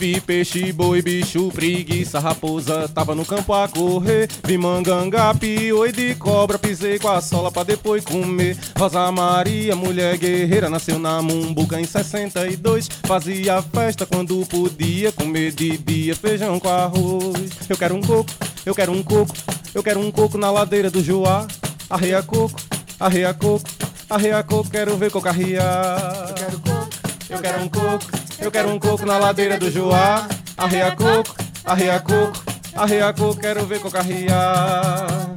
Vi 0.05 0.21
peixe, 0.21 0.71
boi, 0.71 1.01
bicho, 1.01 1.49
preguiça, 1.51 2.19
raposa, 2.19 2.87
tava 2.87 3.15
no 3.15 3.25
campo 3.25 3.51
a 3.53 3.67
correr. 3.67 4.29
Vi 4.43 4.55
manganga, 4.55 5.33
pioi 5.33 5.91
de 5.91 6.13
cobra, 6.13 6.59
pisei 6.59 6.99
com 6.99 7.07
a 7.07 7.19
sola 7.19 7.51
pra 7.51 7.63
depois 7.63 8.05
comer. 8.05 8.55
Rosa 8.77 9.11
Maria, 9.11 9.75
mulher 9.75 10.15
guerreira, 10.19 10.69
nasceu 10.69 10.99
na 10.99 11.23
Mumbuca 11.23 11.81
em 11.81 11.85
62. 11.85 12.87
Fazia 13.07 13.59
festa 13.63 14.05
quando 14.05 14.45
podia, 14.45 15.11
comer 15.11 15.51
de 15.51 15.75
dia 15.75 16.15
feijão 16.15 16.59
com 16.59 16.69
arroz. 16.69 17.49
Eu 17.67 17.75
quero 17.75 17.95
um 17.95 18.01
coco, 18.01 18.31
eu 18.63 18.75
quero 18.75 18.91
um 18.91 19.01
coco, 19.01 19.33
eu 19.73 19.81
quero 19.81 19.99
um 19.99 20.11
coco 20.11 20.37
na 20.37 20.51
ladeira 20.51 20.91
do 20.91 21.03
Joá. 21.03 21.47
Arreia 21.89 22.21
coco, 22.21 22.61
arreia 22.99 23.33
coco, 23.33 23.67
arreia 24.07 24.43
coco, 24.43 24.69
quero 24.69 24.95
ver 24.97 25.09
coco 25.09 25.27
arriar. 25.27 26.27
Eu 26.29 26.35
quero 26.35 26.59
coco. 26.59 27.05
Eu 27.27 27.39
quero 27.39 27.63
um 27.63 27.67
coco, 27.67 28.05
eu 28.39 28.51
quero 28.51 28.69
um 28.69 28.79
coco 28.79 29.05
na 29.05 29.17
ladeira 29.17 29.57
do 29.57 29.69
Joá. 29.71 30.27
Arreia 30.57 30.95
coco, 30.95 31.35
arreia 31.65 31.99
coco, 31.99 32.43
arreia 32.75 33.13
coco, 33.13 33.39
quero 33.39 33.65
ver 33.65 33.79
coco 33.81 33.97
arriar. 33.97 35.33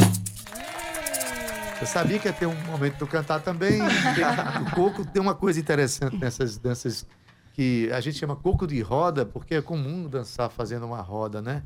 Eu 1.80 1.86
sabia 1.86 2.18
que 2.18 2.26
ia 2.28 2.32
ter 2.32 2.46
um 2.46 2.55
momento 2.66 2.96
de 2.96 3.03
eu 3.03 3.07
cantar 3.09 3.40
também. 3.40 3.80
o 4.66 4.74
coco 4.74 5.05
tem 5.05 5.20
uma 5.22 5.34
coisa 5.34 5.59
interessante 5.61 6.16
nessas 6.16 6.59
danças 6.59 7.07
que 7.55 7.90
a 7.92 8.01
gente 8.01 8.18
chama 8.18 8.36
coco 8.36 8.66
de 8.66 8.80
roda, 8.80 9.24
porque 9.26 9.57
é 9.57 9.62
comum 9.62 10.09
dançar 10.09 10.51
fazendo 10.51 10.86
uma 10.86 11.01
roda, 11.01 11.40
né? 11.42 11.62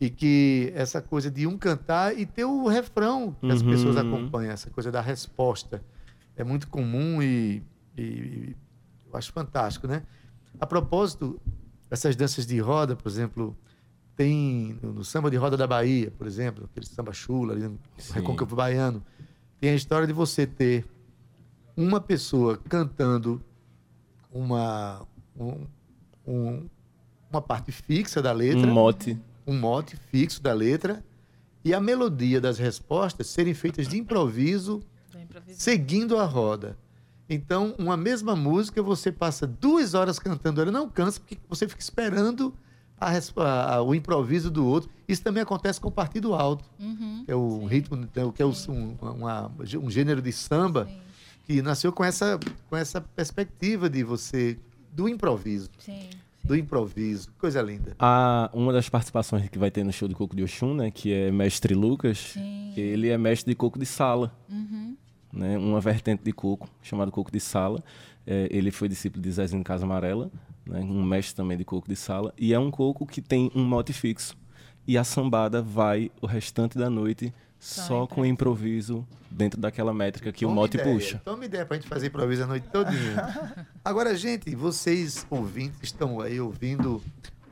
E 0.00 0.08
que 0.08 0.72
essa 0.76 1.02
coisa 1.02 1.28
de 1.28 1.44
um 1.46 1.58
cantar 1.58 2.16
e 2.16 2.24
ter 2.24 2.44
o 2.44 2.68
refrão 2.68 3.34
que 3.40 3.50
as 3.50 3.60
Uhum. 3.62 3.70
pessoas 3.70 3.96
acompanham, 3.96 4.52
essa 4.52 4.70
coisa 4.70 4.92
da 4.92 5.00
resposta. 5.00 5.82
É 6.36 6.44
muito 6.44 6.68
comum 6.68 7.20
e, 7.20 7.64
e 7.96 8.54
eu 9.10 9.18
acho 9.18 9.32
fantástico, 9.32 9.88
né? 9.88 10.02
A 10.60 10.66
propósito, 10.66 11.40
essas 11.90 12.16
danças 12.16 12.46
de 12.46 12.58
roda, 12.60 12.96
por 12.96 13.08
exemplo, 13.08 13.56
tem 14.16 14.78
no, 14.82 14.92
no 14.92 15.04
samba 15.04 15.30
de 15.30 15.36
roda 15.36 15.56
da 15.56 15.66
Bahia, 15.66 16.10
por 16.10 16.26
exemplo, 16.26 16.64
aquele 16.70 16.86
samba 16.86 17.12
chula 17.12 17.52
ali 17.54 17.62
no 17.62 17.78
Sim. 17.96 18.14
Recôncavo 18.14 18.56
Baiano, 18.56 19.02
tem 19.60 19.70
a 19.70 19.74
história 19.74 20.06
de 20.06 20.12
você 20.12 20.46
ter 20.46 20.84
uma 21.76 22.00
pessoa 22.00 22.56
cantando 22.68 23.40
uma, 24.32 25.06
um- 25.38 25.66
um- 26.26 26.68
uma 27.30 27.40
parte 27.40 27.70
fixa 27.72 28.20
da 28.20 28.32
letra, 28.32 28.66
Um 28.66 28.72
mote. 28.72 29.18
um 29.46 29.58
mote 29.58 29.96
fixo 29.96 30.42
da 30.42 30.52
letra, 30.52 31.04
e 31.64 31.72
a 31.74 31.80
melodia 31.80 32.40
das 32.40 32.58
respostas 32.58 33.26
serem 33.28 33.52
feitas 33.54 33.86
de 33.88 33.98
improviso, 33.98 34.80
seguindo 35.54 36.16
a 36.18 36.24
roda. 36.24 36.76
Então, 37.28 37.74
uma 37.78 37.96
mesma 37.96 38.34
música, 38.34 38.82
você 38.82 39.12
passa 39.12 39.46
duas 39.46 39.94
horas 39.94 40.18
cantando, 40.18 40.60
ela 40.62 40.72
não 40.72 40.88
cansa, 40.88 41.20
porque 41.20 41.36
você 41.48 41.68
fica 41.68 41.80
esperando 41.80 42.54
a 43.00 43.10
a- 43.36 43.74
a- 43.76 43.82
o 43.82 43.94
improviso 43.94 44.50
do 44.50 44.66
outro. 44.66 44.90
Isso 45.06 45.22
também 45.22 45.42
acontece 45.42 45.80
com 45.80 45.88
o 45.88 45.92
partido 45.92 46.34
alto, 46.34 46.64
Uhum. 46.80 47.22
que 47.24 47.30
é 47.30 47.34
o 47.36 47.64
ritmo, 47.66 48.06
que 48.34 48.42
é 48.42 48.44
o- 48.44 48.52
um, 48.70 48.96
uma- 49.00 49.50
um 49.82 49.90
gênero 49.90 50.20
de 50.22 50.32
samba 50.32 50.88
que 51.46 51.62
nasceu 51.62 51.92
com 51.92 52.02
essa, 52.04 52.38
com 52.68 52.76
essa 52.76 53.00
perspectiva 53.00 53.88
de 53.88 54.02
você, 54.02 54.58
do 54.92 55.08
improviso, 55.08 55.70
Sim. 55.78 56.08
do 56.42 56.56
improviso. 56.56 57.28
Coisa 57.38 57.62
linda. 57.62 57.94
A, 58.00 58.50
uma 58.52 58.72
das 58.72 58.88
participações 58.88 59.48
que 59.48 59.58
vai 59.58 59.70
ter 59.70 59.84
no 59.84 59.92
show 59.92 60.08
do 60.08 60.14
Coco 60.16 60.34
de 60.34 60.42
Oxum, 60.42 60.74
né, 60.74 60.90
que 60.90 61.12
é 61.12 61.30
Mestre 61.30 61.74
Lucas, 61.74 62.18
Sim. 62.32 62.72
ele 62.76 63.08
é 63.10 63.16
mestre 63.16 63.52
de 63.52 63.54
coco 63.56 63.78
de 63.78 63.86
sala, 63.86 64.34
Uhum. 64.50 64.96
Né, 65.32 65.58
uma 65.58 65.80
vertente 65.80 66.22
de 66.22 66.32
coco, 66.32 66.68
chamado 66.82 67.10
coco 67.10 67.30
de 67.30 67.40
sala. 67.40 67.82
É, 68.26 68.48
ele 68.50 68.70
foi 68.70 68.88
discípulo 68.88 69.22
de 69.22 69.30
Zezinho 69.30 69.64
Casa 69.64 69.84
Amarela, 69.84 70.30
né, 70.66 70.80
um 70.80 71.02
mestre 71.02 71.34
também 71.34 71.56
de 71.56 71.64
coco 71.64 71.88
de 71.88 71.96
sala, 71.96 72.32
e 72.36 72.52
é 72.52 72.58
um 72.58 72.70
coco 72.70 73.06
que 73.06 73.22
tem 73.22 73.50
um 73.54 73.64
mote 73.64 73.92
fixo. 73.92 74.36
E 74.86 74.96
a 74.96 75.04
sambada 75.04 75.60
vai 75.60 76.10
o 76.20 76.26
restante 76.26 76.78
da 76.78 76.88
noite 76.88 77.32
só 77.58 78.06
com 78.06 78.24
improviso 78.24 79.06
dentro 79.30 79.60
daquela 79.60 79.92
métrica 79.92 80.32
que 80.32 80.44
o 80.44 80.48
Toma 80.48 80.62
mote 80.62 80.76
ideia, 80.76 80.94
puxa. 80.94 81.22
Toma 81.24 81.44
ideia 81.44 81.66
pra 81.66 81.76
gente 81.76 81.88
fazer 81.88 82.06
improviso 82.06 82.44
a 82.44 82.46
noite 82.46 82.68
todinha. 82.68 83.66
Agora, 83.84 84.16
gente, 84.16 84.54
vocês 84.54 85.26
ouvintes 85.28 85.78
estão 85.82 86.20
aí 86.20 86.40
ouvindo 86.40 87.02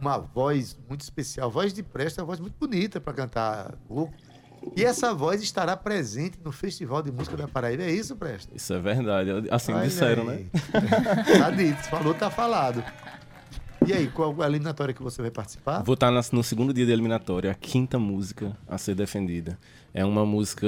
uma 0.00 0.18
voz 0.18 0.76
muito 0.88 1.00
especial. 1.00 1.50
Voz 1.50 1.72
de 1.72 1.82
Presta 1.82 2.22
uma 2.22 2.26
voz 2.26 2.40
muito 2.40 2.54
bonita 2.58 3.00
para 3.00 3.12
cantar 3.12 3.74
coco. 3.88 4.14
E 4.74 4.84
essa 4.84 5.14
voz 5.14 5.42
estará 5.42 5.76
presente 5.76 6.38
no 6.44 6.50
Festival 6.50 7.02
de 7.02 7.12
Música 7.12 7.36
da 7.36 7.46
Paraíba. 7.46 7.82
É 7.84 7.90
isso, 7.90 8.16
Presta? 8.16 8.54
Isso 8.54 8.72
é 8.72 8.80
verdade. 8.80 9.30
Assim 9.50 9.72
Olha 9.72 9.86
disseram, 9.86 10.28
aí. 10.28 10.44
né? 10.44 10.50
tá 11.38 11.50
dito, 11.50 11.82
falou, 11.84 12.14
tá 12.14 12.30
falado. 12.30 12.82
E 13.86 13.92
aí, 13.92 14.08
qual 14.08 14.42
a 14.42 14.46
eliminatória 14.46 14.92
que 14.92 15.02
você 15.02 15.22
vai 15.22 15.30
participar? 15.30 15.82
Vou 15.82 15.94
estar 15.94 16.10
no 16.10 16.42
segundo 16.42 16.74
dia 16.74 16.84
da 16.84 16.92
eliminatória, 16.92 17.50
a 17.52 17.54
quinta 17.54 17.98
música 17.98 18.56
a 18.66 18.76
ser 18.76 18.96
defendida. 18.96 19.56
É 19.94 20.04
uma 20.04 20.26
música 20.26 20.66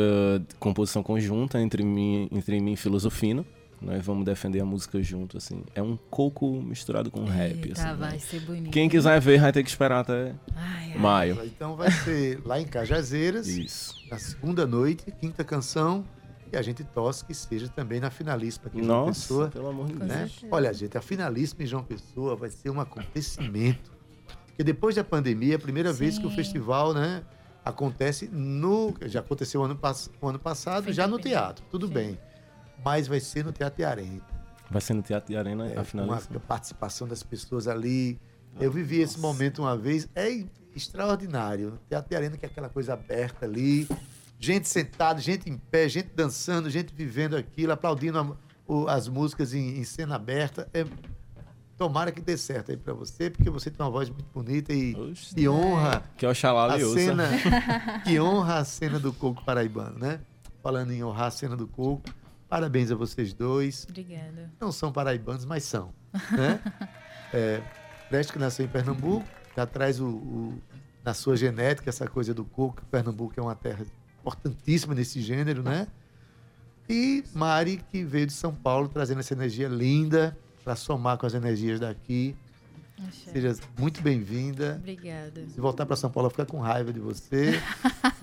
de 0.49 0.55
composição 0.55 1.03
conjunta 1.03 1.61
entre 1.61 1.83
mim, 1.83 2.29
entre 2.31 2.61
mim 2.61 2.75
e 2.75 2.77
Filosofino. 2.77 3.45
Nós 3.81 4.05
vamos 4.05 4.25
defender 4.25 4.61
a 4.61 4.65
música 4.65 5.01
junto, 5.03 5.37
assim. 5.37 5.63
É 5.75 5.81
um 5.83 5.97
coco 5.97 6.61
misturado 6.61 7.11
com 7.11 7.25
rap, 7.25 7.55
Eita, 7.65 7.73
assim. 7.81 7.83
né? 7.89 7.95
vai 7.95 8.19
ser 8.19 8.41
bonito. 8.41 8.71
Quem 8.73 8.89
quiser 8.89 9.21
ver 9.21 9.41
vai 9.41 9.53
ter 9.53 9.63
que 9.63 9.69
esperar 9.71 10.01
até 10.01 10.35
Ai, 10.57 10.93
ai. 10.93 10.99
maio. 10.99 11.41
Então 11.45 11.77
vai 11.77 11.91
ser 11.91 12.41
lá 12.45 12.61
em 12.61 12.67
Cajazeiras. 12.67 13.47
Isso. 13.47 13.95
na 14.11 14.19
segunda 14.19 14.67
noite, 14.67 15.05
quinta 15.21 15.45
canção, 15.45 16.05
e 16.53 16.57
a 16.57 16.63
gente 16.63 16.83
torce 16.83 17.25
que 17.25 17.35
seja 17.35 17.69
também 17.69 18.01
na 18.01 18.11
finalíssima 18.11 18.67
aqui 18.67 18.81
em 18.81 18.85
João 18.85 19.07
Nossa, 19.07 19.21
Pessoa. 19.21 19.49
pelo 19.49 19.69
amor 19.69 19.87
de 19.87 19.95
Deus. 19.95 20.09
Né? 20.09 20.29
certeza. 20.29 20.47
Olha, 20.51 20.73
gente, 20.73 20.99
a 20.99 21.01
finalíssima 21.03 21.63
em 21.63 21.67
João 21.67 21.85
Pessoa 21.85 22.35
vai 22.35 22.51
ser 22.51 22.71
um 22.71 22.81
acontecimento. 22.81 23.93
Porque 24.47 24.65
depois 24.65 24.97
da 24.97 25.05
pandemia, 25.05 25.53
é 25.55 25.57
a 25.57 25.59
primeira 25.59 25.93
vez 25.93 26.19
que 26.19 26.27
o 26.27 26.31
Sim. 26.31 26.37
festival 26.37 26.93
né, 26.93 27.23
acontece 27.65 28.29
no. 28.33 28.95
Já 29.03 29.21
aconteceu 29.21 29.63
ano, 29.63 29.79
ano 30.23 30.39
passado, 30.39 30.85
Foi 30.85 30.93
já 30.93 31.07
no 31.07 31.15
independente. 31.15 31.39
teatro, 31.39 31.65
tudo 31.71 31.87
Sim. 31.87 31.93
bem. 31.93 32.19
Mas 32.85 33.07
vai 33.07 33.21
ser 33.21 33.45
no 33.45 33.53
Teatro 33.53 33.87
Arena. 33.87 34.21
Vai 34.71 34.81
ser 34.81 34.95
no 34.95 35.03
Teatro 35.03 35.29
de 35.33 35.37
Arena, 35.37 35.67
É, 35.69 35.79
a 35.79 35.85
final. 35.85 36.07
com 36.07 36.37
a 36.37 36.41
participação 36.41 37.09
das 37.09 37.23
pessoas 37.23 37.67
ali. 37.67 38.19
Eu 38.61 38.71
vivi 38.73 39.01
esse 39.01 39.19
momento 39.19 39.63
uma 39.63 39.77
vez, 39.77 40.09
é 40.15 40.45
extraordinário. 40.75 41.79
Teatro 41.89 42.09
de 42.11 42.17
Arena, 42.17 42.37
que 42.37 42.45
é 42.45 42.49
aquela 42.49 42.69
coisa 42.69 42.93
aberta 42.95 43.47
ali, 43.47 43.89
gente 44.39 44.69
sentada, 44.69 45.21
gente 45.21 45.49
em 45.49 45.57
pé, 45.57 45.89
gente 45.89 46.11
dançando, 46.15 46.69
gente 46.71 46.93
vivendo 46.95 47.37
aquilo, 47.37 47.73
aplaudindo 47.73 48.19
a- 48.19 48.37
o- 48.67 48.89
as 48.89 49.09
músicas 49.09 49.55
em, 49.55 49.79
em 49.79 49.85
cena 49.85 50.17
aberta. 50.17 50.69
É, 50.75 50.85
tomara 51.77 52.11
que 52.11 52.21
dê 52.21 52.37
certo 52.37 52.71
aí 52.71 52.77
pra 52.77 52.93
você, 52.93 53.31
porque 53.31 53.49
você 53.51 53.71
tem 53.71 53.85
uma 53.85 53.91
voz 53.91 54.09
muito 54.11 54.27
bonita 54.35 54.73
e, 54.73 54.95
Oxe. 54.97 55.33
e 55.37 55.49
honra 55.49 56.03
Que 56.17 56.27
é 56.27 56.29
o 56.29 56.33
a 56.33 56.35
cena, 56.35 57.29
que 58.05 58.19
honra 58.21 58.59
a 58.59 58.65
cena 58.65 58.99
do 58.99 59.13
coco 59.13 59.45
paraibano, 59.45 59.99
né? 59.99 60.21
Falando 60.63 60.91
em 60.93 61.03
honrar 61.05 61.27
a 61.27 61.31
cena 61.31 61.57
do 61.57 61.67
coco, 61.69 62.03
parabéns 62.49 62.91
a 62.91 62.95
vocês 62.95 63.33
dois 63.33 63.87
Obrigada. 63.89 64.51
não 64.61 64.73
são 64.73 64.91
paraibanos, 64.93 65.45
mas 65.45 65.65
são. 65.65 65.93
Né? 66.33 66.61
é, 67.33 67.63
Preste 68.09 68.33
que 68.33 68.39
nasceu 68.39 68.65
em 68.65 68.69
Pernambuco, 68.69 69.27
já 69.57 69.67
traz 69.67 70.01
o, 70.01 70.07
o- 70.09 70.63
na 71.05 71.13
sua 71.15 71.37
genética 71.37 71.91
essa 71.91 72.07
coisa 72.09 72.33
do 72.33 72.45
coco. 72.45 72.83
Pernambuco 72.91 73.35
é 73.39 73.43
uma 73.43 73.55
terra 73.55 73.85
importantíssima 74.21 74.95
nesse 74.95 75.21
gênero, 75.21 75.63
né? 75.63 75.87
E 76.89 77.23
Mari, 77.35 77.83
que 77.93 78.03
veio 78.03 78.27
de 78.27 78.33
São 78.33 78.55
Paulo, 78.55 78.89
trazendo 78.89 79.21
essa 79.21 79.35
energia 79.35 79.69
linda 79.69 80.37
para 80.65 80.75
somar 80.75 81.19
com 81.19 81.27
as 81.27 81.35
energias 81.35 81.79
daqui. 81.79 82.35
Axé. 83.07 83.31
Seja 83.31 83.57
muito 83.79 84.03
bem-vinda. 84.03 84.77
Obrigada. 84.79 85.47
Se 85.49 85.61
voltar 85.61 85.87
para 85.87 85.97
São 85.97 86.11
Paulo, 86.11 86.27
eu 86.27 86.31
vou 86.31 86.45
ficar 86.45 86.47
com 86.47 86.61
raiva 86.61 86.93
de 86.93 87.01
você. 87.01 87.61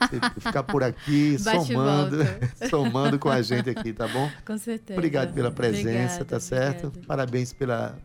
Você 0.06 0.20
ficar 0.40 0.62
por 0.62 0.84
aqui, 0.84 1.36
Bate 1.42 1.66
somando, 1.66 2.18
somando 2.70 3.18
com 3.18 3.30
a 3.30 3.42
gente 3.42 3.70
aqui, 3.70 3.92
tá 3.92 4.08
bom? 4.08 4.30
Com 4.46 4.58
certeza. 4.58 5.00
Obrigado 5.00 5.34
pela 5.34 5.50
presença, 5.50 6.22
Obrigada, 6.22 6.26
tá 6.26 6.40
certo? 6.40 6.88
obrigada. 6.88 7.08
Parabéns 7.08 7.54
pela, 7.54 7.98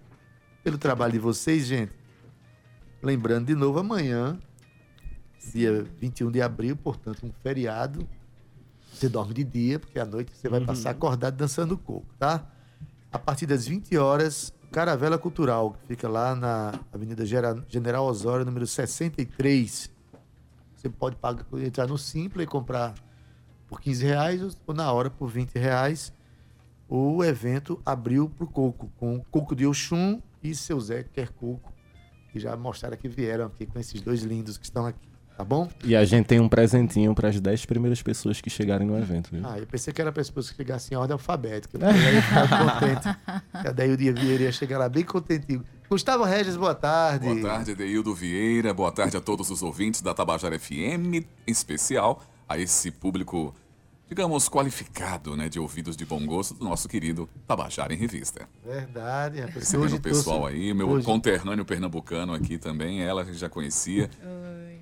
pelo 0.65 0.79
trabalho 0.79 1.13
de 1.13 1.19
vocês, 1.19 1.67
gente. 1.67 1.93
Lembrando 3.03 3.47
de 3.49 3.55
novo, 3.55 3.79
amanhã, 3.79 4.39
dia 5.53 5.85
21 6.01 6.31
de 6.31 6.41
abril, 6.41 6.77
portanto, 6.77 7.27
um 7.27 7.33
feriado. 7.43 8.09
Você 8.95 9.09
dorme 9.09 9.35
de 9.35 9.45
dia, 9.45 9.79
porque 9.79 9.99
à 9.99 10.07
noite 10.07 10.33
você 10.35 10.49
vai 10.49 10.61
passar 10.61 10.91
acordado 10.91 11.37
dançando 11.37 11.77
coco, 11.77 12.07
tá? 12.19 12.47
A 13.13 13.19
partir 13.19 13.47
das 13.47 13.67
20 13.67 13.97
horas, 13.97 14.53
Caravela 14.71 15.19
Cultural, 15.19 15.73
que 15.73 15.89
fica 15.89 16.09
lá 16.09 16.33
na 16.37 16.73
Avenida 16.93 17.25
General 17.27 18.05
Osório, 18.07 18.47
número 18.47 18.65
63. 18.65 19.91
Você 20.77 20.89
pode 20.89 21.17
pagar, 21.17 21.45
entrar 21.55 21.89
no 21.89 21.99
Simpla 21.99 22.45
e 22.45 22.47
comprar 22.47 22.95
por 23.67 23.81
15 23.81 24.05
reais 24.05 24.57
ou 24.65 24.73
na 24.73 24.93
hora 24.93 25.11
por 25.11 25.29
20 25.29 25.57
reais. 25.57 26.13
O 26.89 27.25
evento 27.25 27.83
abriu 27.85 28.29
para 28.29 28.45
o 28.45 28.47
Coco, 28.47 28.93
com 28.97 29.21
Coco 29.25 29.57
de 29.57 29.67
Oxum 29.67 30.23
e 30.41 30.55
seu 30.55 30.81
Zé 30.81 31.03
Quer 31.03 31.31
Coco, 31.31 31.73
que 32.31 32.39
já 32.39 32.57
mostraram 32.57 32.97
que 32.97 33.09
vieram 33.09 33.47
aqui 33.47 33.67
com 33.67 33.79
esses 33.79 34.01
dois 34.01 34.23
lindos 34.23 34.57
que 34.57 34.65
estão 34.65 34.87
aqui, 34.87 35.09
tá 35.41 35.45
bom? 35.45 35.69
E 35.83 35.97
a 35.97 36.05
gente 36.05 36.27
tem 36.27 36.39
um 36.39 36.49
presentinho 36.49 37.15
para 37.15 37.29
as 37.29 37.41
10 37.41 37.65
primeiras 37.65 38.03
pessoas 38.03 38.41
que 38.41 38.51
chegarem 38.51 38.87
no 38.87 38.99
evento, 38.99 39.31
viu? 39.33 39.41
Ah, 39.45 39.59
eu 39.59 39.67
pensei 39.67 39.93
que 39.93 40.01
era 40.01 40.13
para 40.13 40.21
as 40.21 40.29
pessoas 40.29 40.51
que 40.51 40.57
chegassem 40.59 40.95
em 40.95 40.99
ordem 41.01 41.15
alfabética, 41.15 41.79
eu 41.79 42.23
ficava 42.23 42.73
contente. 42.81 43.19
E 43.69 43.73
daí 43.73 43.91
o 43.91 43.97
dia 43.97 44.13
Vieira 44.13 44.45
ia 44.45 44.53
chegar 44.53 44.79
lá 44.79 44.89
bem 44.89 45.03
contentinho. 45.05 45.65
Gustavo 45.89 46.25
Regis, 46.25 46.57
boa 46.57 46.75
tarde. 46.75 47.25
Boa 47.27 47.41
tarde, 47.41 47.75
Deildo 47.75 48.15
Vieira. 48.15 48.73
Boa 48.75 48.93
tarde 48.93 49.17
a 49.17 49.21
todos 49.21 49.51
os 49.51 49.63
ouvintes 49.63 50.01
da 50.03 50.13
Tabajara 50.15 50.59
FM, 50.59 51.15
em 51.15 51.25
especial 51.49 52.23
a 52.49 52.59
esse 52.59 52.91
público, 52.93 53.53
digamos, 54.09 54.49
qualificado, 54.49 55.37
né, 55.37 55.49
de 55.49 55.59
ouvidos 55.59 55.97
de 55.97 56.05
bom 56.05 56.25
gosto 56.27 56.55
do 56.55 56.65
nosso 56.65 56.89
querido 56.89 57.29
Tabajara 57.47 57.93
em 57.93 57.97
Revista. 57.97 58.49
Verdade, 58.65 59.39
rapaz. 59.41 59.57
Recebendo 59.57 59.97
o 59.97 60.01
pessoal 60.01 60.41
trouxe- 60.43 60.57
aí, 60.57 60.75
meu 60.75 60.89
hoje- 60.91 61.07
conterrâneo 61.07 61.65
pernambucano 61.65 62.35
aqui 62.35 62.57
também, 62.59 63.03
ela 63.03 63.23
a 63.23 63.25
gente 63.25 63.39
já 63.39 63.49
conhecia. 63.49 64.09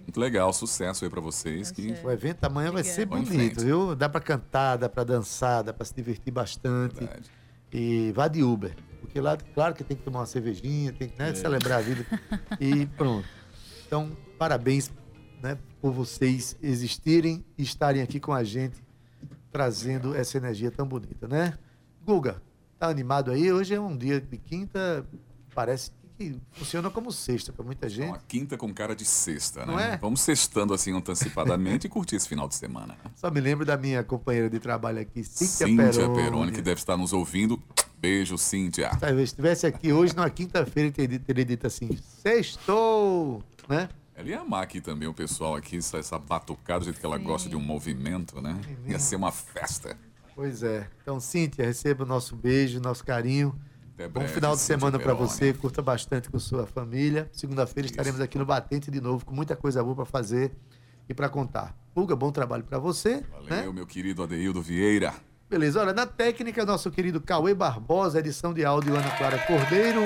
Muito 0.08 0.20
legal, 0.20 0.50
sucesso 0.54 1.04
aí 1.04 1.10
pra 1.10 1.20
vocês. 1.20 1.70
Que... 1.70 1.94
O 2.02 2.10
evento 2.10 2.42
amanhã 2.42 2.72
vai 2.72 2.82
ser 2.82 3.04
bonito, 3.04 3.60
viu? 3.60 3.94
Dá 3.94 4.08
para 4.08 4.22
cantar, 4.22 4.78
dá 4.78 4.88
para 4.88 5.04
dançar, 5.04 5.62
dá 5.62 5.70
para 5.70 5.84
se 5.84 5.94
divertir 5.94 6.32
bastante. 6.32 7.00
Verdade. 7.00 7.30
E 7.70 8.10
vá 8.12 8.26
de 8.26 8.42
Uber. 8.42 8.74
Porque 9.02 9.20
lá, 9.20 9.36
claro 9.36 9.74
que 9.74 9.84
tem 9.84 9.94
que 9.94 10.02
tomar 10.02 10.20
uma 10.20 10.26
cervejinha, 10.26 10.94
tem 10.94 11.10
que 11.10 11.18
né, 11.18 11.34
celebrar 11.34 11.80
a 11.80 11.82
vida. 11.82 12.06
E 12.58 12.86
pronto. 12.86 13.28
Então, 13.86 14.16
parabéns 14.38 14.90
né, 15.42 15.58
por 15.78 15.92
vocês 15.92 16.56
existirem 16.62 17.44
e 17.58 17.62
estarem 17.62 18.00
aqui 18.00 18.18
com 18.18 18.32
a 18.32 18.42
gente, 18.42 18.82
trazendo 19.52 20.14
essa 20.14 20.38
energia 20.38 20.70
tão 20.70 20.88
bonita, 20.88 21.28
né? 21.28 21.52
Guga, 22.02 22.40
tá 22.78 22.88
animado 22.88 23.30
aí? 23.30 23.52
Hoje 23.52 23.74
é 23.74 23.80
um 23.80 23.94
dia 23.94 24.22
de 24.22 24.38
quinta, 24.38 25.06
parece 25.54 25.90
que 26.18 26.36
funciona 26.52 26.90
como 26.90 27.12
sexta 27.12 27.52
para 27.52 27.64
muita 27.64 27.88
gente. 27.88 28.08
Uma 28.08 28.18
quinta 28.18 28.56
com 28.58 28.74
cara 28.74 28.94
de 28.96 29.04
sexta, 29.04 29.64
Não 29.64 29.76
né? 29.76 29.92
é? 29.94 29.96
Vamos 29.98 30.20
sextando 30.20 30.74
assim 30.74 30.92
antecipadamente 30.94 31.86
e 31.86 31.90
curtir 31.90 32.16
esse 32.16 32.28
final 32.28 32.48
de 32.48 32.56
semana. 32.56 32.98
né? 33.04 33.10
Só 33.14 33.30
me 33.30 33.40
lembro 33.40 33.64
da 33.64 33.76
minha 33.76 34.02
companheira 34.02 34.50
de 34.50 34.58
trabalho 34.58 34.98
aqui, 35.00 35.22
Cíntia, 35.22 35.66
Cíntia 35.66 35.92
Peroni. 35.92 36.14
Peroni, 36.16 36.52
que 36.52 36.60
deve 36.60 36.80
estar 36.80 36.96
nos 36.96 37.12
ouvindo. 37.12 37.62
Beijo, 38.00 38.36
Cíntia. 38.36 38.90
Talvez 38.98 39.30
estivesse 39.30 39.66
aqui 39.66 39.92
hoje, 39.92 40.14
numa 40.16 40.28
quinta-feira, 40.30 40.90
teria, 40.90 41.18
teria 41.20 41.44
dito 41.44 41.66
assim, 41.66 41.88
sextou, 42.22 43.42
né? 43.68 43.88
Ela 44.14 44.28
ia 44.28 44.40
amar 44.40 44.64
aqui 44.64 44.80
também 44.80 45.06
o 45.08 45.14
pessoal 45.14 45.54
aqui, 45.54 45.76
essa, 45.76 45.98
essa 45.98 46.18
batucada, 46.18 46.80
do 46.80 46.84
jeito 46.86 46.98
que 46.98 47.06
ela 47.06 47.18
gosta 47.18 47.48
de 47.48 47.54
um 47.54 47.60
movimento, 47.60 48.40
né? 48.42 48.60
Ia 48.86 48.98
ser 48.98 49.14
uma 49.16 49.30
festa. 49.30 49.96
Pois 50.34 50.62
é. 50.64 50.88
Então, 51.02 51.20
Cíntia, 51.20 51.64
receba 51.64 52.02
o 52.02 52.06
nosso 52.06 52.34
beijo, 52.34 52.80
nosso 52.80 53.04
carinho. 53.04 53.54
Até 53.98 54.06
Bom 54.06 54.20
breve, 54.20 54.32
final 54.32 54.54
de 54.54 54.60
semana 54.60 54.96
para 54.96 55.12
você. 55.12 55.52
Curta 55.52 55.82
bastante 55.82 56.30
com 56.30 56.38
sua 56.38 56.64
família. 56.68 57.28
Segunda-feira 57.32 57.88
estaremos 57.88 58.20
aqui 58.20 58.38
no 58.38 58.46
Batente 58.46 58.92
de 58.92 59.00
novo, 59.00 59.26
com 59.26 59.34
muita 59.34 59.56
coisa 59.56 59.82
boa 59.82 59.96
para 59.96 60.04
fazer 60.04 60.52
e 61.08 61.12
para 61.12 61.28
contar. 61.28 61.76
Pulga, 61.92 62.14
bom 62.14 62.30
trabalho 62.30 62.62
para 62.62 62.78
você. 62.78 63.24
Valeu, 63.28 63.48
né? 63.48 63.72
meu 63.72 63.84
querido 63.84 64.22
Adeildo 64.22 64.62
Vieira. 64.62 65.12
Beleza, 65.50 65.80
olha, 65.80 65.92
na 65.92 66.06
técnica, 66.06 66.64
nosso 66.64 66.92
querido 66.92 67.20
Cauê 67.20 67.52
Barbosa, 67.54 68.20
edição 68.20 68.54
de 68.54 68.64
áudio 68.64 68.94
Ana 68.94 69.10
Clara 69.16 69.38
Cordeiro. 69.38 70.02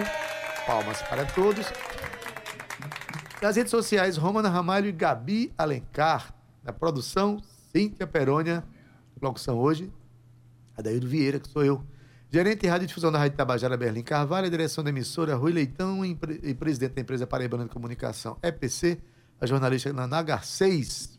Palmas 0.67 1.03
para 1.03 1.27
todos. 1.27 1.67
Nas 3.43 3.57
redes 3.57 3.71
sociais, 3.71 4.17
Romana 4.17 4.49
Ramalho 4.49 4.89
e 4.89 4.93
Gabi 4.93 5.53
Alencar. 5.59 6.35
Na 6.65 6.73
produção, 6.73 7.43
Cíntia 7.71 8.07
Perônia. 8.07 8.65
Locução 9.21 9.59
hoje, 9.59 9.93
Adaildo 10.79 11.07
Vieira, 11.07 11.39
que 11.39 11.51
sou 11.51 11.63
eu. 11.63 11.92
Gerente 12.33 12.63
de 12.63 12.69
Rádio 12.69 12.87
Difusão 12.87 13.13
da 13.13 13.19
Rádio 13.19 13.37
Tabajara, 13.37 13.77
Berlim 13.77 14.03
Carvalho. 14.03 14.49
Direção 14.49 14.83
da 14.83 14.89
emissora, 14.89 15.35
Rui 15.37 15.53
Leitão 15.53 16.03
e, 16.03 16.15
pre- 16.15 16.41
e 16.43 16.55
presidente 16.55 16.95
da 16.95 17.03
empresa 17.03 17.27
Paraibana 17.27 17.65
de 17.65 17.71
Comunicação, 17.71 18.39
EPC. 18.43 18.99
A 19.39 19.45
jornalista 19.47 19.93
Naná 19.93 20.23
Garcês. 20.23 21.19